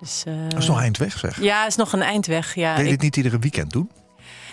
Dus, 0.00 0.22
eh, 0.26 0.34
Dat 0.48 0.58
is 0.58 0.66
nog 0.68 0.80
eind 0.80 0.96
weg, 0.98 1.18
zeg. 1.18 1.40
Ja, 1.42 1.66
is 1.66 1.76
nog 1.76 1.92
een 1.92 2.02
eindweg. 2.02 2.54
Ja, 2.54 2.74
Wil 2.74 2.84
je 2.84 2.90
dit 2.90 3.00
niet 3.00 3.16
iedere 3.16 3.38
weekend 3.38 3.70
doen? 3.72 3.90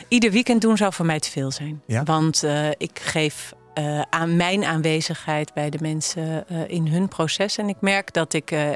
Ieder 0.08 0.32
weekend 0.32 0.62
doen 0.62 0.78
zou 0.78 0.94
voor 0.94 1.06
mij 1.06 1.20
te 1.20 1.30
veel 1.32 1.52
zijn. 1.52 1.82
Ja? 1.88 2.04
Want 2.04 2.44
eh, 2.44 2.70
ik 2.70 3.00
geef 3.04 3.54
eh, 3.80 4.02
aan 4.10 4.36
mijn 4.36 4.66
aanwezigheid 4.66 5.54
bij 5.54 5.70
de 5.70 5.78
mensen 5.82 6.48
eh, 6.48 6.68
in 6.68 6.88
hun 6.88 7.08
proces. 7.08 7.58
En 7.58 7.70
ik 7.70 7.76
merk 7.82 8.14
dat 8.14 8.34
ik 8.34 8.52
eh, 8.52 8.72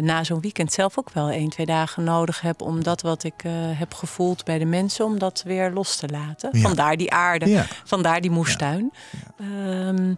na 0.00 0.24
zo'n 0.24 0.40
weekend 0.40 0.72
zelf 0.72 0.98
ook 0.98 1.10
wel 1.10 1.28
één, 1.30 1.48
twee 1.48 1.66
dagen 1.66 2.04
nodig 2.04 2.40
heb 2.40 2.60
om 2.62 2.82
dat 2.82 3.02
wat 3.02 3.24
ik 3.24 3.42
heb 3.74 3.94
gevoeld 3.94 4.44
bij 4.44 4.58
de 4.58 4.64
mensen, 4.64 5.04
om 5.04 5.18
dat 5.18 5.42
weer 5.46 5.70
los 5.70 5.96
te 5.96 6.08
laten. 6.08 6.50
Ja. 6.52 6.60
Vandaar 6.60 6.96
die 6.96 7.12
aarde, 7.12 7.48
Ja. 7.48 7.66
vandaar 7.84 8.20
die 8.20 8.30
moestuin. 8.30 8.92
Ehm, 9.38 10.14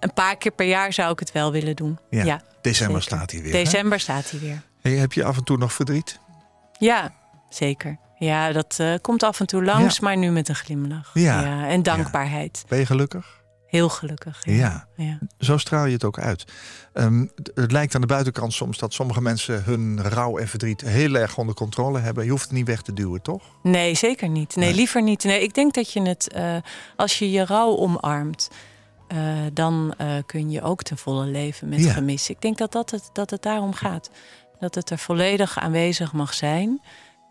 een 0.00 0.12
paar 0.14 0.36
keer 0.36 0.52
per 0.52 0.66
jaar 0.66 0.92
zou 0.92 1.12
ik 1.12 1.18
het 1.18 1.32
wel 1.32 1.52
willen 1.52 1.76
doen. 1.76 1.98
Ja. 2.10 2.40
December 2.60 3.02
zeker. 3.02 3.16
staat 3.18 3.30
hij 3.30 3.42
weer. 3.42 3.52
hè? 3.52 3.62
December 3.62 4.00
staat 4.00 4.30
hij 4.30 4.40
weer. 4.40 4.62
Hey, 4.80 4.92
heb 4.92 5.12
je 5.12 5.24
af 5.24 5.36
en 5.36 5.44
toe 5.44 5.56
nog 5.58 5.72
verdriet? 5.72 6.18
Ja, 6.78 7.12
zeker. 7.48 7.98
Ja, 8.24 8.52
dat 8.52 8.76
eh, 8.78 8.94
komt 9.00 9.22
af 9.22 9.40
en 9.40 9.46
toe 9.46 9.64
langs, 9.64 9.96
Ja. 9.96 10.04
maar 10.04 10.16
nu 10.16 10.30
met 10.30 10.48
een 10.48 10.54
glimlach. 10.54 11.10
Ja. 11.14 11.66
en 11.68 11.82
dankbaarheid. 11.82 12.64
Ben 12.68 12.78
je 12.78 12.86
gelukkig? 12.86 13.40
Heel 13.66 13.88
gelukkig. 13.88 14.38
Ja. 14.44 14.88
ja. 14.96 15.18
Zo 15.38 15.56
straal 15.56 15.86
je 15.86 15.92
het 15.92 16.04
ook 16.04 16.18
uit. 16.18 16.44
Ehm, 16.92 17.26
het- 17.54 17.72
lijkt 17.72 17.94
aan 17.94 18.00
de 18.00 18.06
buitenkant 18.06 18.52
soms 18.52 18.78
dat 18.78 18.92
sommige 18.92 19.20
mensen 19.22 19.64
hun 19.64 20.02
rouw 20.02 20.38
en 20.38 20.48
verdriet 20.48 20.80
heel 20.80 21.14
erg 21.14 21.38
onder 21.38 21.54
controle 21.54 21.98
hebben. 21.98 22.24
Je 22.24 22.30
hoeft 22.30 22.42
het 22.44 22.52
niet 22.52 22.66
weg 22.66 22.82
te 22.82 22.92
duwen, 22.92 23.22
toch? 23.22 23.42
Nee, 23.62 23.94
zeker 23.94 24.28
niet. 24.28 24.56
Nee, 24.56 24.66
Nee. 24.66 24.74
liever 24.74 25.02
niet. 25.02 25.24
Nee, 25.24 25.42
ik 25.42 25.54
denk 25.54 25.74
dat 25.74 25.92
je 25.92 26.02
het, 26.02 26.32
eh, 26.32 26.56
als 26.96 27.18
je 27.18 27.30
je 27.30 27.44
rouw 27.44 27.76
omarmt, 27.76 28.50
eh, 29.08 29.18
dan 29.52 29.94
kun 30.26 30.50
je 30.50 30.62
ook 30.62 30.82
ten 30.82 30.98
volle 30.98 31.26
leven 31.26 31.68
met 31.68 31.86
gemis. 31.86 32.30
Ik 32.30 32.40
denk 32.40 32.58
dat, 32.58 32.72
dat, 32.72 32.90
het, 32.90 33.10
dat 33.12 33.30
het 33.30 33.42
daarom 33.42 33.72
gaat. 33.72 34.10
Dat 34.60 34.74
het 34.74 34.90
er 34.90 34.98
volledig 34.98 35.58
aanwezig 35.58 36.12
mag 36.12 36.34
zijn. 36.34 36.80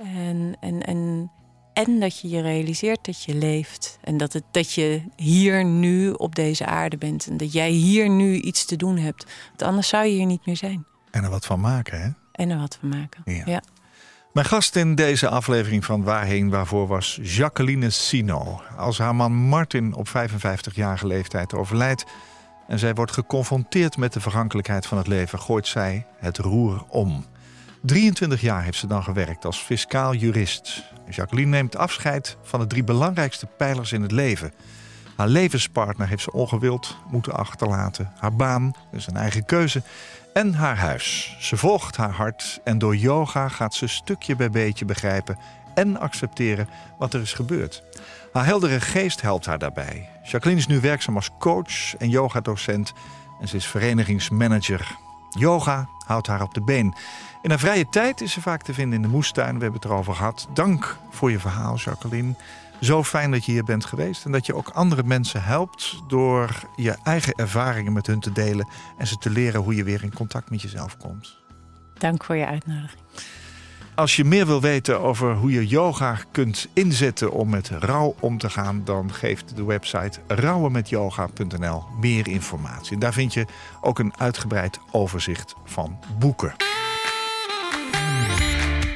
En, 0.03 0.55
en, 0.59 0.81
en, 0.81 1.31
en 1.73 1.99
dat 1.99 2.19
je 2.19 2.29
je 2.29 2.41
realiseert 2.41 3.05
dat 3.05 3.23
je 3.23 3.35
leeft. 3.35 3.97
En 4.03 4.17
dat, 4.17 4.33
het, 4.33 4.43
dat 4.51 4.73
je 4.73 5.01
hier 5.15 5.65
nu 5.65 6.11
op 6.11 6.35
deze 6.35 6.65
aarde 6.65 6.97
bent. 6.97 7.27
En 7.27 7.37
dat 7.37 7.53
jij 7.53 7.69
hier 7.69 8.09
nu 8.09 8.35
iets 8.35 8.65
te 8.65 8.75
doen 8.75 8.97
hebt. 8.97 9.25
Want 9.47 9.61
anders 9.63 9.87
zou 9.87 10.05
je 10.05 10.11
hier 10.11 10.25
niet 10.25 10.45
meer 10.45 10.57
zijn. 10.57 10.85
En 11.11 11.23
er 11.23 11.29
wat 11.29 11.45
van 11.45 11.59
maken, 11.59 12.01
hè? 12.01 12.09
En 12.31 12.49
er 12.49 12.57
wat 12.57 12.77
van 12.79 12.89
maken. 12.89 13.21
Ja. 13.25 13.43
ja. 13.45 13.61
Mijn 14.33 14.45
gast 14.45 14.75
in 14.75 14.95
deze 14.95 15.29
aflevering 15.29 15.85
van 15.85 16.03
Waarheen 16.03 16.49
Waarvoor 16.49 16.87
was 16.87 17.19
Jacqueline 17.21 17.89
Sino. 17.89 18.61
Als 18.77 18.97
haar 18.97 19.15
man 19.15 19.33
Martin 19.33 19.93
op 19.93 20.07
55-jarige 20.07 21.07
leeftijd 21.07 21.53
overlijdt 21.53 22.05
en 22.67 22.79
zij 22.79 22.93
wordt 22.93 23.11
geconfronteerd 23.11 23.97
met 23.97 24.13
de 24.13 24.19
vergankelijkheid 24.19 24.85
van 24.85 24.97
het 24.97 25.07
leven, 25.07 25.39
gooit 25.39 25.67
zij 25.67 26.05
het 26.17 26.37
roer 26.37 26.85
om. 26.87 27.25
23 27.81 28.41
jaar 28.41 28.63
heeft 28.63 28.77
ze 28.77 28.87
dan 28.87 29.03
gewerkt 29.03 29.45
als 29.45 29.57
fiscaal 29.57 30.13
jurist. 30.13 30.83
Jacqueline 31.09 31.49
neemt 31.49 31.77
afscheid 31.77 32.37
van 32.43 32.59
de 32.59 32.67
drie 32.67 32.83
belangrijkste 32.83 33.45
pijlers 33.45 33.91
in 33.91 34.01
het 34.01 34.11
leven. 34.11 34.53
Haar 35.15 35.27
levenspartner 35.27 36.07
heeft 36.07 36.23
ze 36.23 36.31
ongewild 36.31 36.97
moeten 37.09 37.33
achterlaten. 37.33 38.11
Haar 38.17 38.35
baan, 38.35 38.73
dus 38.91 39.07
een 39.07 39.15
eigen 39.15 39.45
keuze. 39.45 39.81
En 40.33 40.53
haar 40.53 40.77
huis. 40.77 41.35
Ze 41.39 41.57
volgt 41.57 41.97
haar 41.97 42.11
hart 42.11 42.59
en 42.63 42.77
door 42.77 42.95
yoga 42.95 43.47
gaat 43.47 43.73
ze 43.73 43.87
stukje 43.87 44.35
bij 44.35 44.49
beetje 44.49 44.85
begrijpen 44.85 45.37
en 45.75 45.99
accepteren 45.99 46.69
wat 46.97 47.13
er 47.13 47.21
is 47.21 47.33
gebeurd. 47.33 47.83
Haar 48.33 48.45
heldere 48.45 48.79
geest 48.79 49.21
helpt 49.21 49.45
haar 49.45 49.59
daarbij. 49.59 50.09
Jacqueline 50.23 50.61
is 50.61 50.67
nu 50.67 50.79
werkzaam 50.79 51.15
als 51.15 51.29
coach 51.39 51.95
en 51.97 52.09
yogadocent 52.09 52.93
en 53.41 53.47
ze 53.47 53.55
is 53.55 53.65
verenigingsmanager. 53.65 54.95
Yoga 55.29 55.89
houdt 56.05 56.27
haar 56.27 56.41
op 56.41 56.53
de 56.53 56.61
been. 56.61 56.95
In 57.41 57.49
haar 57.49 57.59
vrije 57.59 57.89
tijd 57.89 58.21
is 58.21 58.31
ze 58.31 58.41
vaak 58.41 58.61
te 58.61 58.73
vinden 58.73 58.95
in 58.95 59.01
de 59.01 59.07
moestuin. 59.07 59.55
We 59.55 59.61
hebben 59.63 59.81
het 59.81 59.89
erover 59.89 60.13
gehad. 60.13 60.47
Dank 60.53 60.97
voor 61.09 61.31
je 61.31 61.39
verhaal, 61.39 61.75
Jacqueline. 61.75 62.35
Zo 62.81 63.03
fijn 63.03 63.31
dat 63.31 63.45
je 63.45 63.51
hier 63.51 63.63
bent 63.63 63.85
geweest 63.85 64.25
en 64.25 64.31
dat 64.31 64.45
je 64.45 64.55
ook 64.55 64.69
andere 64.69 65.03
mensen 65.03 65.43
helpt 65.43 66.01
door 66.07 66.49
je 66.75 66.97
eigen 67.03 67.33
ervaringen 67.33 67.93
met 67.93 68.07
hun 68.07 68.19
te 68.19 68.31
delen 68.31 68.67
en 68.97 69.07
ze 69.07 69.17
te 69.17 69.29
leren 69.29 69.61
hoe 69.61 69.75
je 69.75 69.83
weer 69.83 70.03
in 70.03 70.13
contact 70.13 70.49
met 70.49 70.61
jezelf 70.61 70.97
komt. 70.97 71.39
Dank 71.97 72.23
voor 72.23 72.35
je 72.35 72.45
uitnodiging. 72.45 73.01
Als 73.95 74.15
je 74.15 74.23
meer 74.23 74.45
wil 74.45 74.61
weten 74.61 74.99
over 74.99 75.35
hoe 75.35 75.51
je 75.51 75.67
yoga 75.67 76.17
kunt 76.31 76.67
inzetten 76.73 77.31
om 77.31 77.49
met 77.49 77.69
rouw 77.69 78.15
om 78.19 78.37
te 78.37 78.49
gaan, 78.49 78.81
dan 78.83 79.13
geeft 79.13 79.55
de 79.55 79.63
website 79.63 80.19
rouwenmetyoga.nl 80.27 81.83
meer 81.99 82.27
informatie. 82.27 82.97
Daar 82.97 83.13
vind 83.13 83.33
je 83.33 83.45
ook 83.81 83.99
een 83.99 84.13
uitgebreid 84.17 84.79
overzicht 84.91 85.55
van 85.65 85.99
boeken. 86.19 86.53